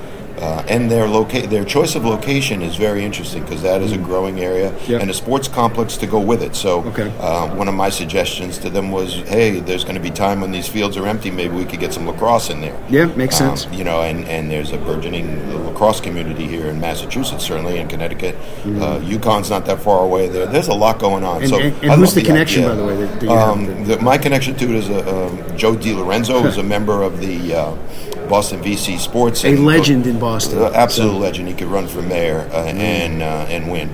Uh, 0.40 0.62
and 0.68 0.90
their 0.90 1.06
loca- 1.06 1.46
their 1.46 1.64
choice 1.64 1.94
of 1.94 2.04
location 2.04 2.60
is 2.60 2.74
very 2.76 3.04
interesting 3.04 3.42
because 3.44 3.62
that 3.62 3.80
is 3.80 3.92
a 3.92 3.96
growing 3.98 4.40
area. 4.40 4.72
Yep. 4.88 5.00
and 5.02 5.10
a 5.10 5.14
sports 5.14 5.48
complex 5.48 5.96
to 5.98 6.06
go 6.06 6.18
with 6.18 6.42
it. 6.42 6.54
So 6.56 6.82
Okay. 6.88 7.10
uh, 7.20 7.48
one 7.54 7.68
of 7.68 7.74
my 7.74 7.88
suggestions 7.88 8.58
to 8.58 8.68
them 8.70 8.90
was, 8.90 9.14
hey, 9.28 9.60
there's 9.60 9.84
going 9.84 9.94
to 9.94 10.00
be 10.00 10.10
time 10.10 10.40
when 10.40 10.50
these 10.50 10.66
fields 10.68 10.96
are 10.96 11.06
empty. 11.06 11.30
Maybe 11.30 11.54
we 11.54 11.64
could 11.64 11.80
get 11.80 11.92
some 11.94 12.06
lacrosse 12.06 12.50
in 12.50 12.60
there. 12.60 12.76
Yeah, 12.90 13.06
makes 13.16 13.40
Um, 13.40 13.56
sense. 13.56 13.72
you 13.76 13.84
know, 13.84 14.02
and, 14.02 14.24
and 14.26 14.50
there's 14.50 14.72
a 14.72 14.76
burgeoning 14.78 15.26
lacrosse 15.66 16.00
community 16.00 16.46
here 16.46 16.66
in 16.66 16.80
Massachusetts, 16.80 17.44
certainly 17.44 17.78
in 17.78 17.86
Connecticut. 17.88 18.34
Uh, 18.66 18.98
UConn's 19.00 19.50
not 19.50 19.64
that 19.66 19.80
far 19.80 20.00
away 20.04 20.28
there. 20.28 20.46
There's 20.46 20.68
a 20.68 20.74
lot 20.74 20.98
going 20.98 21.24
on. 21.24 21.42
And- 21.42 21.48
so 21.50 21.56
and- 21.58 21.74
and 21.82 21.92
who's 21.92 22.08
love 22.08 22.14
the 22.14 22.22
connection, 22.22 22.64
idea. 22.64 22.74
by 22.74 22.80
the 22.80 22.86
way, 22.86 22.96
that- 23.06 23.20
that 23.20 23.28
um, 23.30 23.84
the, 23.84 23.98
my 24.00 24.18
connection 24.18 24.54
to 24.56 24.64
it 24.64 24.70
is 24.76 24.88
a, 24.88 25.26
um, 25.26 25.38
Joe 25.56 25.74
DiLorenzo, 25.74 26.42
who's 26.42 26.56
a 26.58 26.62
member 26.76 27.02
of 27.02 27.20
the 27.20 27.54
uh, 27.54 27.72
Boston 28.28 28.60
VC 28.62 28.98
Sports. 28.98 29.44
A 29.44 29.54
legend 29.56 30.06
in 30.06 30.18
Boston. 30.18 30.23
Uh, 30.24 30.72
absolute 30.74 31.18
legend. 31.18 31.48
He 31.48 31.54
could 31.54 31.68
run 31.68 31.86
for 31.86 32.02
mayor 32.02 32.48
uh, 32.52 32.64
and 32.66 33.22
uh, 33.22 33.46
and 33.48 33.70
win. 33.70 33.90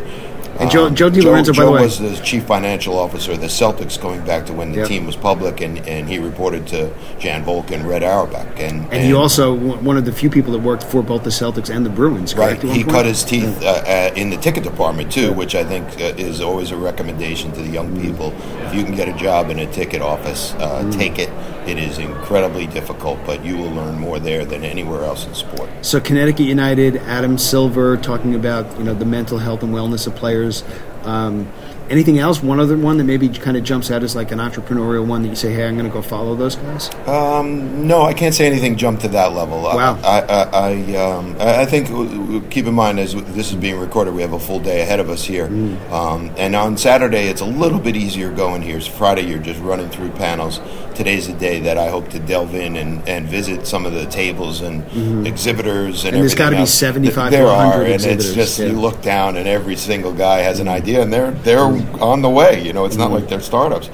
And 0.58 0.70
Joe- 0.70 0.90
Joe 0.90 1.08
DiLorenzo, 1.10 1.24
by 1.32 1.40
the 1.40 1.52
Joe 1.54 1.72
way- 1.72 1.82
was 1.84 1.98
the 1.98 2.14
chief 2.22 2.44
financial 2.44 2.98
officer 2.98 3.32
of 3.32 3.40
the 3.40 3.46
Celtics 3.46 3.98
going 3.98 4.20
back 4.26 4.44
to 4.44 4.52
when 4.52 4.72
the 4.72 4.78
Yep. 4.80 4.88
team 4.88 5.06
was 5.06 5.16
public, 5.16 5.62
and, 5.62 5.78
and 5.88 6.06
he 6.06 6.18
reported 6.18 6.66
to 6.66 6.90
Jan 7.18 7.44
Volk 7.44 7.70
and 7.70 7.88
Red 7.88 8.02
Auerbach. 8.02 8.46
And, 8.60 8.84
And 8.92 9.02
he 9.02 9.14
also 9.14 9.54
one 9.54 9.96
of 9.96 10.04
the 10.04 10.12
few 10.12 10.28
people 10.28 10.52
that 10.52 10.58
worked 10.58 10.84
for 10.84 11.02
both 11.02 11.24
the 11.24 11.30
Celtics 11.30 11.74
and 11.74 11.86
the 11.86 11.88
Bruins. 11.88 12.34
Right, 12.34 12.48
Correct? 12.60 12.64
one 12.64 12.74
he 12.76 12.84
point? 12.84 12.94
cut 12.94 13.06
his 13.06 13.24
teeth 13.24 13.62
uh, 13.62 13.68
uh, 13.86 14.10
in 14.16 14.28
the 14.28 14.36
ticket 14.36 14.62
department 14.64 15.10
too, 15.10 15.32
which 15.32 15.54
I 15.54 15.64
think 15.64 15.86
uh, 15.98 16.12
is 16.18 16.42
always 16.42 16.72
a 16.72 16.76
recommendation 16.76 17.52
to 17.52 17.62
the 17.62 17.70
young 17.70 17.88
Mm. 17.96 18.02
people. 18.02 18.34
If 18.66 18.74
you 18.74 18.84
can 18.84 18.94
get 18.94 19.08
a 19.08 19.14
job 19.14 19.48
in 19.48 19.60
a 19.60 19.66
ticket 19.72 20.02
office, 20.02 20.52
uh, 20.58 20.82
Mm. 20.84 20.92
take 20.98 21.18
it. 21.18 21.30
It 21.70 21.78
is 21.78 21.98
incredibly 21.98 22.66
difficult, 22.66 23.24
but 23.24 23.44
you 23.44 23.56
will 23.56 23.70
learn 23.70 23.96
more 23.96 24.18
there 24.18 24.44
than 24.44 24.64
anywhere 24.64 25.04
else 25.04 25.24
in 25.24 25.34
sport. 25.34 25.70
So 25.82 26.00
Connecticut 26.00 26.46
United, 26.46 26.96
Adam 26.96 27.38
Silver 27.38 27.96
talking 27.96 28.34
about 28.34 28.76
you 28.76 28.82
know 28.82 28.92
the 28.92 29.04
mental 29.04 29.38
health 29.38 29.62
and 29.62 29.72
wellness 29.72 30.08
of 30.08 30.16
players. 30.16 30.64
Um, 31.04 31.46
anything 31.90 32.18
else? 32.18 32.42
One 32.42 32.60
other 32.60 32.76
one 32.76 32.98
that 32.98 33.04
maybe 33.04 33.28
kind 33.28 33.56
of 33.56 33.64
jumps 33.64 33.90
out 33.90 34.02
as 34.02 34.14
like 34.14 34.30
an 34.30 34.38
entrepreneurial 34.38 35.06
one 35.06 35.22
that 35.22 35.28
you 35.28 35.34
say, 35.34 35.52
hey, 35.52 35.66
I'm 35.66 35.74
going 35.74 35.86
to 35.86 35.92
go 35.92 36.02
follow 36.02 36.34
those 36.36 36.56
guys. 36.56 36.94
Um, 37.06 37.86
no, 37.86 38.02
I 38.02 38.14
can't 38.14 38.34
say 38.34 38.46
anything 38.46 38.76
jumped 38.76 39.02
to 39.02 39.08
that 39.08 39.32
level. 39.32 39.62
Wow. 39.62 39.98
I, 40.04 40.20
I, 40.20 40.42
I, 40.70 40.96
um, 40.96 41.36
I 41.40 41.66
think 41.66 42.50
keep 42.50 42.66
in 42.66 42.74
mind 42.74 43.00
as 43.00 43.14
this 43.34 43.50
is 43.50 43.56
being 43.56 43.78
recorded, 43.78 44.14
we 44.14 44.22
have 44.22 44.32
a 44.32 44.38
full 44.38 44.60
day 44.60 44.82
ahead 44.82 45.00
of 45.00 45.10
us 45.10 45.24
here. 45.24 45.48
Mm. 45.48 45.90
Um, 45.90 46.30
and 46.36 46.54
on 46.54 46.76
Saturday, 46.76 47.28
it's 47.28 47.40
a 47.40 47.46
little 47.46 47.80
bit 47.80 47.96
easier 47.96 48.32
going 48.32 48.62
here. 48.62 48.76
It's 48.76 48.86
Friday, 48.86 49.22
you're 49.22 49.38
just 49.38 49.60
running 49.60 49.90
through 49.90 50.10
panels. 50.10 50.60
Today's 50.94 51.26
the 51.26 51.34
day 51.34 51.60
that 51.60 51.78
I 51.78 51.88
hope 51.88 52.08
to 52.10 52.18
delve 52.18 52.54
in 52.54 52.76
and, 52.76 53.08
and 53.08 53.26
visit 53.26 53.66
some 53.66 53.86
of 53.86 53.92
the 53.92 54.06
tables 54.06 54.60
and 54.60 54.84
exhibitors 55.26 56.04
and, 56.04 56.10
Mm-hmm. 56.10 56.16
And 56.16 56.22
there's 56.22 56.32
everything 56.32 56.38
gotta 56.38 56.56
be 56.56 56.60
else. 56.60 56.74
75 56.74 57.30
to 57.30 57.36
there 57.36 57.46
100 57.46 57.72
are, 57.72 57.82
and 57.84 58.04
it's 58.04 58.32
just 58.32 58.58
yeah. 58.58 58.66
Mm-hmm. 58.66 58.74
you 58.74 58.80
look 58.80 59.02
down 59.02 59.36
and 59.36 59.46
every 59.48 59.76
single 59.76 60.12
guy 60.12 60.38
has 60.38 60.60
an 60.60 60.68
idea, 60.68 61.02
and 61.02 61.12
they're 61.12 61.30
they're 61.30 61.79
on 62.00 62.22
the 62.22 62.30
way. 62.30 62.62
You 62.64 62.72
know, 62.72 62.84
it's 62.84 62.96
not 62.96 63.10
like 63.10 63.28
they're 63.28 63.40
startups. 63.40 63.90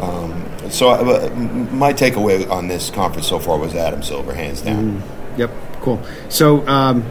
Um, 0.00 0.46
so 0.70 0.90
uh, 0.90 1.28
my 1.72 1.92
takeaway 1.92 2.48
on 2.48 2.68
this 2.68 2.90
conference 2.90 3.28
so 3.28 3.38
far 3.38 3.58
was 3.58 3.74
Adam 3.74 4.02
Silver, 4.02 4.32
hands 4.32 4.62
down. 4.62 5.02
Yep, 5.36 5.50
cool. 5.80 6.02
So 6.28 6.66
um, 6.66 7.04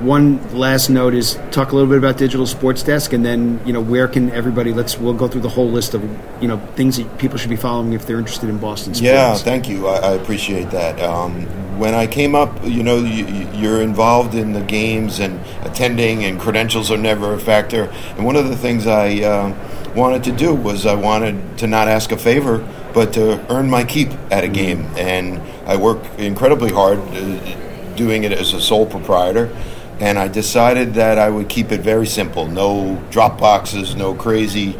one 0.00 0.56
last 0.56 0.88
note 0.88 1.14
is 1.14 1.38
talk 1.50 1.72
a 1.72 1.74
little 1.74 1.88
bit 1.88 1.98
about 1.98 2.16
Digital 2.16 2.46
Sports 2.46 2.82
Desk, 2.82 3.12
and 3.12 3.24
then 3.24 3.60
you 3.66 3.72
know 3.72 3.80
where 3.80 4.08
can 4.08 4.30
everybody? 4.30 4.72
Let's 4.72 4.98
we'll 4.98 5.14
go 5.14 5.28
through 5.28 5.42
the 5.42 5.48
whole 5.50 5.70
list 5.70 5.94
of 5.94 6.02
you 6.42 6.48
know 6.48 6.58
things 6.74 6.96
that 6.96 7.18
people 7.18 7.38
should 7.38 7.50
be 7.50 7.56
following 7.56 7.92
if 7.92 8.06
they're 8.06 8.18
interested 8.18 8.48
in 8.48 8.58
Boston 8.58 8.94
sports. 8.94 9.02
Yeah, 9.02 9.34
thank 9.34 9.68
you. 9.68 9.86
I, 9.88 9.96
I 9.96 10.12
appreciate 10.12 10.70
that. 10.70 11.00
Um, 11.00 11.46
when 11.78 11.94
I 11.94 12.06
came 12.06 12.34
up, 12.34 12.62
you 12.62 12.82
know, 12.82 12.98
you, 12.98 13.24
you're 13.54 13.80
involved 13.80 14.34
in 14.34 14.52
the 14.52 14.60
games 14.60 15.18
and 15.18 15.40
attending, 15.62 16.24
and 16.24 16.38
credentials 16.38 16.90
are 16.90 16.98
never 16.98 17.34
a 17.34 17.38
factor. 17.38 17.84
And 18.16 18.24
one 18.24 18.36
of 18.36 18.48
the 18.48 18.56
things 18.56 18.86
I 18.86 19.20
uh, 19.22 19.92
wanted 19.94 20.24
to 20.24 20.32
do 20.32 20.54
was 20.54 20.84
I 20.86 20.94
wanted 20.94 21.58
to 21.58 21.66
not 21.66 21.88
ask 21.88 22.12
a 22.12 22.18
favor, 22.18 22.58
but 22.92 23.14
to 23.14 23.44
earn 23.50 23.70
my 23.70 23.84
keep 23.84 24.10
at 24.30 24.44
a 24.44 24.48
game. 24.48 24.82
And 24.96 25.40
I 25.66 25.76
work 25.76 26.04
incredibly 26.18 26.70
hard 26.70 26.98
uh, 26.98 27.94
doing 27.96 28.24
it 28.24 28.32
as 28.32 28.52
a 28.52 28.60
sole 28.60 28.86
proprietor. 28.86 29.54
And 30.00 30.18
I 30.18 30.28
decided 30.28 30.94
that 30.94 31.18
I 31.18 31.28
would 31.28 31.48
keep 31.48 31.72
it 31.72 31.80
very 31.80 32.06
simple. 32.06 32.46
No 32.46 33.02
drop 33.10 33.38
boxes, 33.38 33.94
no 33.94 34.14
crazy 34.14 34.76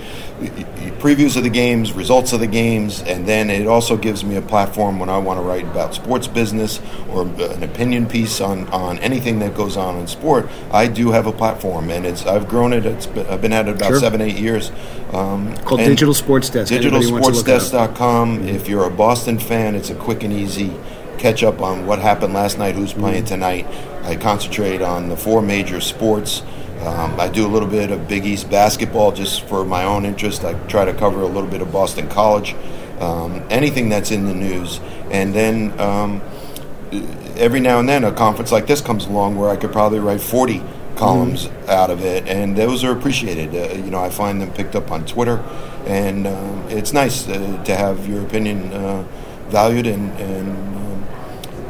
previews 1.01 1.37
of 1.37 1.43
the 1.43 1.51
games, 1.51 1.93
results 1.93 2.33
of 2.33 2.41
the 2.41 2.47
games, 2.47 3.03
and 3.03 3.27
then 3.27 3.51
it 3.51 3.67
also 3.67 3.97
gives 3.97 4.25
me 4.25 4.37
a 4.37 4.43
platform 4.43 4.99
when 4.99 5.09
I 5.09 5.19
want 5.19 5.39
to 5.39 5.43
write 5.43 5.65
about 5.65 5.95
sports 5.95 6.27
business 6.27 6.81
or 7.11 7.23
an 7.23 7.63
opinion 7.63 8.07
piece 8.07 8.41
on, 8.41 8.69
on 8.69 8.99
anything 8.99 9.39
that 9.41 9.55
goes 9.55 9.77
on 9.77 9.97
in 9.97 10.07
sport. 10.07 10.49
I 10.73 10.87
do 10.87 11.11
have 11.11 11.27
a 11.27 11.33
platform, 11.33 11.91
and 11.91 12.07
it's 12.07 12.27
I've 12.27 12.49
grown 12.49 12.73
it. 12.73 12.87
It's 12.87 13.07
been, 13.07 13.27
I've 13.27 13.43
been 13.43 13.53
at 13.53 13.69
it 13.69 13.77
about 13.77 13.89
Sure. 13.89 14.01
seven 14.01 14.21
eight 14.21 14.39
years. 14.39 14.71
Um, 15.13 15.57
Called 15.59 15.81
Digital 15.81 16.15
Sports 16.15 16.51
Desk. 16.51 16.73
Anybody 16.73 17.11
wants 17.11 17.29
to 17.29 17.35
look 17.35 17.49
it 17.49 17.55
up. 17.55 17.63
DigitalSportsDesk.com. 17.63 18.49
If 18.49 18.69
you're 18.69 18.85
a 18.85 18.91
Boston 18.91 19.39
fan, 19.39 19.75
it's 19.75 19.91
a 19.91 19.95
quick 19.95 20.23
and 20.23 20.33
easy 20.33 20.73
catch 21.21 21.45
up 21.45 21.61
on 21.61 21.87
what 21.87 21.99
happened 21.99 22.33
last 22.33 22.59
night, 22.59 22.75
who's 22.75 22.95
playing 22.95 23.27
tonight. 23.27 23.67
I 24.03 24.17
concentrate 24.17 24.81
on 24.81 25.09
the 25.09 25.17
four 25.17 25.43
major 25.43 25.81
sports. 25.81 26.43
Um, 26.81 27.21
I 27.21 27.29
do 27.29 27.47
a 27.47 27.51
little 27.51 27.69
bit 27.69 27.91
of 27.91 28.09
Big 28.09 28.25
East 28.25 28.51
basketball 28.51 29.13
just 29.13 29.43
for 29.43 29.65
my 29.65 29.85
own 29.85 30.07
interest. 30.07 30.45
I 30.45 30.55
try 30.67 30.87
to 30.87 30.95
cover 30.95 31.21
a 31.21 31.27
little 31.27 31.49
bit 31.49 31.61
of 31.61 31.71
Boston 31.71 32.09
College, 32.09 32.55
um, 33.01 33.47
anything 33.51 33.91
that's 33.91 34.11
in 34.11 34.25
the 34.25 34.35
news. 34.35 34.81
And 35.11 35.35
then 35.35 35.79
um, 35.79 36.23
every 37.37 37.61
now 37.61 37.81
and 37.81 37.89
then 37.89 38.03
a 38.05 38.13
conference 38.13 38.51
like 38.51 38.67
this 38.67 38.81
comes 38.81 39.07
along 39.07 39.37
where 39.37 39.51
I 39.51 39.57
could 39.57 39.73
probably 39.73 39.99
write 39.99 40.23
40 40.23 40.63
columns 40.97 41.49
out 41.69 41.91
of 41.91 42.03
it, 42.03 42.27
and 42.29 42.57
those 42.57 42.83
are 42.83 42.93
appreciated. 42.93 43.55
Uh, 43.55 43.75
you 43.75 43.91
know, 43.91 44.01
I 44.01 44.11
find 44.11 44.41
them 44.41 44.53
picked 44.53 44.75
up 44.75 44.91
on 44.91 45.05
Twitter, 45.07 45.39
and 45.87 46.27
um, 46.27 46.67
it's 46.69 46.93
nice 46.93 47.29
uh, 47.29 47.63
to 47.65 47.77
have 47.77 48.09
your 48.09 48.23
opinion 48.23 48.73
uh, 48.73 49.03
valued, 49.49 49.87
and, 49.87 50.11
and 50.19 50.80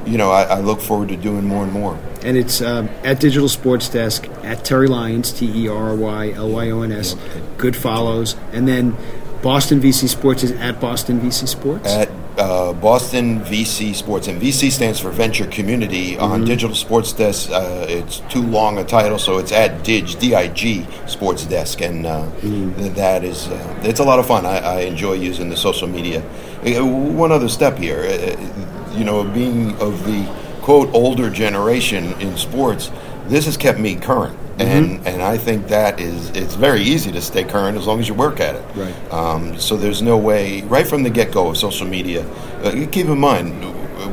you 0.07 0.19
know, 0.19 0.31
I, 0.31 0.43
I 0.43 0.61
look 0.61 0.81
forward 0.81 1.09
to 1.09 1.17
doing 1.17 1.45
more 1.45 1.65
and 1.65 1.73
more. 1.73 1.99
And 2.23 2.37
it's 2.37 2.61
um, 2.61 2.89
at 3.03 3.21
Digital 3.21 3.49
Sports 3.49 3.89
Desk 3.89 4.27
at 4.43 4.65
Terry 4.65 4.89
Lyons, 4.89 5.33
T 5.33 5.47
E 5.65 5.69
R 5.69 5.91
R 5.91 5.95
Y 5.95 6.31
L 6.33 6.51
Y 6.51 6.71
O 6.71 6.83
N 6.83 6.93
S. 6.93 7.17
Good 7.57 7.77
follows. 7.77 8.37
And 8.53 8.69
then 8.69 8.97
Boston 9.43 9.81
VC 9.81 10.09
Sports 10.09 10.43
is 10.43 10.53
at 10.53 10.81
Boston 10.81 11.21
VC 11.21 11.49
Sports. 11.49 11.89
At 11.89 12.11
uh, 12.39 12.73
Boston 12.75 13.41
VC 13.41 13.95
Sports, 13.95 14.29
and 14.29 14.41
VC 14.41 14.71
stands 14.71 15.01
for 15.01 15.11
Venture 15.11 15.47
Community. 15.47 16.17
On 16.19 16.45
Digital 16.45 16.75
Sports 16.75 17.13
Desk, 17.13 17.51
uh, 17.51 17.87
it's 17.89 18.21
too 18.31 18.43
long 18.43 18.79
a 18.79 18.85
title, 18.85 19.19
so 19.19 19.39
it's 19.39 19.53
at 19.53 19.83
Dig 19.85 20.19
D 20.19 20.35
I 20.35 20.49
G 20.49 20.87
Sports 21.07 21.45
Desk, 21.45 21.81
and 21.81 22.07
uh, 22.07 22.31
th- 22.41 22.93
that 22.95 23.25
is 23.25 23.49
uh, 23.49 23.81
it's 23.83 24.01
a 24.01 24.05
lot 24.05 24.19
of 24.19 24.27
fun. 24.27 24.47
I, 24.47 24.59
I 24.59 24.81
enjoy 24.81 25.15
using 25.15 25.49
the 25.51 25.57
social 25.57 25.89
media. 25.89 26.23
Uh, 26.65 26.85
One 26.85 27.33
other 27.33 27.49
step 27.49 27.77
here, 27.79 28.01
uh, 28.01 28.70
you 28.92 29.05
know, 29.05 29.24
being 29.24 29.76
of 29.81 30.05
the 30.05 30.24
quote 30.62 30.92
older 30.94 31.31
generation 31.31 32.12
in 32.20 32.37
sports, 32.37 32.90
this 33.26 33.44
has 33.46 33.57
kept 33.57 33.79
me 33.79 33.96
current. 33.96 34.37
And, 34.59 35.07
and 35.07 35.22
I 35.22 35.38
think 35.38 35.68
that 35.68 36.00
is 36.00 36.29
it's 36.31 36.55
very 36.55 36.83
easy 36.83 37.11
to 37.12 37.22
stay 37.22 37.44
current 37.44 37.79
as 37.79 37.87
long 37.87 37.98
as 37.98 38.09
you 38.09 38.12
work 38.14 38.40
at 38.40 38.57
it. 38.57 38.64
Right. 38.76 39.12
Um, 39.12 39.59
so 39.59 39.74
there's 39.74 40.03
no 40.03 40.18
way, 40.18 40.61
right 40.62 40.87
from 40.87 41.03
the 41.03 41.09
get 41.09 41.33
go 41.33 41.48
of 41.48 41.57
social 41.57 41.87
media, 41.87 42.29
uh, 42.62 42.72
keep 42.92 43.07
in 43.07 43.18
mind, 43.18 43.64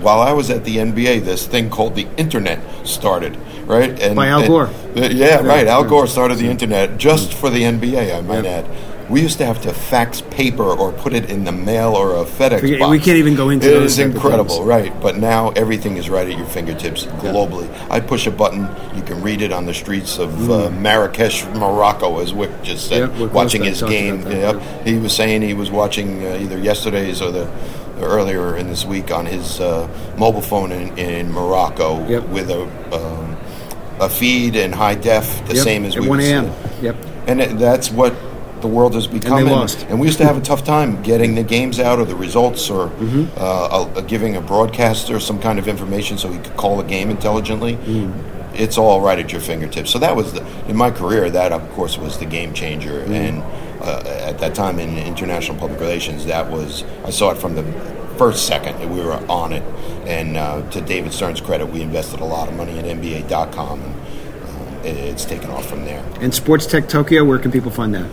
while 0.01 0.21
I 0.21 0.31
was 0.31 0.49
at 0.49 0.63
the 0.63 0.77
NBA, 0.77 1.25
this 1.25 1.45
thing 1.47 1.69
called 1.69 1.95
the 1.95 2.07
internet 2.15 2.59
started, 2.87 3.35
right? 3.65 3.99
And, 4.01 4.15
By 4.15 4.27
Al 4.29 4.39
and- 4.39 4.47
Gore. 4.47 4.67
uh, 4.67 5.09
yeah, 5.09 5.41
right. 5.41 5.67
Al. 5.67 5.83
Gore 5.83 6.07
started 6.07 6.37
the 6.37 6.47
internet 6.47 6.97
just 6.97 7.33
for 7.33 7.49
the 7.49 7.63
NBA, 7.63 8.17
I 8.17 8.21
might 8.21 8.45
add. 8.45 8.65
We 9.09 9.21
used 9.21 9.37
to 9.37 9.45
have 9.45 9.61
to 9.61 9.73
fax 9.73 10.19
paper 10.19 10.63
or 10.63 10.91
put 10.91 11.13
it 11.13 11.29
in 11.29 11.45
the 11.45 11.51
mail 11.53 11.93
or 11.95 12.15
a 12.17 12.25
FedEx 12.25 12.59
Forget- 12.59 12.79
box. 12.79 12.91
we 12.91 12.99
can't 12.99 13.17
even 13.17 13.35
go 13.35 13.49
into 13.49 13.67
It 13.67 13.71
those 13.79 13.93
is 13.93 13.99
incredible, 13.99 14.63
right? 14.65 14.91
But 15.01 15.17
now 15.17 15.51
everything 15.51 15.95
is 15.95 16.09
right 16.09 16.27
at 16.29 16.37
your 16.37 16.45
fingertips 16.47 17.05
globally. 17.05 17.69
I 17.89 18.01
push 18.01 18.27
a 18.27 18.31
button, 18.31 18.67
you 18.95 19.01
can 19.03 19.21
read 19.21 19.41
it 19.41 19.53
on 19.53 19.65
the 19.65 19.73
streets 19.73 20.19
of 20.19 20.51
uh, 20.51 20.69
Marrakesh, 20.71 21.45
Morocco, 21.55 22.19
as 22.19 22.33
Wyc 22.33 22.61
just 22.63 22.87
said, 22.89 23.09
Mm. 23.11 23.19
Yeah, 23.19 23.25
watching 23.27 23.63
his 23.63 23.81
game. 23.81 24.21
that, 24.23 24.55
Yep. 24.55 24.85
He 24.85 24.97
was 24.97 25.13
saying 25.13 25.41
he 25.41 25.53
was 25.53 25.71
watching 25.71 26.25
uh, 26.25 26.37
either 26.41 26.57
yesterday's 26.57 27.21
or 27.21 27.31
the 27.31 27.47
earlier 28.01 28.57
in 28.57 28.67
this 28.67 28.85
week 28.85 29.09
on 29.11 29.25
his 29.25 29.59
uh, 29.61 29.87
mobile 30.17 30.41
phone 30.41 30.71
in, 30.71 30.95
in 30.97 31.31
Morocco 31.31 32.05
Yep. 32.07 32.27
with 32.27 32.49
a 32.51 32.61
um, 32.93 33.37
a 33.99 34.07
feed 34.09 34.55
in 34.55 34.71
high 34.73 34.93
def, 34.95 35.47
the 35.47 35.55
Yep, 35.55 35.63
same 35.63 35.85
as 35.85 35.95
at 35.95 36.01
we 36.03 36.09
1 36.09 36.19
a.m. 36.19 36.51
Yep. 36.81 36.95
And 37.25 37.41
it, 37.41 37.57
that's 37.57 37.89
what 37.89 38.13
the 38.61 38.67
world 38.67 38.93
has 38.95 39.07
become. 39.07 39.45
lost. 39.45 39.85
and 39.89 39.99
we 39.99 40.07
used 40.07 40.17
to 40.19 40.25
have 40.25 40.37
a 40.37 40.41
tough 40.41 40.63
time 40.63 41.01
getting 41.03 41.35
the 41.35 41.43
games 41.43 41.79
out 41.79 41.99
or 41.99 42.05
the 42.05 42.15
results 42.15 42.69
or 42.69 42.87
Mm-hmm. 42.89 43.25
uh, 43.37 43.41
uh, 43.43 44.01
giving 44.01 44.35
a 44.35 44.41
broadcaster 44.41 45.19
some 45.19 45.39
kind 45.39 45.59
of 45.59 45.67
information 45.67 46.17
so 46.17 46.29
he 46.31 46.39
could 46.39 46.55
call 46.57 46.79
a 46.79 46.83
game 46.83 47.09
intelligently. 47.09 47.75
Mm. 47.77 48.13
It's 48.55 48.77
all 48.77 49.01
right 49.01 49.19
at 49.19 49.31
your 49.31 49.41
fingertips. 49.41 49.91
So 49.91 49.99
that 49.99 50.15
was 50.15 50.33
the, 50.33 50.45
in 50.67 50.75
my 50.75 50.89
career. 50.91 51.29
That 51.29 51.51
of 51.51 51.69
course 51.73 51.97
was 51.97 52.17
the 52.17 52.25
game 52.25 52.53
changer. 52.53 53.01
Mm-hmm. 53.01 53.13
And 53.13 53.43
uh, 53.81 54.01
at 54.29 54.39
that 54.39 54.55
time 54.55 54.79
in 54.79 54.97
international 54.97 55.57
public 55.59 55.79
relations, 55.79 56.25
that 56.25 56.49
was 56.49 56.83
I 57.05 57.11
saw 57.11 57.31
it 57.31 57.37
from 57.37 57.55
the 57.55 57.63
first 58.17 58.47
second 58.47 58.79
that 58.79 58.89
we 58.89 58.99
were 58.99 59.13
on 59.29 59.53
it. 59.53 59.61
And 60.07 60.37
uh, 60.37 60.67
to 60.71 60.81
David 60.81 61.13
Stern's 61.13 61.39
credit, 61.41 61.67
we 61.67 61.81
invested 61.81 62.19
a 62.19 62.25
lot 62.25 62.47
of 62.47 62.55
money 62.55 62.77
in 62.79 62.85
NBA.com, 62.85 63.81
and 63.81 63.93
um, 63.93 64.85
it's 64.85 65.25
taken 65.25 65.49
off 65.51 65.67
from 65.69 65.85
there. 65.85 66.03
And 66.19 66.33
Sports 66.33 66.65
Tech 66.65 66.87
Tokyo, 66.89 67.23
where 67.25 67.37
can 67.37 67.51
people 67.51 67.69
find 67.69 67.93
that? 67.93 68.09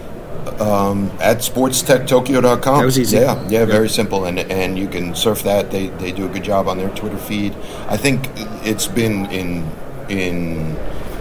At 0.47 1.39
sportstechtokyo.com. 1.39 2.79
That 2.79 2.85
was 2.85 2.99
easy. 2.99 3.19
Yeah, 3.19 3.47
yeah, 3.49 3.65
very 3.65 3.89
simple, 3.89 4.25
and 4.27 4.39
and 4.39 4.79
you 4.79 4.89
can 4.89 5.15
surf 5.15 5.43
that. 5.43 5.71
They 5.71 5.89
they 5.89 6.13
do 6.13 6.27
a 6.27 6.29
good 6.29 6.45
job 6.45 6.69
on 6.69 6.79
their 6.79 6.91
Twitter 6.91 7.19
feed. 7.19 7.55
I 7.89 7.97
think 7.97 8.29
it's 8.65 8.87
been 8.87 9.27
in 9.27 9.71
in 10.09 10.77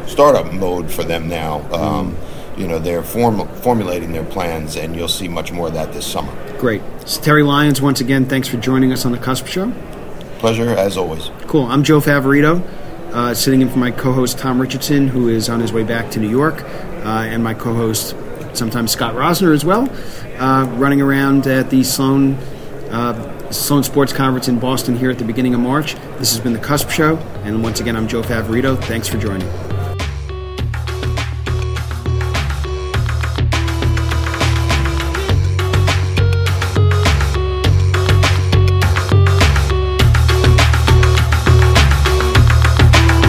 startup 0.07 0.51
mode 0.53 0.91
for 0.91 1.03
them 1.03 1.27
now. 1.27 1.61
Um, 1.71 2.15
you 2.57 2.67
know, 2.67 2.79
they're 2.79 3.03
form, 3.03 3.47
formulating 3.61 4.11
their 4.11 4.23
plans, 4.23 4.75
and 4.75 4.95
you'll 4.95 5.07
see 5.07 5.27
much 5.27 5.51
more 5.51 5.67
of 5.67 5.73
that 5.73 5.91
this 5.93 6.05
summer. 6.05 6.31
Great. 6.59 6.81
Terry 7.05 7.43
Lyons, 7.43 7.81
once 7.81 7.99
again, 7.99 8.25
thanks 8.25 8.47
for 8.47 8.57
joining 8.57 8.91
us 8.93 9.05
on 9.05 9.11
the 9.11 9.17
Cusp 9.17 9.47
Show. 9.47 9.71
Pleasure 10.37 10.69
as 10.69 10.97
always. 10.97 11.31
Cool. 11.47 11.65
I'm 11.65 11.83
Joe 11.83 11.99
Favorito, 11.99 12.61
uh, 13.11 13.33
sitting 13.33 13.61
in 13.61 13.69
for 13.69 13.79
my 13.79 13.91
co-host 13.91 14.37
Tom 14.37 14.61
Richardson, 14.61 15.07
who 15.07 15.29
is 15.29 15.49
on 15.49 15.59
his 15.61 15.73
way 15.73 15.83
back 15.83 16.11
to 16.11 16.19
New 16.19 16.29
York, 16.29 16.61
uh, 16.63 17.25
and 17.27 17.43
my 17.43 17.53
co-host 17.53 18.15
sometimes 18.53 18.91
Scott 18.91 19.15
Rosner 19.15 19.53
as 19.53 19.65
well, 19.65 19.89
uh, 20.39 20.65
running 20.77 21.01
around 21.01 21.47
at 21.47 21.69
the 21.69 21.83
Sloan. 21.83 22.35
Uh, 22.89 23.31
Sloan 23.51 23.83
Sports 23.83 24.13
Conference 24.13 24.47
in 24.47 24.59
Boston 24.59 24.95
here 24.95 25.11
at 25.11 25.19
the 25.19 25.25
beginning 25.25 25.53
of 25.53 25.59
March. 25.59 25.93
This 26.17 26.33
has 26.33 26.39
been 26.39 26.53
the 26.53 26.59
Cusp 26.59 26.89
Show, 26.89 27.17
and 27.43 27.61
once 27.61 27.79
again, 27.79 27.95
I'm 27.95 28.07
Joe 28.07 28.23
Favorito. 28.23 28.75
Thanks 28.83 29.07
for 29.07 29.17
joining. 29.17 29.47